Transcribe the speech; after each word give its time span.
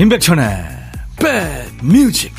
임백천의 0.00 0.46
백뮤직 1.18 2.32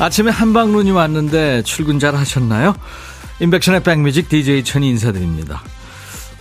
아침에 0.00 0.32
한방눈이 0.32 0.90
왔는데 0.90 1.62
출근 1.62 2.00
잘 2.00 2.16
하셨나요? 2.16 2.74
임백천의 3.38 3.84
백뮤직 3.84 4.28
DJ 4.28 4.64
천이 4.64 4.88
인사드립니다. 4.88 5.62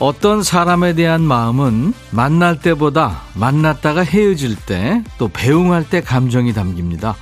어떤 0.02 0.42
사람에 0.42 0.94
대한 0.96 1.22
마음은 1.22 1.94
만날 2.10 2.60
때보다 2.60 3.22
만났다가 3.36 4.02
헤어질 4.04 4.56
때 4.56 5.04
또 5.20 5.28
배웅할 5.28 5.88
때 5.88 6.02
감정이 6.02 6.54
담깁니다. 6.54 7.16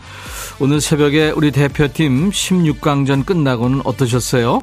오늘 0.62 0.80
새벽에 0.80 1.32
우리 1.32 1.52
대표팀 1.52 2.30
16강전 2.30 3.26
끝나고는 3.26 3.82
어떠셨어요? 3.84 4.62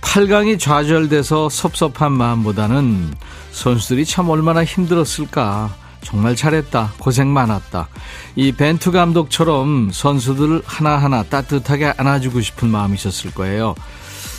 8강이 0.00 0.58
좌절돼서 0.58 1.50
섭섭한 1.50 2.12
마음보다는 2.12 3.12
선수들이 3.52 4.06
참 4.06 4.30
얼마나 4.30 4.64
힘들었을까. 4.64 5.70
정말 6.02 6.36
잘했다. 6.36 6.94
고생 6.98 7.30
많았다. 7.30 7.88
이 8.36 8.52
벤투 8.52 8.90
감독처럼 8.90 9.90
선수들 9.92 10.62
하나하나 10.64 11.22
따뜻하게 11.24 11.92
안아주고 11.98 12.40
싶은 12.40 12.68
마음이 12.70 12.94
있었을 12.94 13.32
거예요. 13.32 13.74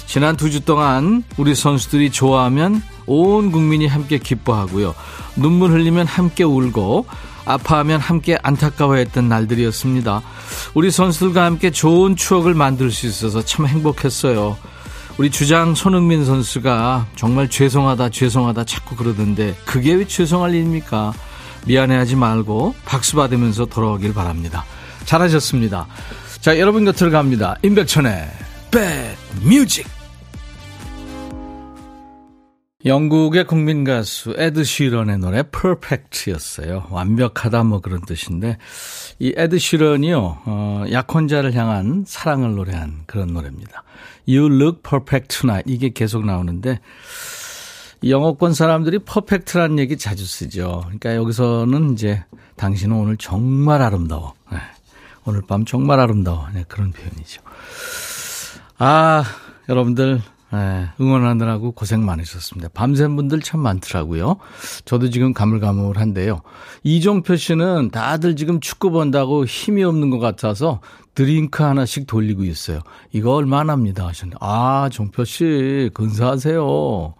지난 0.08 0.36
두 0.38 0.50
주 0.50 0.62
동안 0.62 1.24
우리 1.38 1.54
선수들이 1.56 2.12
좋아하면 2.12 2.82
온 3.06 3.52
국민이 3.52 3.88
함께 3.88 4.18
기뻐하고요. 4.18 4.96
눈물 5.36 5.72
흘리면 5.72 6.08
함께 6.08 6.44
울고 6.44 7.06
아파하면 7.46 8.00
함께 8.00 8.38
안타까워했던 8.42 9.30
날들이었습니다. 9.30 10.22
우리 10.74 10.92
선수들과 10.92 11.46
함께 11.46 11.72
좋은 11.72 12.16
추억을 12.16 12.54
만들 12.54 12.92
수 12.92 13.06
있어서 13.06 13.44
참 13.44 13.68
행복했어요. 13.68 14.58
우리 15.18 15.30
주장 15.32 15.76
손흥민 15.76 16.26
선수가 16.26 17.08
정말 17.16 17.50
죄송하다 17.50 18.10
죄송하다 18.10 18.66
자꾸 18.66 18.96
그러던데 18.96 19.56
그게 19.64 19.94
왜 19.94 20.06
죄송할 20.06 20.54
일입니까? 20.54 21.14
미안해하지 21.68 22.16
말고 22.16 22.76
박수 22.84 23.16
받으면서 23.16 23.66
돌아오길 23.66 24.14
바랍니다. 24.14 24.66
잘하셨습니다. 25.06 25.88
자 26.42 26.60
여러분 26.60 26.84
곁으로 26.84 27.12
갑니다. 27.12 27.56
임백천의 27.64 28.30
백뮤직 28.72 29.95
영국의 32.86 33.46
국민 33.46 33.84
가수 33.84 34.36
에드 34.38 34.64
시런의 34.64 35.18
노래 35.18 35.44
Perfect였어요. 35.44 36.88
완벽하다 36.92 37.64
뭐 37.64 37.82
그런 37.82 38.02
뜻인데 38.02 38.58
이 39.18 39.34
에드 39.36 39.58
시런이요 39.58 40.42
어, 40.46 40.84
약혼자를 40.92 41.56
향한 41.56 42.04
사랑을 42.06 42.54
노래한 42.56 43.04
그런 43.08 43.34
노래입니다. 43.34 43.84
You 44.28 44.54
look 44.54 44.82
perfect 44.84 45.40
tonight 45.40 45.72
이게 45.72 45.90
계속 45.90 46.26
나오는데 46.26 46.80
영어권 48.08 48.54
사람들이 48.54 49.00
perfect라는 49.00 49.80
얘기 49.80 49.98
자주 49.98 50.26
쓰죠. 50.26 50.82
그러니까 50.84 51.16
여기서는 51.16 51.94
이제 51.94 52.24
당신은 52.56 52.96
오늘 52.96 53.18
정말 53.18 53.82
아름다워. 53.82 54.34
네. 54.52 54.60
오늘 55.26 55.42
밤 55.48 55.66
정말 55.66 56.00
아름다워. 56.00 56.48
네, 56.54 56.64
그런 56.68 56.92
표현이죠. 56.92 57.42
아 58.78 59.24
여러분들 59.70 60.22
네, 60.56 60.88
응원하느라고 61.02 61.74
고생 61.74 62.06
많으셨습니다. 62.06 62.70
밤새신 62.74 63.18
분들 63.18 63.42
참 63.42 63.60
많더라고요. 63.60 64.38
저도 64.86 65.10
지금 65.10 65.34
가물가물한데요. 65.34 66.42
이종표 66.84 67.36
씨는 67.36 67.92
다들 67.92 68.38
지금 68.38 68.62
축구 68.62 68.90
본다고 68.92 69.46
힘이 69.46 69.84
없는 69.84 70.10
것 70.10 70.20
같아서 70.20 70.80
드링크 71.14 71.64
하나씩 71.64 72.08
돌리고 72.08 72.46
있어요. 72.46 72.80
이거 73.12 73.34
얼마나 73.34 73.74
합니다 73.74 74.08
하셨는데. 74.08 74.38
아, 74.40 74.90
종표 74.92 75.26
씨, 75.26 75.90
근사하세요. 75.94 77.16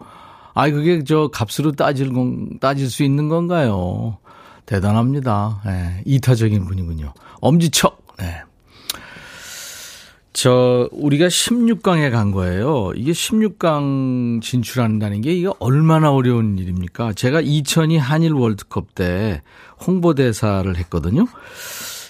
아, 0.54 0.70
그게 0.70 1.04
저 1.04 1.28
값으로 1.28 1.72
따질, 1.72 2.12
건, 2.14 2.58
따질 2.60 2.88
수 2.90 3.02
있는 3.02 3.28
건가요? 3.28 4.16
대단합니다. 4.64 5.60
네, 5.66 6.02
이타적인 6.06 6.64
분이군요. 6.64 7.12
엄지척. 7.40 8.06
네. 8.18 8.42
저 10.36 10.86
우리가 10.92 11.28
16강에 11.28 12.10
간 12.10 12.30
거예요. 12.30 12.92
이게 12.94 13.12
16강 13.12 14.42
진출한다는 14.42 15.22
게 15.22 15.32
이게 15.32 15.48
얼마나 15.60 16.12
어려운 16.12 16.58
일입니까? 16.58 17.14
제가 17.14 17.40
2002 17.40 17.96
한일 17.96 18.34
월드컵 18.34 18.94
때 18.94 19.40
홍보대사를 19.86 20.76
했거든요. 20.76 21.24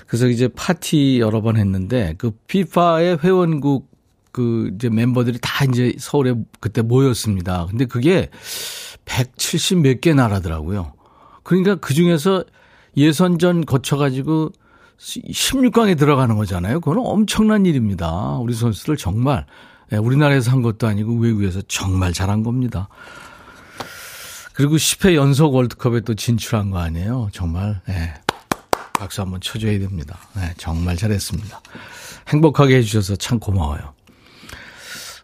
그래서 0.09 0.27
이제 0.27 0.49
파티 0.49 1.21
여러 1.21 1.41
번 1.41 1.57
했는데 1.57 2.17
그 2.19 2.33
피파의 2.49 3.19
회원국 3.23 3.89
그 4.33 4.73
이제 4.75 4.91
멤버들이 4.91 5.39
다 5.41 5.65
이제 5.65 5.95
서울에 5.97 6.35
그때 6.59 6.83
모였습니다. 6.83 7.67
근데 7.71 7.85
그게 7.85 8.29
170 9.05 9.79
몇 9.83 10.01
개 10.01 10.15
나라더라고요. 10.15 10.95
그러니까 11.45 11.77
그 11.77 11.95
중에서 11.95 12.43
예선전 12.97 13.67
거쳐가지고 13.67 14.51
16강에 14.99 15.99
들어가는 15.99 16.37
거잖아요. 16.37 16.81
그건 16.81 17.05
엄청난 17.05 17.67
일입니다. 17.67 18.39
우리 18.39 18.55
선수들 18.55 18.97
정말 18.97 19.47
예, 19.93 19.97
우리나라에서 19.97 20.51
한 20.51 20.63
것도 20.63 20.87
아니고 20.87 21.17
외국에서 21.17 21.61
정말 21.69 22.13
잘한 22.13 22.43
겁니다. 22.43 22.89
그리고 24.53 24.77
10회 24.77 25.15
연속 25.15 25.55
월드컵에 25.55 26.01
또 26.01 26.15
진출한 26.15 26.71
거 26.71 26.79
아니에요. 26.79 27.29
정말 27.33 27.81
네. 27.87 28.15
박수 28.99 29.21
한번 29.21 29.41
쳐줘야 29.41 29.79
됩니다. 29.79 30.19
네, 30.35 30.55
정말 30.57 30.97
잘했습니다. 30.97 31.61
행복하게 32.29 32.77
해주셔서 32.77 33.17
참 33.17 33.39
고마워요. 33.39 33.96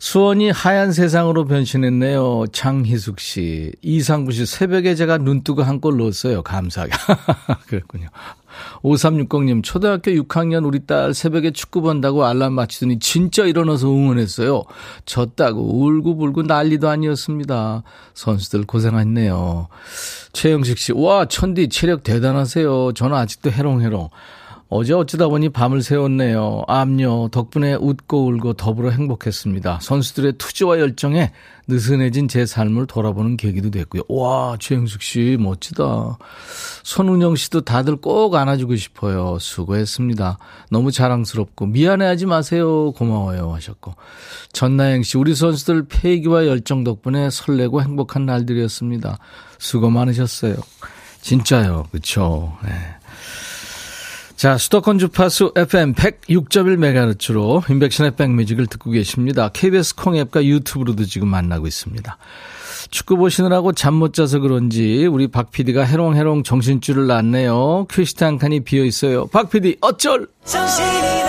수원이 0.06 0.50
하얀 0.50 0.90
세상으로 0.90 1.44
변신했네요. 1.44 2.46
장희숙 2.52 3.20
씨. 3.20 3.70
이상구 3.82 4.32
씨, 4.32 4.46
새벽에 4.46 4.96
제가 4.96 5.18
눈 5.18 5.44
뜨고 5.44 5.62
한 5.62 5.78
골 5.80 5.96
넣었어요. 5.96 6.42
감사하게. 6.42 6.90
그랬군요. 7.68 8.08
5360님, 8.82 9.62
초등학교 9.62 10.10
6학년 10.10 10.66
우리 10.66 10.86
딸 10.86 11.14
새벽에 11.14 11.52
축구 11.52 11.82
본다고 11.82 12.24
알람 12.24 12.52
맞추더니 12.52 12.98
진짜 12.98 13.44
일어나서 13.44 13.86
응원했어요. 13.86 14.64
졌다고 15.06 15.84
울고불고 15.84 16.42
난리도 16.42 16.88
아니었습니다. 16.88 17.84
선수들 18.14 18.64
고생했네요. 18.66 19.68
최영식 20.32 20.78
씨, 20.78 20.92
와, 20.92 21.26
천디 21.26 21.68
체력 21.68 22.02
대단하세요. 22.02 22.94
저는 22.94 23.16
아직도 23.16 23.52
해롱해롱. 23.52 24.08
어제 24.74 24.94
어쩌다 24.94 25.28
보니 25.28 25.50
밤을 25.50 25.82
새웠네요. 25.82 26.62
암요. 26.66 27.28
덕분에 27.28 27.74
웃고 27.74 28.24
울고 28.24 28.54
더불어 28.54 28.88
행복했습니다. 28.88 29.80
선수들의 29.82 30.32
투지와 30.38 30.80
열정에 30.80 31.30
느슨해진 31.68 32.26
제 32.26 32.46
삶을 32.46 32.86
돌아보는 32.86 33.36
계기도 33.36 33.70
됐고요. 33.70 34.04
와, 34.08 34.56
최영숙 34.58 35.02
씨, 35.02 35.36
멋지다. 35.38 36.16
손은영 36.84 37.36
씨도 37.36 37.60
다들 37.60 37.96
꼭 37.96 38.34
안아주고 38.34 38.76
싶어요. 38.76 39.36
수고했습니다. 39.38 40.38
너무 40.70 40.90
자랑스럽고, 40.90 41.66
미안해하지 41.66 42.24
마세요. 42.24 42.92
고마워요. 42.92 43.52
하셨고. 43.52 43.94
전나영 44.54 45.02
씨, 45.02 45.18
우리 45.18 45.34
선수들 45.34 45.84
폐기와 45.86 46.46
열정 46.46 46.82
덕분에 46.82 47.28
설레고 47.28 47.82
행복한 47.82 48.24
날들이었습니다. 48.24 49.18
수고 49.58 49.90
많으셨어요. 49.90 50.54
진짜요. 51.20 51.88
그쵸. 51.92 52.56
네. 52.64 52.70
자, 54.36 54.58
수도권 54.58 54.98
주파수 54.98 55.52
FM 55.56 55.94
106.1MHz로 55.94 57.70
인백션의 57.70 58.16
백뮤직을 58.16 58.66
듣고 58.66 58.90
계십니다. 58.90 59.50
KBS 59.52 59.94
콩앱과 59.96 60.44
유튜브로도 60.44 61.04
지금 61.04 61.28
만나고 61.28 61.66
있습니다. 61.68 62.16
축구 62.90 63.16
보시느라고 63.16 63.72
잠 63.72 63.94
못 63.94 64.12
자서 64.14 64.40
그런지 64.40 65.06
우리 65.06 65.28
박 65.28 65.52
PD가 65.52 65.84
해롱해롱 65.84 66.42
정신줄을 66.42 67.06
놨네요. 67.06 67.86
퀴시트 67.90 68.24
한 68.24 68.38
칸이 68.38 68.60
비어 68.60 68.84
있어요. 68.84 69.26
박 69.28 69.48
PD 69.48 69.76
어쩔! 69.80 70.26
정신이 70.44 71.21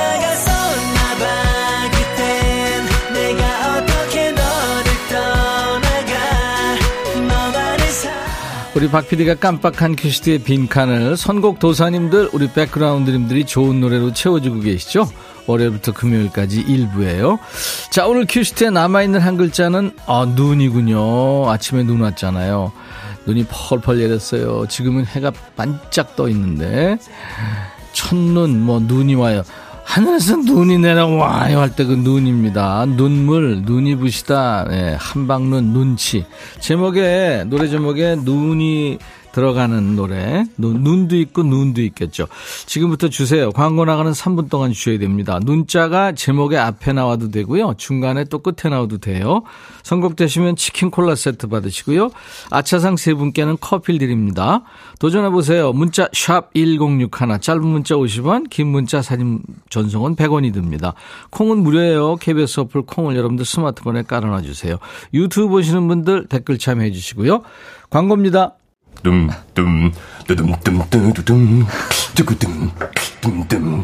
우리 8.83 8.91
박 8.91 9.07
PD가 9.07 9.35
깜빡한 9.35 9.95
큐시트의 9.95 10.39
빈칸을 10.39 11.15
선곡 11.15 11.59
도사님들, 11.59 12.31
우리 12.33 12.51
백그라운드님들이 12.51 13.45
좋은 13.45 13.80
노래로 13.80 14.12
채워주고 14.12 14.59
계시죠? 14.59 15.07
월요일부터 15.47 15.94
금요일까지 15.94 16.59
일부예요. 16.59 17.39
자, 17.91 18.07
오늘 18.07 18.25
큐시트에 18.27 18.71
남아있는 18.71 19.21
한 19.21 19.38
글자는, 19.38 19.91
아, 20.06 20.25
눈이군요. 20.35 21.50
아침에 21.50 21.83
눈 21.83 22.01
왔잖아요. 22.01 22.74
눈이 23.25 23.45
펄펄 23.50 24.00
내렸어요. 24.00 24.65
지금은 24.68 25.06
해가 25.06 25.31
반짝 25.56 26.18
떠 26.18 26.27
있는데. 26.27 26.97
첫눈, 27.94 28.59
뭐, 28.59 28.81
눈이 28.81 29.15
와요. 29.15 29.44
하늘에서 29.85 30.38
눈이 30.38 30.80
내려와요 30.80 31.59
할 31.59 31.69
때 31.75 31.85
그 31.85 31.94
눈입니다. 31.94 32.85
눈물, 32.85 33.62
눈이 33.63 33.95
부시다, 33.97 34.65
네, 34.69 34.95
한방눈, 35.00 35.74
눈치. 35.74 36.25
제목에, 36.59 37.45
노래 37.47 37.68
제목에 37.68 38.15
눈이 38.15 38.97
들어가는 39.33 39.95
노래. 39.95 40.45
눈, 40.57 41.07
도 41.07 41.15
있고 41.18 41.41
눈도 41.41 41.81
있겠죠. 41.81 42.27
지금부터 42.68 43.09
주세요. 43.09 43.51
광고 43.51 43.83
나가는 43.83 44.12
3분 44.12 44.47
동안 44.47 44.71
주셔야 44.71 45.00
됩니다. 45.00 45.39
눈자가 45.44 46.12
제목의 46.12 46.59
앞에 46.59 46.94
나와도 46.94 47.31
되고요. 47.31 47.74
중간에 47.77 48.25
또 48.25 48.38
끝에 48.39 48.69
나와도 48.69 49.00
돼요. 49.00 49.41
선곡되시면 49.81 50.56
치킨 50.56 50.91
콜라 50.91 51.15
세트 51.15 51.47
받으시고요. 51.47 52.12
아차상 52.51 52.95
세 52.95 53.15
분께는 53.15 53.57
커피를 53.59 53.97
드립니다. 54.00 54.62
도전해보세요. 55.04 55.74
문자 55.74 56.08
1061, 56.14 57.10
짧은 57.42 57.62
문자 57.62 57.96
50원, 57.96 58.50
긴 58.50 58.68
문자 58.68 59.02
사진 59.02 59.42
전송은 59.70 60.16
100원이 60.16 60.54
듭니다. 60.54 60.94
콩은 61.30 61.58
무료예요. 61.58 62.16
KBS 62.16 62.62
어플 62.62 62.84
콩을 62.84 63.18
여러분들 63.18 63.44
스마트폰에 63.44 64.04
깔아놔 64.04 64.44
주세요. 64.44 64.78
유튜브 65.14 65.50
보시는 65.50 65.90
분들 65.90 66.28
댓글 66.28 66.58
참여해 66.58 66.92
주시고요. 66.92 67.42
광고입니다. 67.90 68.54
둠 69.04 69.30
둠 69.54 69.92
뚜둠 70.26 70.54
뚜두둠 70.90 71.66
뚜구둠 72.16 72.72
둠둠 73.20 73.84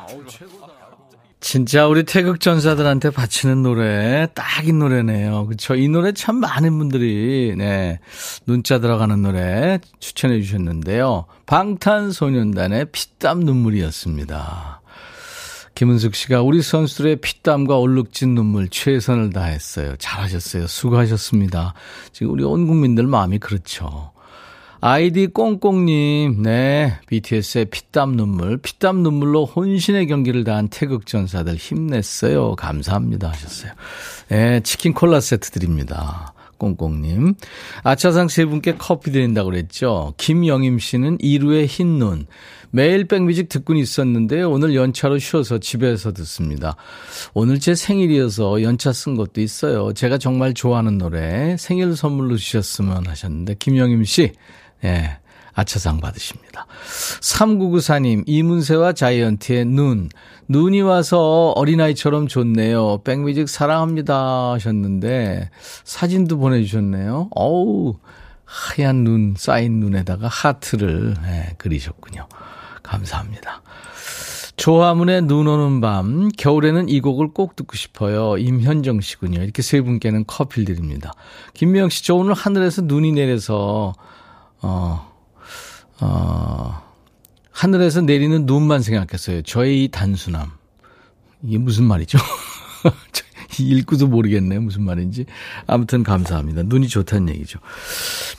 진짜 1.51 1.85
우리 1.85 2.05
태극 2.05 2.39
전사들한테 2.39 3.09
바치는 3.09 3.61
노래 3.61 4.25
딱인 4.33 4.79
노래네요. 4.79 5.47
그렇죠? 5.47 5.75
이 5.75 5.89
노래 5.89 6.13
참 6.13 6.37
많은 6.37 6.77
분들이 6.77 7.55
네 7.57 7.99
눈자 8.45 8.79
들어가는 8.79 9.21
노래 9.21 9.77
추천해 9.99 10.39
주셨는데요. 10.41 11.25
방탄소년단의 11.47 12.85
피땀 12.93 13.41
눈물이었습니다. 13.41 14.81
김은숙 15.75 16.15
씨가 16.15 16.41
우리 16.41 16.61
선수들의 16.61 17.17
피땀과 17.17 17.77
얼룩진 17.77 18.33
눈물 18.33 18.69
최선을 18.69 19.33
다했어요. 19.33 19.97
잘하셨어요. 19.97 20.67
수고하셨습니다. 20.67 21.73
지금 22.13 22.31
우리 22.31 22.45
온 22.45 22.65
국민들 22.65 23.07
마음이 23.07 23.39
그렇죠. 23.39 24.13
아이디 24.83 25.27
꽁꽁님, 25.27 26.41
네. 26.41 26.93
BTS의 27.05 27.65
피땀 27.65 28.15
눈물, 28.15 28.57
피땀 28.57 29.03
눈물로 29.03 29.45
혼신의 29.45 30.07
경기를 30.07 30.43
다한 30.43 30.69
태극전사들 30.69 31.55
힘냈어요. 31.55 32.55
감사합니다. 32.55 33.29
하셨어요. 33.29 33.73
네, 34.29 34.59
치킨 34.61 34.95
콜라 34.95 35.19
세트 35.19 35.51
드립니다. 35.51 36.33
꽁꽁님. 36.57 37.35
아차상 37.83 38.27
세 38.27 38.45
분께 38.45 38.75
커피 38.75 39.11
드린다고 39.11 39.51
그랬죠. 39.51 40.15
김영임 40.17 40.79
씨는 40.79 41.17
이루의 41.19 41.67
흰 41.67 41.99
눈. 41.99 42.25
매일 42.71 43.05
백뮤직 43.05 43.49
듣고 43.49 43.75
있었는데 43.75 44.41
오늘 44.43 44.73
연차로 44.75 45.19
쉬어서 45.19 45.59
집에서 45.59 46.13
듣습니다. 46.13 46.75
오늘 47.33 47.59
제 47.59 47.75
생일이어서 47.75 48.63
연차 48.63 48.93
쓴 48.93 49.15
것도 49.15 49.41
있어요. 49.41 49.93
제가 49.93 50.17
정말 50.17 50.53
좋아하는 50.53 50.97
노래 50.97 51.55
생일 51.57 51.95
선물로 51.95 52.37
주셨으면 52.37 53.07
하셨는데 53.07 53.55
김영임 53.59 54.05
씨 54.05 54.31
예. 54.83 55.17
아차상 55.53 55.99
받으십니다. 55.99 56.65
3994님, 57.19 58.23
이문세와 58.25 58.93
자이언티의 58.93 59.65
눈. 59.65 60.09
눈이 60.47 60.81
와서 60.81 61.51
어린아이처럼 61.55 62.27
좋네요. 62.27 63.01
백뮤직 63.03 63.49
사랑합니다 63.49 64.51
하셨는데, 64.53 65.49
사진도 65.83 66.37
보내주셨네요. 66.37 67.29
어우, 67.35 67.95
하얀 68.45 69.03
눈, 69.03 69.35
쌓인 69.37 69.79
눈에다가 69.79 70.27
하트를 70.27 71.15
예, 71.25 71.53
그리셨군요. 71.57 72.27
감사합니다. 72.83 73.61
조화문의 74.57 75.23
눈 75.23 75.47
오는 75.47 75.81
밤, 75.81 76.29
겨울에는 76.37 76.89
이 76.89 76.99
곡을 76.99 77.29
꼭 77.33 77.55
듣고 77.55 77.75
싶어요. 77.75 78.37
임현정 78.37 79.01
씨군요. 79.01 79.41
이렇게 79.41 79.61
세 79.61 79.81
분께는 79.81 80.25
커피를 80.27 80.65
드립니다. 80.65 81.13
김미영 81.53 81.89
씨, 81.89 82.05
저 82.05 82.15
오늘 82.15 82.33
하늘에서 82.33 82.83
눈이 82.83 83.13
내려서 83.13 83.93
어, 84.61 85.11
어, 85.99 86.81
하늘에서 87.51 88.01
내리는 88.01 88.45
눈만 88.45 88.81
생각했어요. 88.81 89.41
저의 89.43 89.83
이 89.83 89.87
단순함. 89.89 90.51
이게 91.43 91.57
무슨 91.57 91.85
말이죠? 91.85 92.17
읽고도 93.59 94.07
모르겠네요. 94.07 94.61
무슨 94.61 94.83
말인지. 94.83 95.25
아무튼 95.67 96.03
감사합니다. 96.03 96.63
눈이 96.63 96.87
좋다는 96.87 97.29
얘기죠. 97.35 97.59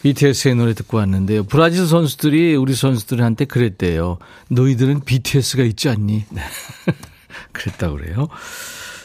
BTS의 0.03 0.55
노래 0.55 0.75
듣고 0.75 0.97
왔는데요. 0.97 1.45
브라질 1.45 1.87
선수들이 1.87 2.57
우리 2.57 2.75
선수들한테 2.75 3.45
그랬대요. 3.45 4.19
너희들은 4.49 5.01
BTS가 5.01 5.63
있지 5.65 5.89
않니? 5.89 6.25
네. 6.31 6.43
그랬다고 7.53 7.97
그래요. 7.97 8.29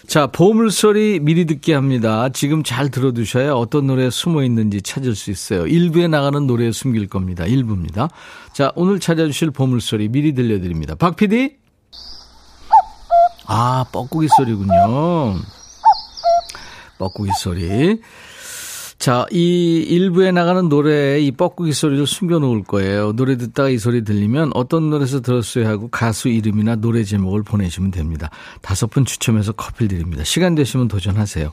자, 0.07 0.25
보물소리 0.25 1.19
미리 1.19 1.45
듣게 1.45 1.73
합니다. 1.73 2.29
지금 2.29 2.63
잘 2.63 2.89
들어두셔야 2.89 3.51
어떤 3.53 3.87
노래에 3.87 4.09
숨어 4.09 4.41
있는지 4.41 4.81
찾을 4.81 5.15
수 5.15 5.31
있어요. 5.31 5.65
1부에 5.65 6.09
나가는 6.09 6.47
노래에 6.47 6.71
숨길 6.71 7.09
겁니다. 7.09 7.43
1부입니다. 7.43 8.09
자, 8.53 8.71
오늘 8.75 9.01
찾아주실 9.01 9.51
보물소리 9.51 10.07
미리 10.07 10.33
들려드립니다. 10.33 10.95
박 10.95 11.17
PD? 11.17 11.57
아, 13.47 13.85
뻐꾸기 13.91 14.29
소리군요. 14.37 15.35
뻐꾸기 16.97 17.31
소리. 17.37 17.99
자, 18.99 19.27
이 19.31 19.85
일부에 19.87 20.31
나가는 20.31 20.67
노래에 20.69 21.21
이 21.21 21.31
뻐꾸기 21.31 21.71
소리를 21.71 22.07
숨겨 22.07 22.39
놓을 22.39 22.63
거예요. 22.63 23.13
노래 23.13 23.37
듣다가 23.37 23.69
이 23.69 23.77
소리 23.77 24.03
들리면 24.03 24.51
어떤 24.55 24.89
노래에서 24.89 25.21
들었어요 25.21 25.67
하고 25.67 25.87
가수 25.87 26.29
이름이나 26.29 26.77
노래 26.77 27.03
제목을 27.03 27.43
보내시면 27.43 27.91
됩니다. 27.91 28.31
다섯 28.61 28.87
분 28.89 29.05
추첨해서 29.05 29.51
커피 29.51 29.87
드립니다. 29.87 30.23
시간 30.23 30.55
되시면 30.55 30.87
도전하세요. 30.87 31.51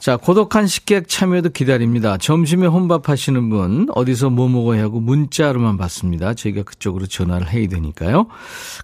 자, 0.00 0.16
고독한 0.16 0.66
식객 0.66 1.08
참여도 1.08 1.50
기다립니다. 1.50 2.18
점심에 2.18 2.66
혼밥 2.66 3.08
하시는 3.08 3.48
분, 3.48 3.86
어디서 3.94 4.30
뭐 4.30 4.48
먹어야 4.48 4.82
하고 4.82 5.00
문자로만 5.00 5.78
받습니다. 5.78 6.34
저희가 6.34 6.64
그쪽으로 6.64 7.06
전화를 7.06 7.48
해야 7.48 7.66
되니까요. 7.68 8.26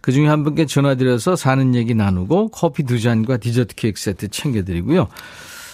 그 0.00 0.12
중에 0.12 0.26
한 0.26 0.42
분께 0.42 0.66
전화드려서 0.66 1.36
사는 1.36 1.74
얘기 1.74 1.94
나누고 1.94 2.48
커피 2.48 2.84
두 2.84 2.98
잔과 2.98 3.36
디저트 3.36 3.74
케이크 3.74 4.00
세트 4.00 4.28
챙겨드리고요. 4.28 5.08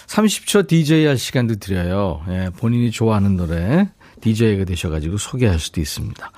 30초 0.09 0.67
DJ 0.67 1.05
할 1.05 1.17
시간도 1.17 1.55
드려요. 1.55 2.21
예, 2.29 2.49
본인이 2.57 2.89
좋아하는 2.89 3.37
노래 3.37 3.89
DJ가 4.21 4.65
되셔가지고 4.65 5.17
소개할 5.17 5.59
수도 5.59 5.79
있습니다. 5.79 6.31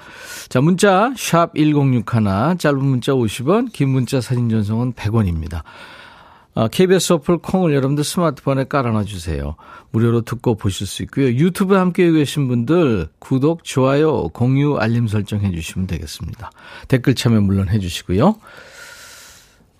자, 0.49 0.61
문자 0.61 1.13
샵 1.17 1.55
1061, 1.55 2.03
짧은 2.59 2.83
문자 2.83 3.13
50원, 3.13 3.71
긴 3.71 3.89
문자 3.89 4.19
사진 4.19 4.49
전송은 4.49 4.93
100원입니다. 4.93 5.63
아, 6.53 6.67
KBS 6.67 7.13
어플 7.13 7.37
콩을 7.37 7.73
여러분들 7.73 8.03
스마트폰에 8.03 8.65
깔아놔 8.65 9.05
주세요. 9.05 9.55
무료로 9.91 10.21
듣고 10.21 10.55
보실 10.55 10.85
수 10.85 11.01
있고요. 11.03 11.27
유튜브에 11.27 11.77
함께 11.77 12.11
계신 12.11 12.49
분들 12.49 13.07
구독, 13.19 13.63
좋아요, 13.63 14.27
공유, 14.29 14.77
알림 14.77 15.07
설정 15.07 15.39
해 15.41 15.51
주시면 15.51 15.87
되겠습니다. 15.87 16.51
댓글 16.89 17.15
참여 17.15 17.39
물론 17.39 17.69
해 17.69 17.79
주시고요. 17.79 18.35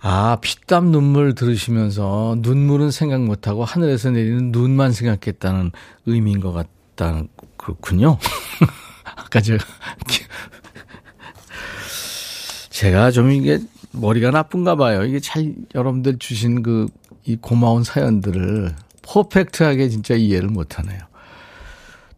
아, 0.04 0.38
피땀 0.42 0.92
눈물 0.92 1.36
들으시면서 1.36 2.38
눈물은 2.40 2.90
생각 2.90 3.24
못하고 3.24 3.64
하늘에서 3.64 4.10
내리는 4.10 4.52
눈만 4.52 4.94
생각했다는 4.94 5.72
의미인 6.08 6.40
것 6.40 6.54
같다는, 6.54 7.28
그렇군요. 7.56 8.18
아까 9.16 9.42
제가, 9.42 9.64
제가 12.72 13.12
좀 13.12 13.32
이게 13.32 13.60
머리가 13.92 14.32
나쁜가 14.32 14.76
봐요. 14.76 15.06
이게 15.06 15.20
잘 15.20 15.54
여러분들 15.76 16.18
주신 16.18 16.64
그, 16.64 16.88
이 17.24 17.36
고마운 17.36 17.84
사연들을 17.84 18.74
퍼펙트하게 19.04 19.90
진짜 19.90 20.16
이해를 20.16 20.50
못하네요. 20.50 21.00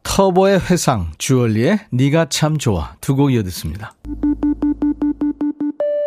터보의 0.04 0.60
회상, 0.70 1.12
주얼리의 1.18 1.80
네가 1.92 2.28
참 2.30 2.58
좋아 2.58 2.96
두 3.02 3.16
곡 3.16 3.34
이어 3.34 3.44
듣습니다. 3.44 3.94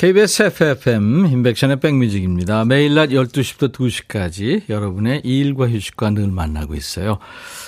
KBS 0.00 0.44
FFM 0.44 1.26
임백천의 1.26 1.78
백뮤직입니다. 1.78 2.64
매일 2.64 2.94
낮 2.94 3.10
12시부터 3.10 3.70
2시까지 3.70 4.66
여러분의 4.70 5.20
일과 5.24 5.68
휴식과 5.68 6.08
늘 6.08 6.28
만나고 6.28 6.74
있어요. 6.74 7.18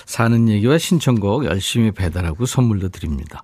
사는 0.07 0.49
얘기와 0.49 0.79
신청곡 0.79 1.45
열심히 1.45 1.91
배달하고 1.91 2.47
선물도 2.47 2.89
드립니다. 2.89 3.43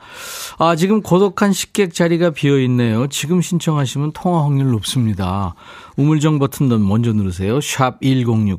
아, 0.57 0.75
지금 0.75 1.03
고독한 1.03 1.53
식객 1.53 1.93
자리가 1.93 2.31
비어 2.31 2.59
있네요. 2.61 3.09
지금 3.09 3.43
신청하시면 3.43 4.13
통화 4.15 4.43
확률 4.45 4.71
높습니다. 4.71 5.55
우물정 5.99 6.39
버튼 6.39 6.69
먼저 6.83 7.13
누르세요. 7.13 7.61
샵 7.61 8.01
1061. 8.01 8.57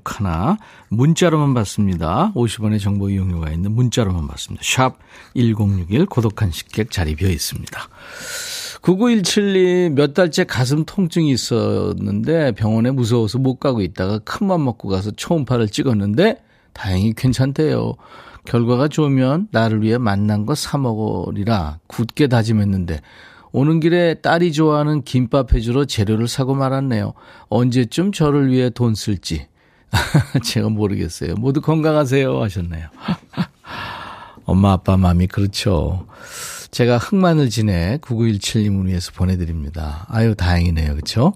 문자로만 0.90 1.56
받습니다. 1.56 2.34
50원의 2.36 2.80
정보 2.80 3.10
이용료가 3.10 3.50
있는 3.50 3.72
문자로만 3.72 4.28
받습니다. 4.28 4.62
샵 4.64 5.00
1061 5.34 6.06
고독한 6.06 6.52
식객 6.52 6.92
자리 6.92 7.16
비어 7.16 7.30
있습니다. 7.30 7.90
9917님 8.82 9.94
몇 9.94 10.14
달째 10.14 10.44
가슴 10.46 10.86
통증이 10.86 11.32
있었는데 11.32 12.54
병원에 12.54 12.92
무서워서 12.92 13.38
못 13.38 13.56
가고 13.60 13.82
있다가 13.82 14.20
큰맘 14.20 14.64
먹고 14.64 14.88
가서 14.88 15.12
초음파를 15.12 15.68
찍었는데 15.68 16.38
다행히 16.74 17.14
괜찮대요. 17.14 17.96
결과가 18.46 18.88
좋으면 18.88 19.50
나를 19.52 19.82
위해 19.82 19.98
만난 19.98 20.46
거 20.46 20.56
사 20.56 20.78
먹으리라 20.78 21.80
굳게 21.88 22.28
다짐했는데 22.28 23.02
오는 23.52 23.80
길에 23.80 24.14
딸이 24.16 24.54
좋아하는 24.54 25.02
김밥 25.04 25.54
해주러 25.54 25.86
재료를 25.86 26.28
사고 26.28 26.56
말았네요. 26.56 27.14
언제쯤 27.50 28.12
저를 28.12 28.50
위해 28.52 28.70
돈 28.70 28.96
쓸지. 28.96 29.48
제가 30.44 30.70
모르겠어요. 30.70 31.34
모두 31.36 31.60
건강하세요 31.62 32.42
하셨네요. 32.42 32.88
엄마 34.46 34.72
아빠 34.74 34.98
마음이 34.98 35.28
그렇죠. 35.28 36.06
제가 36.72 36.98
흑마늘 36.98 37.50
진해 37.50 37.98
9917님을 38.02 38.88
위해서 38.88 39.12
보내드립니다. 39.14 40.06
아유 40.10 40.36
다행이네요. 40.36 40.94
그렇죠? 40.94 41.34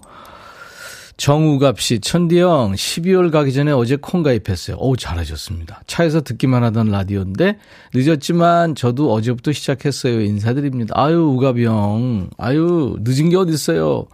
정우갑 1.16 1.80
씨, 1.80 2.00
천디형, 2.00 2.72
12월 2.72 3.30
가기 3.30 3.52
전에 3.52 3.70
어제 3.70 3.96
콩 3.96 4.24
가입했어요. 4.24 4.76
어우, 4.76 4.96
잘하셨습니다. 4.96 5.82
차에서 5.86 6.22
듣기만 6.22 6.64
하던 6.64 6.90
라디오인데, 6.90 7.58
늦었지만 7.94 8.74
저도 8.74 9.12
어제부터 9.12 9.52
시작했어요. 9.52 10.20
인사드립니다. 10.20 10.92
아유, 10.96 11.18
우갑이 11.36 11.64
형. 11.64 12.30
아유, 12.36 12.96
늦은 13.00 13.30
게 13.30 13.36
어딨어요. 13.36 14.06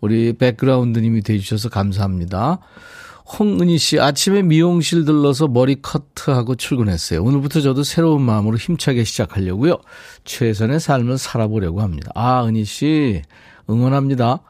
우리 0.00 0.32
백그라운드님이 0.32 1.20
돼주셔서 1.22 1.68
감사합니다. 1.68 2.58
홍은희 3.38 3.78
씨, 3.78 4.00
아침에 4.00 4.42
미용실 4.42 5.04
들러서 5.04 5.46
머리 5.46 5.80
커트하고 5.80 6.56
출근했어요. 6.56 7.22
오늘부터 7.22 7.60
저도 7.60 7.84
새로운 7.84 8.22
마음으로 8.22 8.56
힘차게 8.56 9.04
시작하려고요. 9.04 9.78
최선의 10.24 10.80
삶을 10.80 11.16
살아보려고 11.16 11.80
합니다. 11.80 12.10
아, 12.14 12.44
은희 12.44 12.64
씨, 12.64 13.22
응원합니다. 13.68 14.40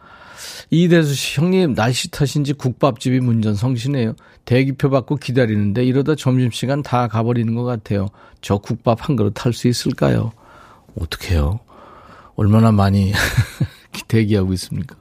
이대수 0.70 1.14
씨, 1.14 1.40
형님, 1.40 1.74
날씨 1.74 2.10
탓인지 2.10 2.54
국밥집이 2.54 3.20
문전 3.20 3.54
성시네요. 3.54 4.14
대기표 4.46 4.88
받고 4.88 5.16
기다리는데 5.16 5.84
이러다 5.84 6.14
점심시간 6.14 6.82
다 6.82 7.06
가버리는 7.06 7.54
것 7.54 7.64
같아요. 7.64 8.08
저 8.40 8.56
국밥 8.56 9.06
한 9.08 9.16
그릇 9.16 9.44
할수 9.44 9.68
있을까요? 9.68 10.32
어떡해요? 10.98 11.60
얼마나 12.34 12.72
많이 12.72 13.12
대기하고 14.08 14.54
있습니까? 14.54 14.96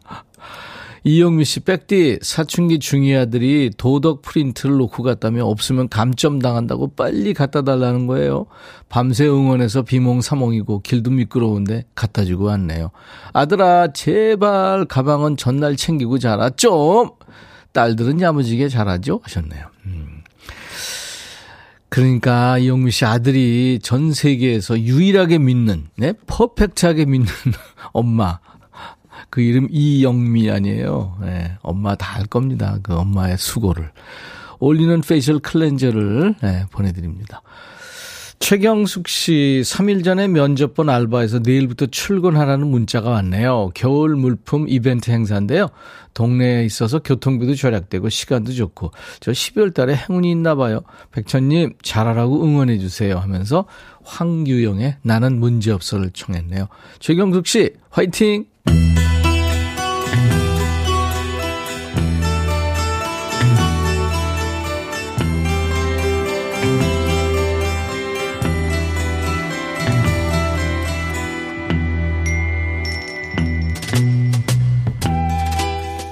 이영미 1.03 1.45
씨, 1.45 1.61
백디, 1.61 2.19
사춘기 2.21 2.79
중이 2.79 3.15
아들이 3.15 3.71
도덕 3.77 4.21
프린트를 4.21 4.77
놓고 4.77 5.03
갔다며 5.03 5.45
없으면 5.45 5.87
감점 5.89 6.39
당한다고 6.39 6.93
빨리 6.95 7.33
갖다 7.33 7.61
달라는 7.61 8.07
거예요. 8.07 8.47
밤새 8.89 9.25
응원해서 9.27 9.83
비몽사몽이고 9.83 10.81
길도 10.81 11.11
미끄러운데 11.11 11.85
갖다 11.95 12.25
주고 12.25 12.45
왔네요. 12.45 12.91
아들아, 13.33 13.93
제발 13.93 14.85
가방은 14.85 15.37
전날 15.37 15.75
챙기고 15.75 16.19
자라. 16.19 16.49
좀! 16.49 17.09
딸들은 17.71 18.19
야무지게 18.19 18.67
잘하죠? 18.67 19.21
하셨네요. 19.23 19.67
음. 19.85 20.23
그러니까 21.87 22.57
이영미 22.57 22.91
씨 22.91 23.05
아들이 23.05 23.79
전 23.81 24.13
세계에서 24.13 24.79
유일하게 24.79 25.39
믿는, 25.39 25.87
네, 25.97 26.13
perfect하게 26.27 27.05
믿는 27.05 27.27
엄마. 27.93 28.39
그 29.29 29.41
이름 29.41 29.67
이영미 29.69 30.49
아니에요. 30.49 31.17
네, 31.21 31.51
엄마 31.61 31.95
다 31.95 32.09
알 32.19 32.25
겁니다. 32.25 32.77
그 32.83 32.95
엄마의 32.95 33.37
수고를. 33.37 33.91
올리는 34.59 34.99
facial 35.01 35.39
cleanser를 35.39 36.35
네, 36.41 36.65
보내드립니다. 36.71 37.41
최경숙 38.39 39.09
씨, 39.09 39.61
3일 39.65 40.03
전에 40.03 40.27
면접 40.29 40.73
본 40.73 40.89
알바에서 40.89 41.39
내일부터 41.39 41.87
출근하라는 41.87 42.67
문자가 42.67 43.09
왔네요. 43.09 43.71
겨울 43.75 44.15
물품 44.15 44.65
이벤트 44.69 45.11
행사인데요. 45.11 45.67
동네에 46.13 46.63
있어서 46.65 46.99
교통비도 46.99 47.55
절약되고 47.55 48.07
시간도 48.07 48.53
좋고, 48.53 48.91
저 49.19 49.31
12월 49.31 49.73
달에 49.73 49.93
행운이 49.95 50.31
있나 50.31 50.55
봐요. 50.55 50.81
백천님, 51.11 51.73
잘하라고 51.83 52.43
응원해 52.43 52.79
주세요 52.79 53.17
하면서 53.17 53.65
황유영의 54.05 54.97
나는 55.03 55.39
문제없어를 55.39 56.11
청했네요. 56.11 56.67
최경숙 56.99 57.45
씨, 57.45 57.71
화이팅! 57.89 58.45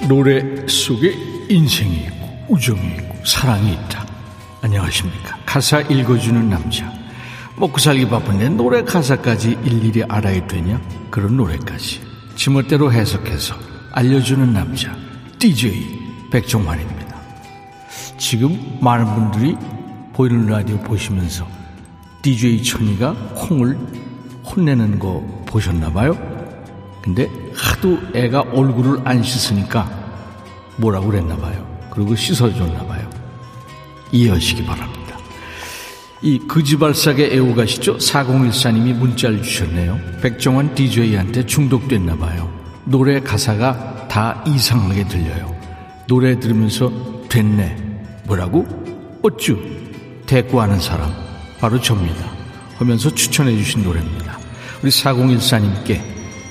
노래 0.08 0.66
속에 0.68 1.14
인생이 1.50 1.98
있고 1.98 2.46
우정이 2.50 2.80
있고 2.80 3.16
사랑이 3.26 3.74
있다. 3.74 4.06
안녕하십니까. 4.62 5.38
가사 5.46 5.82
읽어주는 5.82 6.50
남자. 6.50 6.92
먹고 7.58 7.78
살기 7.78 8.08
바쁜데 8.08 8.50
노래 8.50 8.84
가사까지 8.84 9.58
일일이 9.64 10.04
알아야 10.08 10.46
되냐? 10.48 10.82
그런 11.12 11.36
노래까지. 11.36 12.02
지멋대로 12.36 12.92
해석해서 12.92 13.56
알려주는 13.92 14.54
남자. 14.54 14.96
DJ 15.40 16.00
백종환입니다. 16.32 17.18
지금 18.18 18.78
많은 18.80 19.06
분들이 19.14 19.58
보이는 20.14 20.48
라디오 20.48 20.78
보시면서 20.80 21.48
DJ 22.22 22.64
천이가 22.64 23.14
콩을 23.36 23.78
혼내는 24.46 25.00
거 25.00 25.22
보셨나봐요? 25.46 26.38
근데 27.02 27.30
하도 27.56 27.98
애가 28.14 28.42
얼굴을 28.54 29.02
안 29.06 29.24
씻으니까 29.24 29.97
뭐라고 30.78 31.08
그랬나 31.08 31.36
봐요. 31.36 31.68
그리고 31.92 32.16
씻어줬나 32.16 32.86
봐요. 32.86 33.10
이해하시기 34.12 34.66
바랍니다. 34.66 35.18
이 36.22 36.40
거지발사계 36.48 37.34
애호가시죠? 37.34 37.98
4014님이 37.98 38.94
문자를 38.94 39.44
주셨네요. 39.44 40.00
백종원 40.22 40.74
DJ한테 40.74 41.46
중독됐나 41.46 42.18
봐요. 42.18 42.52
노래 42.86 43.20
가사가 43.20 44.08
다 44.08 44.44
이상하게 44.48 45.08
들려요. 45.08 45.56
노래 46.08 46.40
들으면서 46.40 46.92
됐네. 47.30 47.76
뭐라고? 48.26 48.66
어쭈? 49.22 49.60
대꾸하는 50.26 50.80
사람. 50.80 51.14
바로 51.60 51.80
접니다. 51.82 52.32
하면서 52.78 53.10
추천해 53.14 53.56
주신 53.58 53.84
노래입니다. 53.84 54.40
우리 54.82 54.90
4014님께 54.90 56.02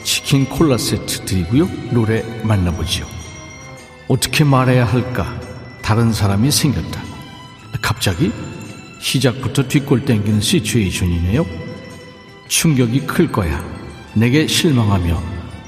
치킨 0.04 0.49
콜라 0.49 0.76
세트 0.76 1.25
드리고요. 1.25 1.68
노래 1.90 2.23
만나보지요. 2.42 3.16
어떻게 4.09 4.45
말해야 4.45 4.85
할까? 4.85 5.39
다른 5.83 6.13
사람이 6.13 6.51
생겼다. 6.51 7.03
갑자기 7.83 8.33
시작부터 9.01 9.67
뒷골 9.67 10.05
땡기는 10.05 10.41
시츄에이션이네요. 10.41 11.45
충격이 12.49 13.07
클 13.07 13.31
거야. 13.31 13.63
내게 14.15 14.47
실망하며 14.47 15.21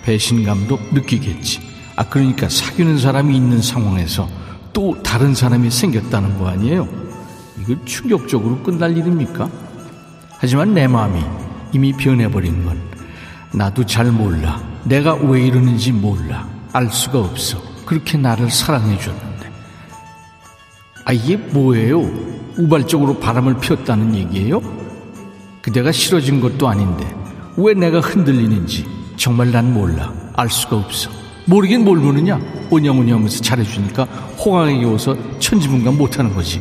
배신감도 0.02 0.78
느끼겠지. 0.92 1.60
아, 1.96 2.08
그러니까 2.08 2.48
사귀는 2.48 2.98
사람이 2.98 3.36
있는 3.36 3.60
상황에서 3.60 4.28
또 4.72 5.02
다른 5.02 5.34
사람이 5.34 5.70
생겼다는 5.70 6.38
거 6.38 6.48
아니에요? 6.48 6.88
이거 7.60 7.74
충격적으로 7.84 8.62
끝날 8.62 8.96
일입니까? 8.96 9.50
하지만 10.38 10.74
내 10.74 10.86
마음이 10.86 11.20
이미 11.72 11.92
변해버린 11.92 12.64
건 12.64 12.80
나도 13.52 13.84
잘 13.84 14.12
몰라. 14.12 14.62
내가 14.84 15.14
왜 15.14 15.44
이러는지 15.46 15.90
몰라. 15.90 16.48
알 16.72 16.90
수가 16.90 17.18
없어. 17.18 17.60
그렇게 17.88 18.18
나를 18.18 18.50
사랑해줬는데. 18.50 19.50
아, 21.06 21.12
이게 21.14 21.38
뭐예요? 21.38 22.02
우발적으로 22.58 23.18
바람을 23.18 23.60
피웠다는 23.60 24.14
얘기예요? 24.14 24.60
그대가 25.62 25.90
싫어진 25.90 26.38
것도 26.38 26.68
아닌데 26.68 27.10
왜 27.56 27.72
내가 27.72 28.00
흔들리는지 28.00 28.84
정말 29.16 29.52
난 29.52 29.72
몰라. 29.72 30.12
알 30.36 30.50
수가 30.50 30.76
없어. 30.76 31.10
모르긴 31.46 31.82
뭘 31.82 31.98
모르냐? 31.98 32.38
오냐오냐 32.68 33.14
하면서 33.14 33.40
잘해주니까 33.40 34.04
호강에 34.04 34.82
겨워서 34.82 35.16
천지분간 35.38 35.96
못하는 35.96 36.34
거지. 36.34 36.60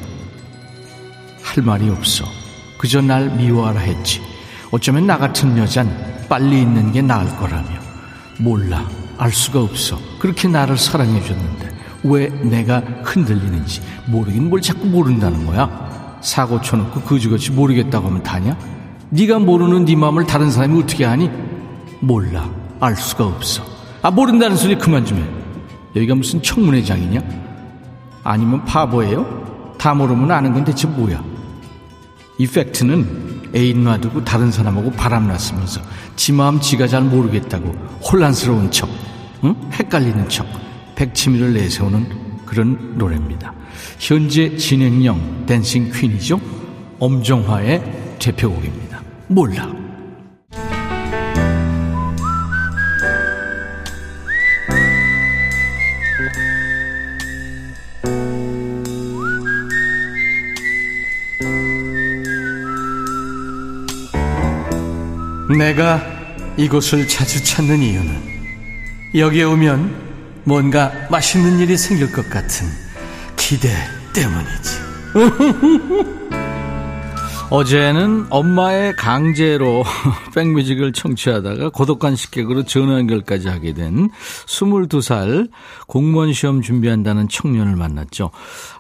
할 1.44 1.62
말이 1.62 1.90
없어. 1.90 2.24
그저 2.78 3.02
날 3.02 3.36
미워하라 3.36 3.82
했지. 3.82 4.22
어쩌면 4.72 5.06
나 5.06 5.18
같은 5.18 5.58
여잔 5.58 6.26
빨리 6.30 6.62
있는 6.62 6.94
게 6.94 7.02
나을 7.02 7.28
거라며. 7.36 7.68
몰라. 8.40 8.88
알 9.18 9.32
수가 9.32 9.62
없어. 9.62 10.00
그렇게 10.20 10.48
나를 10.48 10.78
사랑해 10.78 11.22
줬는데 11.22 11.76
왜 12.04 12.28
내가 12.28 12.80
흔들리는지 13.04 13.82
모르긴 14.06 14.50
뭘 14.50 14.62
자꾸 14.62 14.86
모른다는 14.86 15.46
거야. 15.46 16.20
사고 16.22 16.62
쳐놓고 16.62 17.02
그지같이 17.02 17.52
모르겠다고 17.52 18.08
하면 18.08 18.24
다냐? 18.24 18.58
네가 19.10 19.40
모르는 19.40 19.86
네 19.86 19.96
마음을 19.96 20.26
다른 20.26 20.52
사람이 20.52 20.82
어떻게 20.82 21.06
아니? 21.06 21.30
몰라. 22.00 22.50
알 22.80 22.96
수가 22.96 23.26
없어. 23.26 23.64
아 24.02 24.12
모른다는 24.12 24.56
소리 24.56 24.78
그만 24.78 25.06
좀 25.06 25.18
해. 25.18 25.24
여기가 25.96 26.16
무슨 26.16 26.42
청문회장이냐? 26.42 27.22
아니면 28.24 28.64
바보예요? 28.66 29.76
다 29.78 29.94
모르면 29.94 30.32
아는 30.32 30.54
건 30.54 30.64
대체 30.64 30.88
뭐야? 30.88 31.24
이 32.38 32.46
팩트는 32.46 33.52
애인 33.56 33.84
놔두고 33.84 34.24
다른 34.24 34.52
사람하고 34.52 34.92
바람났으면서 34.92 35.82
지 36.16 36.34
마음 36.34 36.60
지가 36.60 36.88
잘 36.88 37.02
모르겠다고 37.02 37.74
혼란스러운 38.02 38.70
척, 38.70 38.90
응? 39.44 39.56
헷갈리는 39.74 40.30
척, 40.30 40.48
백치미를 40.96 41.54
내세우는 41.54 42.46
그런 42.46 42.98
노래입니다. 42.98 43.54
현재 44.00 44.56
진행형 44.56 45.46
댄싱 45.46 45.92
퀸이죠. 45.92 46.40
엄정화의 47.00 48.18
대표곡입니다. 48.20 49.02
몰라. 49.28 49.68
내가 65.58 66.02
이곳을 66.56 67.08
자주 67.08 67.44
찾는 67.44 67.82
이유는 67.82 68.37
여기에 69.20 69.44
오면 69.44 70.08
뭔가 70.44 70.92
맛있는 71.10 71.60
일이 71.60 71.76
생길 71.76 72.12
것 72.12 72.30
같은 72.30 72.68
기대 73.36 73.70
때문이지. 74.14 76.18
어제는 77.50 78.28
엄마의 78.30 78.94
강제로 78.98 79.86
백뮤직을 80.36 80.92
청취하다가 80.92 81.70
고독한 81.70 82.18
식객으로 82.18 82.64
전화 82.64 83.00
연결까지 83.00 83.48
하게 83.48 83.74
된 83.74 84.10
22살 84.48 85.50
공무원 85.88 86.34
시험 86.34 86.62
준비한다는 86.62 87.30
청년을 87.30 87.78
만났죠. 87.78 88.32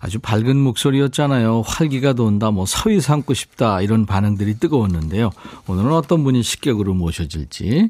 아주 0.02 0.20
밝은 0.20 0.58
목소리였잖아요. 0.58 1.64
활기가 1.66 2.12
돈다, 2.12 2.52
뭐 2.52 2.66
사위 2.66 3.00
삼고 3.00 3.34
싶다 3.34 3.82
이런 3.82 4.06
반응들이 4.06 4.60
뜨거웠는데요. 4.60 5.32
오늘은 5.68 5.94
어떤 5.94 6.26
분이 6.26 6.44
식객으로 6.44 6.94
모셔질지. 6.94 7.88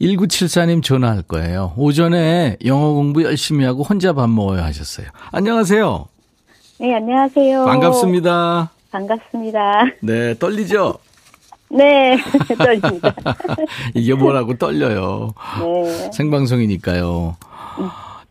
1974님 0.00 0.82
전화할 0.82 1.22
거예요. 1.22 1.72
오전에 1.76 2.56
영어 2.64 2.92
공부 2.92 3.24
열심히 3.24 3.64
하고 3.64 3.82
혼자 3.82 4.12
밥 4.12 4.28
먹어야 4.30 4.64
하셨어요. 4.64 5.08
안녕하세요. 5.32 6.06
네, 6.80 6.94
안녕하세요. 6.94 7.64
반갑습니다. 7.64 8.70
반갑습니다. 8.90 9.84
네, 10.02 10.34
떨리죠? 10.38 10.98
네, 11.70 12.16
떨립니다. 12.56 13.14
이게 13.94 14.14
뭐라고 14.14 14.56
떨려요. 14.56 15.34
네. 15.60 16.10
생방송이니까요. 16.12 17.36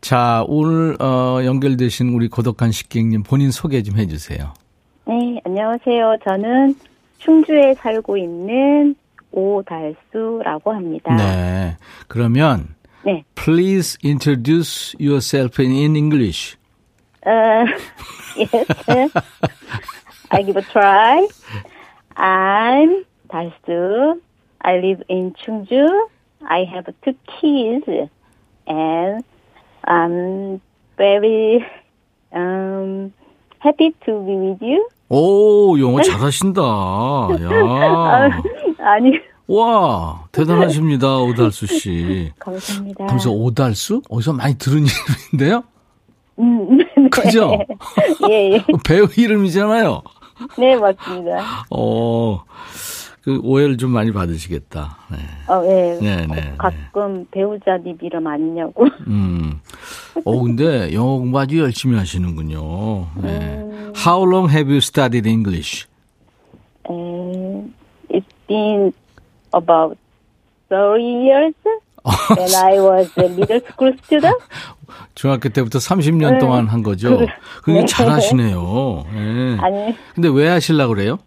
자, 0.00 0.44
오늘 0.48 0.96
어, 1.00 1.40
연결되신 1.44 2.08
우리 2.14 2.28
고독한 2.28 2.72
식객님 2.72 3.22
본인 3.24 3.50
소개 3.50 3.82
좀 3.82 3.98
해주세요. 3.98 4.54
네, 5.06 5.40
안녕하세요. 5.44 6.16
저는 6.24 6.74
충주에 7.18 7.74
살고 7.74 8.16
있는 8.16 8.94
오달수라고 9.32 10.72
합니다. 10.72 11.14
네. 11.14 11.76
그러면 12.08 12.74
네. 13.04 13.24
please 13.34 13.98
introduce 14.04 14.94
yourself 14.98 15.62
in 15.62 15.96
English. 15.96 16.56
Uh, 17.24 17.66
yes. 18.36 19.12
I 20.30 20.42
give 20.42 20.56
a 20.56 20.62
try. 20.62 21.26
I'm 22.16 23.04
달수. 23.28 24.20
I 24.60 24.78
live 24.78 25.02
in 25.08 25.34
충주. 25.34 26.08
I 26.48 26.64
have 26.64 26.86
two 27.04 27.14
kids. 27.40 28.10
And 28.66 29.24
I'm 29.84 30.60
very 30.96 31.64
um, 32.32 33.12
happy 33.60 33.94
to 34.04 34.12
be 34.24 34.34
with 34.36 34.62
you. 34.62 34.88
오, 35.08 35.78
영어 35.78 36.02
잘하신다. 36.02 36.60
야. 36.60 38.42
아니, 38.78 39.12
와, 39.46 40.24
대단하십니다, 40.32 41.18
오달수 41.18 41.66
씨. 41.66 42.32
감사합니다. 42.38 43.04
하면서 43.06 43.30
오달수? 43.30 44.02
어디서 44.08 44.32
많이 44.34 44.56
들은 44.58 44.84
이름인데요? 45.32 45.64
음, 46.38 46.76
네. 46.76 46.84
그죠? 47.10 47.52
예, 48.30 48.52
예. 48.52 48.64
배우 48.86 49.08
이름이잖아요. 49.16 50.02
네, 50.58 50.76
맞습니다. 50.76 51.64
어, 51.70 52.44
그 53.22 53.40
오해를 53.42 53.76
좀 53.76 53.90
많이 53.90 54.12
받으시겠다. 54.12 54.96
네. 55.10 55.16
어, 55.52 55.62
예. 55.66 55.98
네, 56.00 56.26
네, 56.26 56.54
가끔 56.58 57.26
배우자님 57.32 57.98
이름 58.00 58.26
아니냐고. 58.26 58.86
음. 59.08 59.60
어, 60.24 60.42
근데 60.42 60.92
영어 60.92 61.18
공부 61.18 61.38
아주 61.40 61.58
열심히 61.58 61.96
하시는군요. 61.96 63.08
네. 63.22 63.38
음. 63.38 63.92
How 63.96 64.24
long 64.24 64.48
have 64.52 64.68
you 64.70 64.78
studied 64.78 65.28
English? 65.28 65.86
It's 66.84 67.47
been 68.48 68.92
about 69.52 69.96
30 70.68 71.02
years 71.04 71.54
when 72.36 72.54
I 72.54 72.80
was 72.80 73.10
a 73.16 73.28
middle 73.28 73.60
school 73.70 73.92
student. 74.04 74.36
중학교 75.14 75.48
때부터 75.48 75.78
30년 75.78 76.32
네. 76.34 76.38
동안 76.38 76.66
한 76.66 76.82
거죠. 76.82 77.18
그게 77.62 77.80
네. 77.80 77.86
잘하시네요. 77.86 79.04
네. 79.12 79.56
아니, 79.60 79.96
근데 80.14 80.28
왜 80.28 80.48
하시려고 80.48 80.94
그래요? 80.94 81.18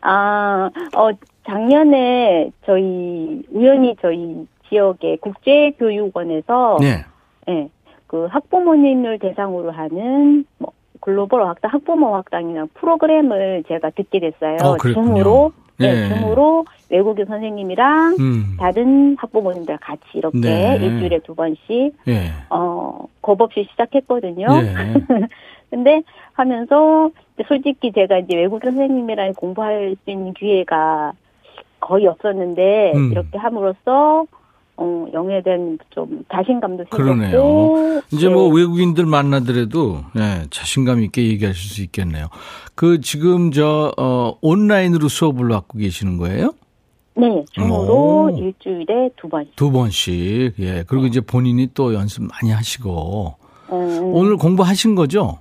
아, 0.00 0.70
어, 0.96 1.10
작년에 1.46 2.50
저희, 2.66 3.42
우연히 3.50 3.94
저희 4.00 4.46
지역의 4.68 5.18
국제교육원에서, 5.18 6.78
네. 6.80 7.04
예, 7.48 7.68
그 8.06 8.26
학부모님을 8.26 9.18
대상으로 9.18 9.70
하는, 9.70 10.44
뭐, 10.58 10.72
글로벌 11.00 11.46
학당, 11.46 11.70
학부모 11.72 12.14
학당이나 12.16 12.66
프로그램을 12.74 13.64
제가 13.68 13.90
듣게 13.90 14.20
됐어요. 14.20 14.56
어. 14.62 14.78
줌으로, 14.78 15.52
네, 15.78 15.92
네. 15.92 16.08
줌으로 16.08 16.64
외국인 16.90 17.26
선생님이랑 17.26 18.16
음. 18.20 18.56
다른 18.58 19.16
학부모님들 19.18 19.78
같이 19.78 20.02
이렇게 20.14 20.38
네. 20.38 20.78
일주일에 20.80 21.18
두 21.20 21.34
번씩, 21.34 21.94
예. 22.06 22.30
어, 22.50 23.06
겁 23.20 23.40
없이 23.40 23.66
시작했거든요. 23.70 24.46
예. 24.50 24.74
근데 25.70 26.02
하면서 26.32 27.10
솔직히 27.48 27.90
제가 27.92 28.18
이제 28.18 28.36
외국 28.36 28.62
선생님이랑 28.62 29.34
공부할 29.34 29.96
수 30.04 30.10
있는 30.10 30.32
기회가 30.34 31.12
거의 31.80 32.06
없었는데 32.06 32.92
음. 32.94 33.10
이렇게 33.10 33.38
함으로써 33.38 34.26
어, 34.76 35.06
영어에 35.12 35.42
대한 35.42 35.78
좀 35.90 36.24
자신감도 36.32 36.84
생겼고 36.84 36.96
그러네요. 36.96 38.02
이제 38.12 38.28
뭐 38.28 38.48
네. 38.52 38.60
외국인들 38.60 39.06
만나더라도 39.06 40.00
예, 40.16 40.46
자신감 40.50 41.02
있게 41.04 41.28
얘기하실 41.28 41.70
수 41.70 41.82
있겠네요. 41.82 42.26
그 42.74 43.00
지금 43.00 43.52
저 43.52 43.92
어, 43.96 44.36
온라인으로 44.40 45.08
수업을 45.08 45.48
받고 45.48 45.78
계시는 45.78 46.18
거예요? 46.18 46.54
네, 47.16 47.44
줌으로 47.52 48.24
오. 48.24 48.30
일주일에 48.36 49.10
두 49.16 49.28
번씩. 49.28 49.54
두 49.54 49.70
번씩. 49.70 50.54
예. 50.58 50.84
그리고 50.88 51.06
이제 51.06 51.20
본인이 51.20 51.68
또 51.72 51.94
연습 51.94 52.24
많이 52.24 52.50
하시고 52.52 53.36
음, 53.70 54.00
오늘 54.12 54.36
공부하신 54.36 54.96
거죠? 54.96 55.38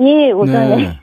예, 0.00 0.32
오전에 0.32 0.76
네. 0.76 1.00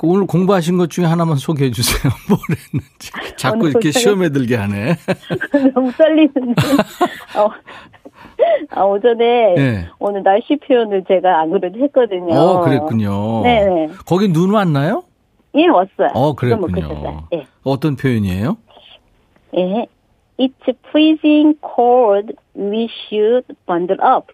그 0.00 0.06
오늘 0.06 0.26
공부하신 0.26 0.78
것 0.78 0.88
중에 0.88 1.04
하나만 1.04 1.36
소개해 1.36 1.70
주세요. 1.72 2.10
뭘 2.26 2.40
했는지. 2.48 3.12
자꾸 3.36 3.68
이렇게 3.68 3.90
시험에 3.90 4.30
들게 4.30 4.56
하네. 4.56 4.96
너무 5.74 5.92
떨리는데. 5.92 6.54
어, 7.36 7.50
아, 8.70 8.82
오전에 8.82 9.54
네. 9.56 9.88
오늘 9.98 10.22
날씨 10.22 10.56
표현을 10.56 11.04
제가 11.06 11.40
안 11.40 11.50
그래도 11.50 11.78
했거든요. 11.80 12.34
어, 12.34 12.60
그랬군요. 12.62 13.42
네네. 13.42 13.88
거기 14.06 14.32
눈 14.32 14.54
왔나요? 14.54 15.02
예, 15.54 15.66
왔어요. 15.68 16.08
어, 16.14 16.34
그랬군요. 16.34 17.26
예. 17.34 17.44
어떤 17.62 17.96
표현이에요? 17.96 18.56
예. 19.58 19.86
It's 20.38 20.74
freezing 20.88 21.58
cold. 21.76 22.32
We 22.56 22.88
should 22.88 23.44
bundle 23.66 23.98
up. 24.02 24.32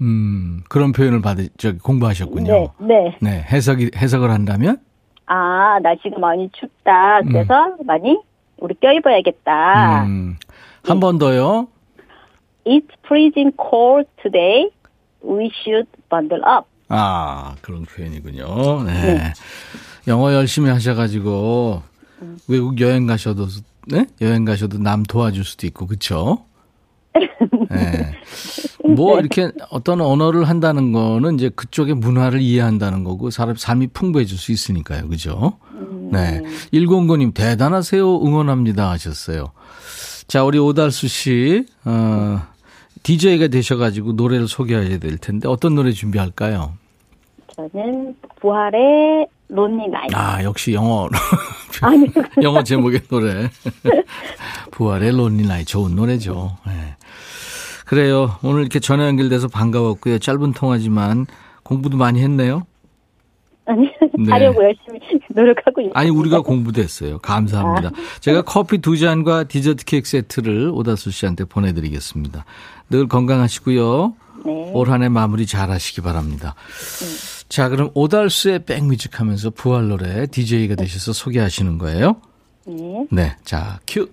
음, 0.00 0.62
그런 0.68 0.92
표현을 0.92 1.20
받으, 1.20 1.48
저기 1.56 1.78
공부하셨군요. 1.78 2.52
네, 2.52 2.68
네. 2.80 3.18
네, 3.20 3.42
해석이, 3.50 3.92
해석을 3.96 4.30
한다면? 4.30 4.78
아, 5.26 5.78
날씨가 5.82 6.18
많이 6.18 6.48
춥다. 6.52 7.22
그래서 7.22 7.76
많이 7.84 8.18
우리 8.58 8.74
껴입어야겠다. 8.74 10.04
음, 10.04 10.36
한번 10.84 11.18
더요. 11.18 11.68
It's 12.64 12.88
freezing 13.04 13.56
cold 13.58 14.08
today. 14.22 14.70
We 15.24 15.50
should 15.62 15.88
bundle 16.10 16.42
up. 16.44 16.66
아, 16.88 17.54
그런 17.60 17.84
표현이군요. 17.84 18.84
네. 18.84 19.32
영어 20.06 20.32
열심히 20.32 20.70
하셔가지고, 20.70 21.82
외국 22.48 22.80
여행 22.80 23.06
가셔도, 23.06 23.46
네? 23.86 24.06
여행 24.20 24.44
가셔도 24.44 24.78
남 24.78 25.02
도와줄 25.02 25.44
수도 25.44 25.66
있고, 25.66 25.86
그쵸? 25.86 26.44
네. 27.70 28.14
뭐, 28.94 29.18
이렇게 29.18 29.50
어떤 29.70 30.00
언어를 30.00 30.44
한다는 30.44 30.92
거는 30.92 31.34
이제 31.34 31.50
그쪽의 31.50 31.94
문화를 31.94 32.40
이해한다는 32.40 33.04
거고, 33.04 33.30
사람, 33.30 33.56
삶이 33.56 33.88
풍부해질 33.88 34.38
수 34.38 34.52
있으니까요. 34.52 35.08
그죠? 35.08 35.58
네. 36.10 36.42
109님, 36.72 37.34
대단하세요. 37.34 38.24
응원합니다. 38.24 38.90
하셨어요. 38.90 39.52
자, 40.26 40.44
우리 40.44 40.58
오달수 40.58 41.08
씨, 41.08 41.66
어, 41.84 42.40
DJ가 43.02 43.48
되셔 43.48 43.76
가지고 43.76 44.12
노래를 44.12 44.48
소개해야 44.48 44.98
될 44.98 45.18
텐데, 45.18 45.48
어떤 45.48 45.74
노래 45.74 45.92
준비할까요? 45.92 46.74
저는 47.56 48.14
부활의 48.40 49.26
론리 49.48 49.88
나이. 49.88 50.06
아, 50.14 50.42
역시 50.44 50.74
영어. 50.74 51.08
영어 52.42 52.62
제목의 52.62 53.00
노래. 53.08 53.50
부활의 54.70 55.12
론리 55.12 55.46
나이 55.46 55.64
좋은 55.64 55.94
노래죠. 55.96 56.56
네. 56.66 56.94
그래요. 57.88 58.36
오늘 58.42 58.60
이렇게 58.60 58.80
전화 58.80 59.06
연결돼서 59.06 59.48
반가웠고요. 59.48 60.18
짧은 60.18 60.52
통화지만 60.52 61.26
공부도 61.62 61.96
많이 61.96 62.20
했네요. 62.22 62.66
아니, 63.64 63.90
네. 64.18 64.30
하려고 64.30 64.62
열심히 64.62 65.00
노력하고 65.30 65.80
있어요. 65.82 65.92
아니, 65.94 66.10
우리가 66.10 66.40
공부도 66.42 66.80
했어요. 66.82 67.18
감사합니다. 67.18 67.90
제가 68.20 68.42
커피 68.42 68.78
두 68.78 68.96
잔과 68.98 69.44
디저트 69.44 69.84
케이크 69.84 70.08
세트를 70.08 70.70
오다수 70.72 71.10
씨한테 71.10 71.44
보내드리겠습니다. 71.44 72.44
늘 72.90 73.08
건강하시고요. 73.08 74.14
네. 74.44 74.70
올 74.74 74.88
한 74.90 75.02
해 75.02 75.08
마무리 75.08 75.46
잘 75.46 75.70
하시기 75.70 76.00
바랍니다. 76.02 76.54
자, 77.48 77.68
그럼 77.68 77.90
오달수의 77.94 78.64
백뮤직 78.66 79.18
하면서 79.20 79.50
부활 79.50 79.88
노래 79.88 80.26
DJ가 80.26 80.74
되셔서 80.74 81.12
소개하시는 81.12 81.78
거예요. 81.78 82.16
네. 82.66 83.06
네. 83.10 83.36
자, 83.44 83.80
큐. 83.86 84.08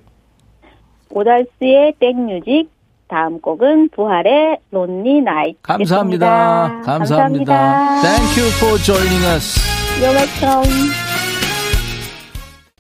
오달스의 1.10 1.94
백뮤직. 2.00 2.75
다음 3.08 3.40
곡은 3.40 3.90
부활의 3.90 4.58
론리 4.72 5.22
나이. 5.22 5.54
감사합니다. 5.62 6.82
감사합니다. 6.82 8.02
Thank 8.02 8.42
you 8.42 8.52
for 8.58 8.78
joining 8.80 9.24
us. 9.26 9.60
You're 10.00 10.14
welcome. 10.14 10.92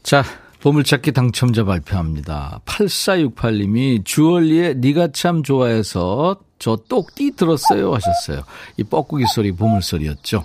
자, 0.03 0.23
보물찾기 0.61 1.11
당첨자 1.11 1.63
발표합니다. 1.63 2.61
8468님이 2.65 4.03
주얼리의 4.03 4.77
니가 4.77 5.09
참 5.13 5.43
좋아해서 5.43 6.37
저 6.57 6.77
똑띠 6.89 7.35
들었어요 7.35 7.93
하셨어요. 7.93 8.41
이 8.77 8.83
뻐꾸기 8.83 9.25
소리 9.27 9.51
보물 9.51 9.81
소리였죠. 9.81 10.43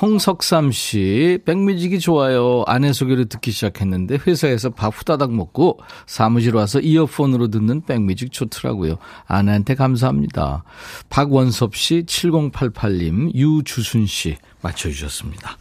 홍석삼 0.00 0.72
씨, 0.72 1.38
백뮤직이 1.44 2.00
좋아요. 2.00 2.64
아내 2.66 2.92
소개를 2.92 3.26
듣기 3.26 3.50
시작했는데 3.50 4.18
회사에서 4.26 4.70
밥 4.70 4.92
후다닥 4.96 5.32
먹고 5.32 5.80
사무실 6.06 6.54
와서 6.56 6.80
이어폰으로 6.80 7.48
듣는 7.48 7.82
백뮤직 7.82 8.32
좋더라고요. 8.32 8.96
아내한테 9.26 9.74
감사합니다. 9.74 10.64
박원섭 11.10 11.76
씨, 11.76 12.04
7088님, 12.06 13.34
유주순 13.34 14.06
씨 14.06 14.36
맞춰주셨습니다. 14.62 15.58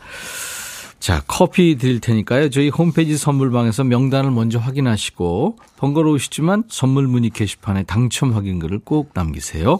자, 0.99 1.23
커피 1.27 1.77
드릴 1.77 1.99
테니까요. 1.99 2.51
저희 2.51 2.69
홈페이지 2.69 3.17
선물방에서 3.17 3.83
명단을 3.83 4.29
먼저 4.29 4.59
확인하시고 4.59 5.57
번거로우시지만 5.77 6.65
선물 6.69 7.07
문의 7.07 7.31
게시판에 7.31 7.83
당첨 7.83 8.33
확인글을 8.33 8.81
꼭 8.85 9.09
남기세요. 9.15 9.79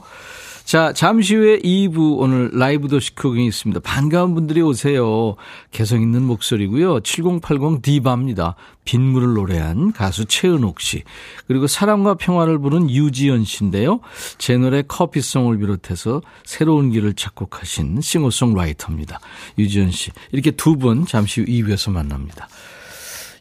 자, 0.71 0.93
잠시 0.93 1.35
후에 1.35 1.59
2부 1.59 2.19
오늘 2.19 2.49
라이브 2.53 2.87
도시 2.87 3.13
쿠킹이 3.13 3.45
있습니다. 3.45 3.81
반가운 3.81 4.33
분들이 4.33 4.61
오세요. 4.61 5.35
개성 5.71 6.01
있는 6.01 6.23
목소리고요. 6.23 7.01
7080 7.01 7.81
디바입니다. 7.81 8.55
빗물을 8.85 9.33
노래한 9.33 9.91
가수 9.91 10.23
최은옥 10.23 10.79
씨. 10.79 11.03
그리고 11.45 11.67
사랑과 11.67 12.13
평화를 12.13 12.57
부른 12.57 12.89
유지연 12.89 13.43
씨인데요. 13.43 13.99
제 14.37 14.55
노래 14.55 14.81
커피송을 14.81 15.57
비롯해서 15.57 16.21
새로운 16.45 16.91
길을 16.91 17.15
작곡하신 17.15 17.99
싱어송라이터입니다. 17.99 19.19
유지연 19.57 19.91
씨. 19.91 20.11
이렇게 20.31 20.51
두 20.51 20.77
분 20.77 21.05
잠시 21.05 21.41
후 21.41 21.47
2부에서 21.47 21.91
만납니다. 21.91 22.47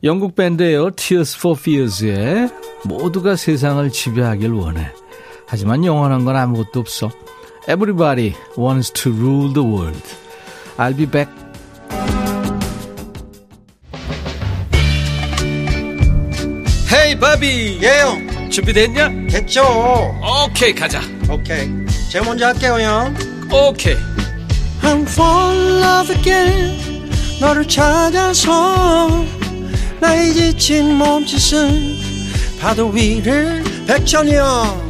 영국 0.03 0.35
밴드예요. 0.35 0.91
Tears 0.97 1.39
for 1.39 1.57
Fears의 1.57 2.51
모두가 2.87 3.37
세상을 3.37 3.89
지배하길 3.89 4.51
원해. 4.51 4.91
하지만 5.51 5.85
영원한 5.85 6.25
건 6.25 6.37
아무것도 6.37 6.79
없어. 6.79 7.11
Everybody 7.69 8.35
wants 8.57 8.93
to 8.93 9.11
rule 9.11 9.53
the 9.53 9.67
world. 9.67 10.01
I'll 10.79 10.97
be 10.97 11.07
back. 11.07 11.29
헤이 16.93 17.19
바비 17.19 17.81
예영 17.83 18.51
준비됐냐? 18.51 19.09
됐죠 19.29 19.63
오케이 20.47 20.73
가자 20.73 21.01
오케이 21.29 21.69
제가 22.11 22.25
먼저 22.25 22.47
할게요 22.47 22.81
형 22.81 23.15
오케이 23.53 23.97
I'm 24.83 25.03
fall 25.03 25.57
in 25.57 25.83
love 25.83 26.17
again 26.17 27.11
너를 27.41 27.67
찾아서 27.67 29.25
나의 30.01 30.33
지친 30.33 30.95
몸짓은 30.97 31.97
파도 32.61 32.89
위를 32.89 33.63
백천이 33.87 34.35
형 34.35 34.90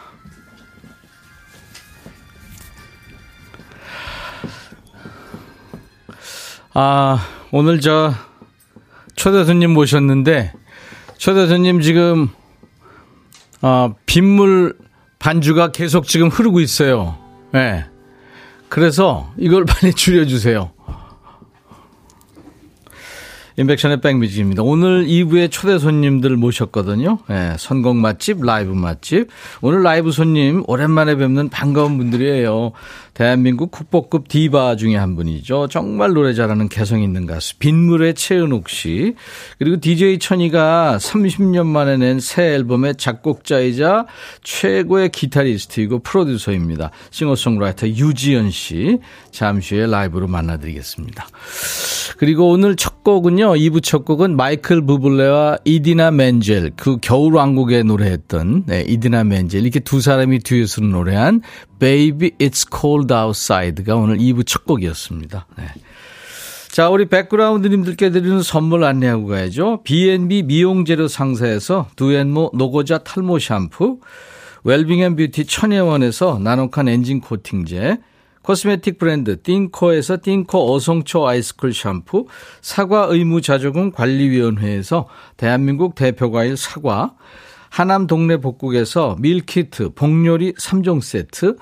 아, 6.83 7.19
오늘 7.51 7.79
저 7.79 8.11
초대 9.15 9.45
손님 9.45 9.69
모셨는데 9.69 10.51
초대 11.19 11.45
손님 11.45 11.79
지금 11.79 12.29
어, 13.61 13.93
빗물 14.07 14.75
반주가 15.19 15.71
계속 15.71 16.07
지금 16.07 16.29
흐르고 16.29 16.59
있어요. 16.59 17.19
예. 17.53 17.57
네. 17.59 17.85
그래서 18.67 19.31
이걸 19.37 19.63
빨리 19.69 19.93
줄여주세요. 19.93 20.71
인백션의 23.61 24.01
백뮤직입니다. 24.01 24.63
오늘 24.63 25.05
2부에 25.05 25.49
초대 25.51 25.77
손님들 25.77 26.35
모셨거든요. 26.37 27.19
네, 27.27 27.55
선곡 27.57 27.95
맛집, 27.97 28.43
라이브 28.43 28.71
맛집. 28.71 29.27
오늘 29.61 29.83
라이브 29.83 30.11
손님 30.11 30.63
오랜만에 30.67 31.15
뵙는 31.15 31.49
반가운 31.49 31.97
분들이에요. 31.97 32.71
대한민국 33.13 33.71
국보급 33.71 34.29
디바 34.29 34.77
중에 34.77 34.95
한 34.95 35.15
분이죠. 35.15 35.67
정말 35.67 36.13
노래 36.13 36.33
잘하는 36.33 36.69
개성 36.69 37.03
있는 37.03 37.25
가수 37.25 37.57
빗물의 37.59 38.15
최은옥 38.15 38.69
씨. 38.69 39.15
그리고 39.59 39.79
DJ 39.79 40.19
천이가 40.19 40.97
30년 40.99 41.65
만에 41.65 41.97
낸 41.97 42.19
새 42.21 42.53
앨범의 42.53 42.95
작곡자이자 42.97 44.05
최고의 44.43 45.09
기타리스트이고 45.09 45.99
프로듀서입니다. 45.99 46.91
싱어송라이터 47.09 47.87
유지연 47.87 48.51
씨. 48.51 48.99
잠시 49.31 49.75
후에 49.75 49.87
라이브로 49.87 50.27
만나드리겠습니다. 50.27 51.27
그리고 52.17 52.49
오늘 52.49 52.75
첫 52.75 52.90
첫 53.03 53.05
곡은요, 53.05 53.53
2부 53.53 53.81
첫 53.81 54.05
곡은 54.05 54.35
마이클 54.35 54.85
부블레와 54.85 55.57
이디나 55.65 56.11
맨젤, 56.11 56.73
그 56.75 56.97
겨울왕국에 57.01 57.81
노래했던, 57.81 58.65
네, 58.67 58.81
이디나 58.87 59.23
맨젤, 59.23 59.63
이렇게 59.63 59.79
두 59.79 60.01
사람이 60.01 60.37
듀엣으로 60.39 60.85
노래한 60.85 61.41
Baby 61.79 62.29
It's 62.37 62.67
Cold 62.71 63.11
Outside가 63.11 63.95
오늘 63.95 64.19
2부 64.19 64.45
첫 64.45 64.65
곡이었습니다. 64.65 65.47
네. 65.57 65.63
자, 66.69 66.89
우리 66.89 67.05
백그라운드님들께 67.05 68.11
드리는 68.11 68.43
선물 68.43 68.83
안내하고 68.83 69.25
가야죠. 69.25 69.81
B&B 69.83 70.43
미용재료 70.43 71.07
상사에서 71.07 71.87
두앤모 71.95 72.51
노고자 72.53 72.99
탈모 72.99 73.39
샴푸, 73.39 73.99
웰빙 74.63 74.99
앤 74.99 75.15
뷰티 75.15 75.45
천혜원에서 75.45 76.37
나노칸 76.37 76.87
엔진 76.87 77.19
코팅제, 77.19 77.97
코스메틱 78.43 78.97
브랜드 78.97 79.41
띵코에서 79.41 80.17
띵코 80.21 80.73
어성초 80.73 81.27
아이스쿨 81.27 81.73
샴푸, 81.73 82.27
사과 82.61 83.05
의무자조금 83.09 83.91
관리위원회에서 83.91 85.07
대한민국 85.37 85.95
대표과일 85.95 86.57
사과, 86.57 87.13
하남 87.69 88.07
동네 88.07 88.37
복국에서 88.37 89.15
밀키트, 89.19 89.93
복요리 89.93 90.53
3종 90.53 91.01
세트, 91.01 91.55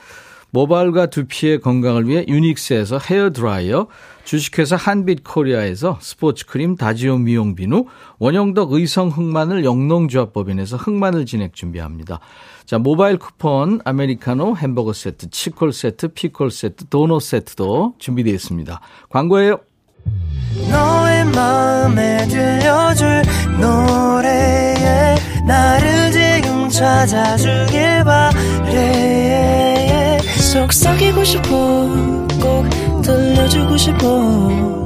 모발과 0.51 1.07
두피의 1.07 1.59
건강을 1.61 2.07
위해 2.07 2.25
유닉스에서 2.27 2.97
헤어드라이어, 2.97 3.87
주식회사 4.23 4.75
한빛코리아에서 4.75 5.99
스포츠크림 6.01 6.75
다지오 6.75 7.19
미용 7.19 7.55
비누, 7.55 7.85
원형덕 8.17 8.73
의성 8.73 9.09
흑마늘 9.09 9.63
영농조합법인에서 9.63 10.77
흑마늘 10.77 11.25
진액 11.25 11.53
준비합니다. 11.53 12.19
자, 12.69 12.77
모바일 12.77 13.17
쿠폰, 13.17 13.81
아메리카노, 13.83 14.55
햄버거 14.57 14.93
세트, 14.93 15.31
치콜 15.31 15.73
세트, 15.73 16.09
피콜 16.09 16.51
세트, 16.51 16.85
도넛 16.89 17.23
세트도 17.23 17.95
준비되어 17.97 18.31
있습니다. 18.31 18.79
광고예요. 19.09 19.57
너의 20.69 21.25
마음에 21.25 22.27
들려줄 22.27 23.23
노래에 23.59 25.15
나를 25.47 26.11
지금 26.11 26.69
찾아주길 26.69 28.03
바래 28.03 30.19
속삭이고 30.51 31.23
싶어 31.23 31.49
꼭 32.39 32.69
들려주고 33.01 33.77
싶어 33.77 34.83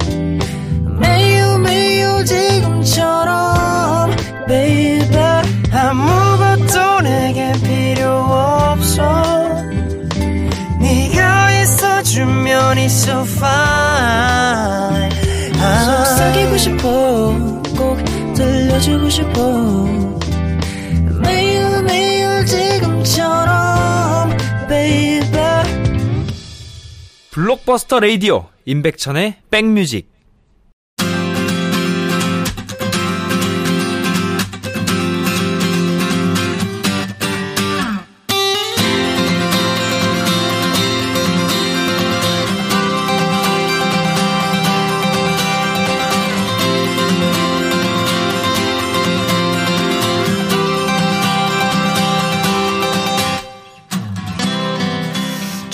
매우 1.02 1.60
매우 1.60 2.24
지금처럼 2.24 4.10
baby 4.48 5.04
아무 5.74 6.23
it's 12.78 12.94
so 12.94 13.24
fine. 13.24 15.12
속삭이고 15.86 16.58
싶어 16.58 17.62
꼭 17.78 17.98
들려주고 18.36 19.10
싶어. 19.10 19.86
매일 21.22 21.84
매일 21.84 22.46
지금처럼 22.46 24.30
baby. 24.68 25.24
블록버스터 27.32 28.00
레이디오 28.00 28.46
임백천의 28.66 29.36
백뮤직 29.50 30.13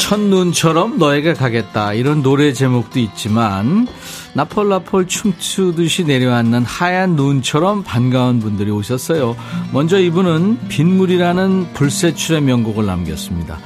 첫눈처럼 0.09 0.97
너에게 0.97 1.33
가겠다 1.35 1.93
이런 1.93 2.23
노래 2.23 2.51
제목도 2.51 2.99
있지만 2.99 3.87
나폴나폴 4.33 5.05
춤추듯이 5.05 6.03
내려앉는 6.03 6.65
하얀 6.65 7.15
눈처럼 7.15 7.83
반가운 7.83 8.39
분들이 8.39 8.71
오셨어요. 8.71 9.35
먼저 9.71 9.99
이분은 9.99 10.67
빗물이라는 10.67 11.73
불세출의 11.73 12.41
명곡을 12.41 12.87
남겼습니다. 12.87 13.59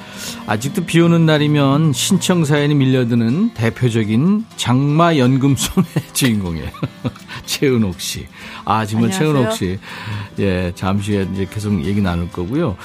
아직도 0.45 0.85
비 0.85 0.99
오는 0.99 1.25
날이면 1.25 1.93
신청 1.93 2.43
사연이 2.43 2.75
밀려드는 2.75 3.53
대표적인 3.53 4.45
장마 4.57 5.17
연금송의 5.17 5.87
주인공이에요. 6.13 6.67
최은옥 7.45 7.99
씨. 7.99 8.27
아, 8.65 8.85
정말 8.85 9.11
안녕하세요. 9.11 9.33
최은옥 9.33 9.53
씨. 9.53 9.79
예, 10.39 10.73
잠시 10.75 11.13
후에 11.13 11.27
이제 11.33 11.47
계속 11.49 11.83
얘기 11.85 12.01
나눌 12.01 12.29
거고요. 12.29 12.75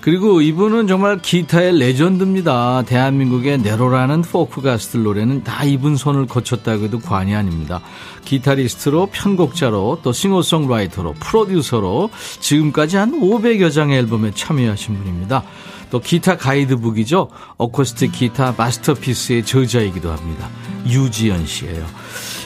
그리고 0.00 0.42
이분은 0.42 0.86
정말 0.86 1.20
기타의 1.20 1.78
레전드입니다. 1.78 2.82
대한민국의 2.82 3.58
내로라는 3.58 4.22
포크 4.22 4.60
가수들 4.60 5.02
노래는 5.02 5.44
다 5.44 5.64
이분 5.64 5.96
손을 5.96 6.26
거쳤다고 6.26 6.84
해도 6.84 6.98
과언이 6.98 7.34
아닙니다. 7.34 7.80
기타리스트로 8.24 9.06
편곡자로 9.12 10.00
또 10.02 10.12
싱어송라이터로 10.12 11.14
프로듀서로 11.14 12.10
지금까지 12.40 12.98
한 12.98 13.18
500여 13.18 13.72
장의 13.72 13.98
앨범에 13.98 14.32
참여하신 14.34 14.98
분입니다. 14.98 15.42
또 15.90 16.00
기타 16.00 16.36
가이드북이죠. 16.36 17.30
어쿠스틱 17.56 18.12
기타 18.12 18.54
마스터피스의 18.56 19.44
저자이기도 19.44 20.10
합니다. 20.10 20.48
유지연 20.86 21.46
씨예요. 21.46 21.86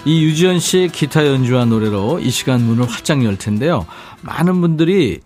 이 0.05 0.25
유지연 0.25 0.59
씨의 0.59 0.89
기타 0.89 1.27
연주와 1.27 1.65
노래로 1.65 2.21
이 2.21 2.31
시간 2.31 2.63
문을 2.63 2.89
활짝 2.89 3.25
열 3.25 3.37
텐데요. 3.37 3.87
많은 4.23 4.61
분들이 4.61 5.21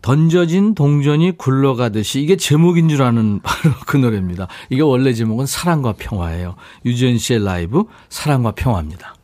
던져진 0.00 0.74
동전이 0.74 1.38
굴러가듯이 1.38 2.20
이게 2.20 2.36
제목인 2.36 2.88
줄 2.88 3.02
아는 3.02 3.40
바로 3.42 3.74
그 3.86 3.96
노래입니다. 3.96 4.48
이게 4.68 4.82
원래 4.82 5.12
제목은 5.12 5.46
사랑과 5.46 5.92
평화예요. 5.92 6.56
유지연 6.84 7.18
씨의 7.18 7.44
라이브 7.44 7.84
사랑과 8.08 8.52
평화입니다. 8.52 9.14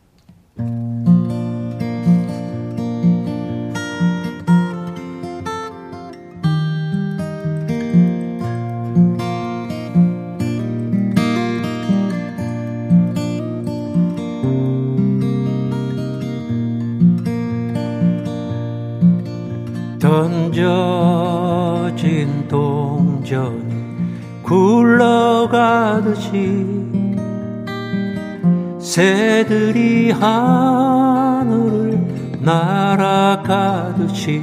던져진 20.59 22.49
동전이 22.49 23.63
굴러가듯이 24.43 26.33
새들이 28.81 30.11
하늘을 30.11 32.01
날아가듯이 32.41 34.41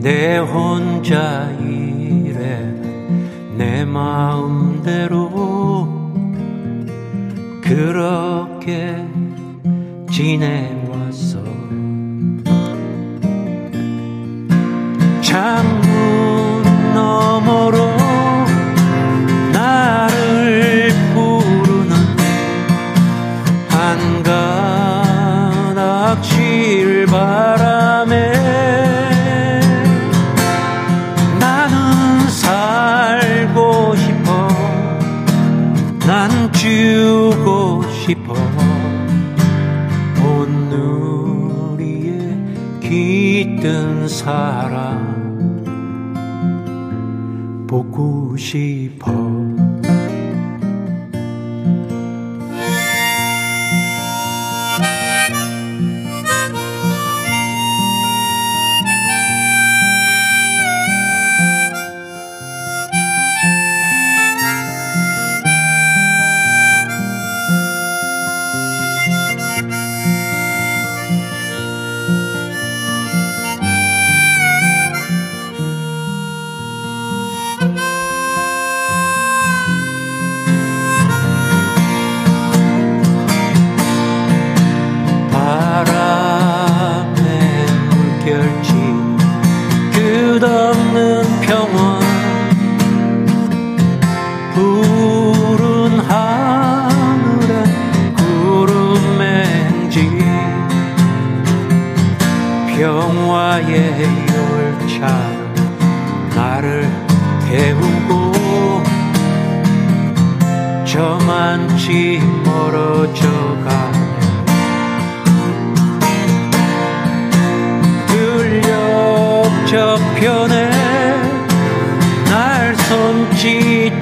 내 0.00 0.38
혼자 0.38 1.50
일에는 1.60 3.56
내 3.58 3.84
마음대로 3.84 5.28
그렇게 7.62 9.04
지내 10.12 10.75
창문 15.26 16.62
너머로 16.94 17.96
나를 19.52 20.92
부르는 21.12 21.96
한가닥 24.86 26.22
칠 26.22 27.06
바람에 27.06 28.14
나는 31.40 32.28
살고 32.28 33.96
싶어. 33.96 34.48
난 36.06 36.52
주고 36.52 37.82
싶어. 37.90 38.32
온누리에 40.24 42.06
깃든 42.80 44.06
사 44.06 44.65
랑 48.54 48.85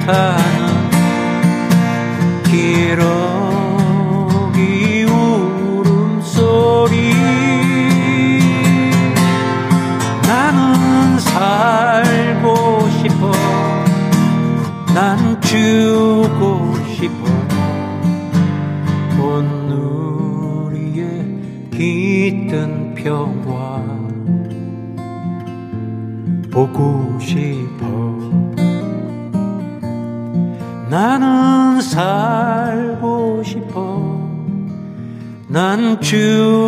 손 0.05 0.44
난주 35.95 36.64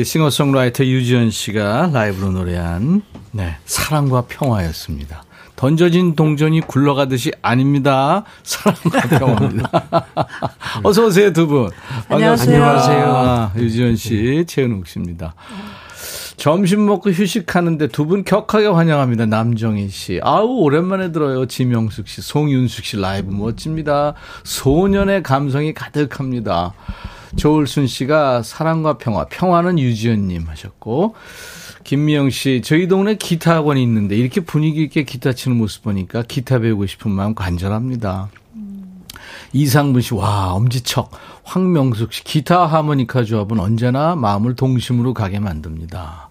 우리 0.00 0.04
싱어송라이터 0.06 0.86
유지연 0.86 1.30
씨가 1.30 1.90
라이브로 1.92 2.30
노래한 2.30 3.02
네, 3.32 3.56
사랑과 3.66 4.22
평화였습니다. 4.22 5.24
던져진 5.56 6.16
동전이 6.16 6.62
굴러가듯이 6.62 7.32
아닙니다. 7.42 8.24
사랑과 8.42 9.00
평화입니다. 9.18 9.70
어서 10.84 11.04
오세요 11.04 11.34
두 11.34 11.46
분. 11.46 11.70
안녕하세요. 12.08 12.60
반갑습니다. 12.62 13.52
유지연 13.58 13.96
씨, 13.96 14.44
최은욱 14.48 14.86
씨입니다. 14.86 15.34
점심 16.38 16.86
먹고 16.86 17.10
휴식하는데 17.10 17.88
두 17.88 18.06
분 18.06 18.24
격하게 18.24 18.68
환영합니다. 18.68 19.26
남정희 19.26 19.90
씨. 19.90 20.18
아우, 20.22 20.46
오랜만에 20.62 21.12
들어요. 21.12 21.44
지명숙 21.44 22.08
씨, 22.08 22.22
송윤숙 22.22 22.86
씨 22.86 22.96
라이브 22.96 23.30
멋집니다. 23.30 24.14
소년의 24.44 25.22
감성이 25.22 25.74
가득합니다. 25.74 26.72
조울순 27.36 27.86
씨가 27.86 28.42
사랑과 28.42 28.98
평화, 28.98 29.24
평화는 29.26 29.78
유지연님 29.78 30.48
하셨고, 30.48 31.14
김미영 31.84 32.30
씨, 32.30 32.60
저희 32.62 32.88
동네 32.88 33.14
기타 33.16 33.54
학원이 33.56 33.82
있는데 33.82 34.16
이렇게 34.16 34.40
분위기 34.40 34.82
있게 34.82 35.04
기타 35.04 35.32
치는 35.32 35.56
모습 35.56 35.82
보니까 35.82 36.22
기타 36.26 36.58
배우고 36.58 36.86
싶은 36.86 37.10
마음 37.10 37.34
간절합니다. 37.34 38.28
이상분 39.52 40.02
씨, 40.02 40.14
와, 40.14 40.52
엄지척. 40.52 41.10
황명숙 41.44 42.12
씨, 42.12 42.22
기타 42.22 42.66
하모니카 42.66 43.24
조합은 43.24 43.58
언제나 43.58 44.14
마음을 44.14 44.54
동심으로 44.54 45.14
가게 45.14 45.40
만듭니다. 45.40 46.28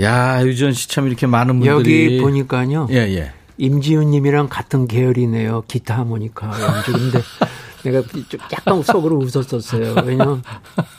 야, 0.00 0.44
유지연 0.44 0.72
씨 0.72 0.88
참 0.88 1.06
이렇게 1.06 1.26
많은 1.26 1.60
분들이. 1.60 2.04
여기 2.16 2.20
보니까요. 2.22 2.88
예, 2.90 2.96
예. 2.96 3.32
임지훈 3.58 4.10
님이랑 4.10 4.48
같은 4.48 4.88
계열이네요. 4.88 5.64
기타 5.68 5.98
하모니카 5.98 6.46
연주. 6.48 6.92
근데 6.92 7.20
내가 7.84 8.02
좀 8.02 8.40
약간 8.52 8.82
속으로 8.82 9.16
웃었었어요. 9.18 9.94
왜냐면 10.04 10.42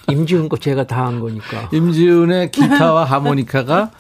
임지훈 0.10 0.48
거 0.50 0.58
제가 0.58 0.86
다 0.88 1.06
한 1.06 1.20
거니까. 1.20 1.70
임지훈의 1.74 2.52
기타와 2.52 3.04
하모니카가 3.06 3.92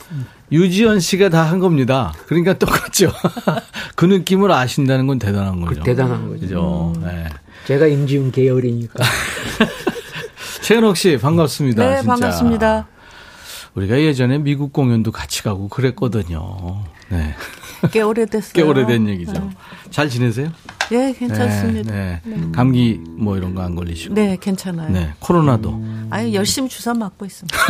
유지연 0.51 0.99
씨가 0.99 1.29
다 1.29 1.43
한 1.43 1.59
겁니다. 1.59 2.13
그러니까 2.27 2.53
똑같죠. 2.53 3.11
그 3.95 4.05
느낌을 4.05 4.51
아신다는 4.51 5.07
건 5.07 5.17
대단한 5.19 5.61
거죠. 5.61 5.79
그 5.81 5.85
대단한 5.85 6.27
거죠. 6.27 6.39
그죠. 6.41 6.93
네. 7.03 7.25
제가 7.65 7.87
임지훈 7.87 8.31
계열이니까. 8.31 9.03
최은옥 10.61 10.97
씨 10.97 11.17
반갑습니다. 11.17 11.83
네, 11.89 11.95
진짜. 11.97 12.07
반갑습니다. 12.07 12.87
우리가 13.75 13.99
예전에 13.99 14.37
미국 14.37 14.71
공연도 14.73 15.11
같이 15.11 15.43
가고 15.43 15.67
그랬거든요. 15.67 16.83
네. 17.09 17.35
꽤 17.91 18.01
오래됐어요. 18.01 18.53
꽤 18.53 18.61
오래된 18.61 19.07
얘기죠. 19.09 19.49
잘 19.91 20.09
지내세요? 20.09 20.49
네, 20.91 21.13
괜찮습니다. 21.13 21.91
네, 21.91 22.21
네. 22.23 22.37
감기 22.53 22.99
뭐 23.17 23.37
이런 23.37 23.55
거 23.55 23.61
안 23.61 23.75
걸리시고. 23.75 24.13
네, 24.13 24.37
괜찮아요. 24.39 24.89
네, 24.91 25.13
코로나도. 25.19 25.81
아유, 26.11 26.33
열심히 26.33 26.69
주사 26.69 26.93
맞고 26.93 27.25
있습니다. 27.25 27.57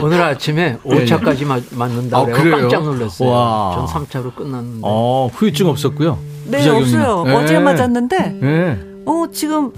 오늘 0.00 0.22
아침에 0.22 0.78
5차까지 0.84 1.44
맞는다 1.74 2.18
아, 2.18 2.24
그래요. 2.24 2.56
깜짝 2.58 2.84
놀랐어요. 2.84 3.28
와. 3.28 3.86
전 3.92 4.04
3차로 4.06 4.32
끝났는데. 4.34 4.80
어, 4.82 5.28
후유증 5.34 5.66
없었고요. 5.68 6.18
네, 6.46 6.58
부작용이나. 6.58 7.12
없어요. 7.14 7.24
네. 7.24 7.34
어제 7.44 7.58
맞았는데, 7.58 8.28
네. 8.40 8.80
어, 9.06 9.24
지금 9.32 9.72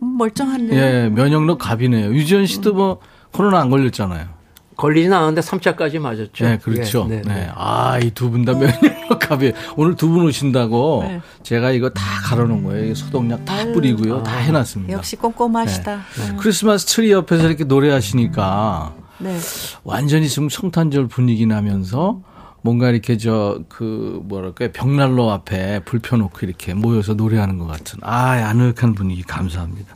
멀쩡한데. 0.00 0.76
예, 0.76 1.08
면역력 1.08 1.58
갑이네요. 1.58 2.14
유지연 2.14 2.46
씨도 2.46 2.74
뭐 2.74 3.00
코로나 3.32 3.58
안 3.60 3.68
걸렸잖아요. 3.70 4.35
걸리진 4.76 5.12
않았는데 5.12 5.40
3차까지 5.40 5.98
맞았죠. 5.98 6.44
네, 6.44 6.58
그렇죠. 6.58 7.06
예, 7.10 7.16
네, 7.16 7.22
네, 7.22 7.34
네. 7.34 7.50
아, 7.54 7.98
이 7.98 8.10
두 8.10 8.30
분 8.30 8.44
다 8.44 8.52
면역력 8.52 9.18
갑이 9.18 9.52
오늘 9.76 9.94
두 9.96 10.08
분 10.10 10.26
오신다고 10.26 11.04
네. 11.08 11.20
제가 11.42 11.70
이거 11.70 11.88
다 11.90 12.02
갈아놓은 12.24 12.62
거예요. 12.64 12.94
소독약 12.94 13.44
다 13.46 13.64
뿌리고요. 13.72 14.22
다 14.22 14.36
해놨습니다. 14.36 14.92
역시 14.92 15.16
꼼꼼하시다. 15.16 15.96
네. 15.96 16.36
크리스마스 16.38 16.84
트리 16.86 17.10
옆에서 17.12 17.46
이렇게 17.48 17.64
노래하시니까 17.64 18.94
네. 19.18 19.38
완전히 19.82 20.28
지금 20.28 20.48
성탄절 20.50 21.08
분위기 21.08 21.46
나면서 21.46 22.20
뭔가 22.62 22.90
이렇게 22.90 23.16
저 23.16 23.60
그 23.68 24.20
뭐랄까요 24.24 24.70
벽난로 24.72 25.30
앞에 25.30 25.80
불 25.84 26.00
펴놓고 26.00 26.38
이렇게 26.42 26.74
모여서 26.74 27.14
노래하는 27.14 27.58
것 27.58 27.66
같은 27.66 27.98
아 28.02 28.30
아늑한 28.32 28.94
분위기 28.94 29.22
감사합니다. 29.22 29.94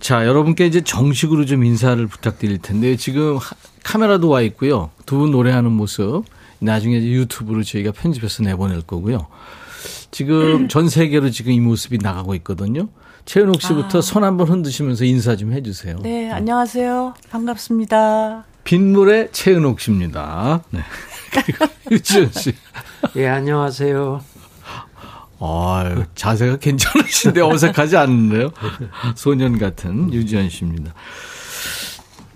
자 0.00 0.26
여러분께 0.26 0.66
이제 0.66 0.80
정식으로 0.80 1.44
좀 1.44 1.64
인사를 1.64 2.04
부탁드릴 2.06 2.58
텐데 2.58 2.96
지금 2.96 3.36
하- 3.36 3.54
카메라도 3.84 4.28
와 4.28 4.40
있고요 4.42 4.90
두 5.06 5.18
분 5.18 5.30
노래하는 5.30 5.70
모습 5.72 6.24
나중에 6.58 6.96
이제 6.98 7.08
유튜브로 7.08 7.62
저희가 7.62 7.92
편집해서 7.92 8.42
내보낼 8.42 8.82
거고요. 8.82 9.26
지금 10.10 10.68
전 10.68 10.88
세계로 10.90 11.30
지금 11.30 11.52
이 11.52 11.60
모습이 11.60 11.98
나가고 11.98 12.34
있거든요. 12.36 12.88
최은옥 13.24 13.62
씨부터 13.62 14.00
손 14.02 14.24
한번 14.24 14.48
흔드시면서 14.48 15.04
인사 15.04 15.36
좀 15.36 15.52
해주세요. 15.52 15.98
네, 16.02 16.30
안녕하세요. 16.30 17.14
반갑습니다. 17.30 18.44
빗물의 18.64 19.28
최은옥 19.32 19.80
씨입니다. 19.80 20.62
네. 20.70 20.80
그리고 21.32 21.66
유지연 21.90 22.30
씨. 22.32 22.52
예, 23.16 23.28
안녕하세요. 23.28 24.22
아 25.40 26.04
자세가 26.14 26.56
괜찮으신데 26.58 27.40
어색하지 27.40 27.96
않는데요? 27.96 28.50
소년 29.16 29.58
같은 29.58 30.12
유지연 30.12 30.50
씨입니다. 30.50 30.94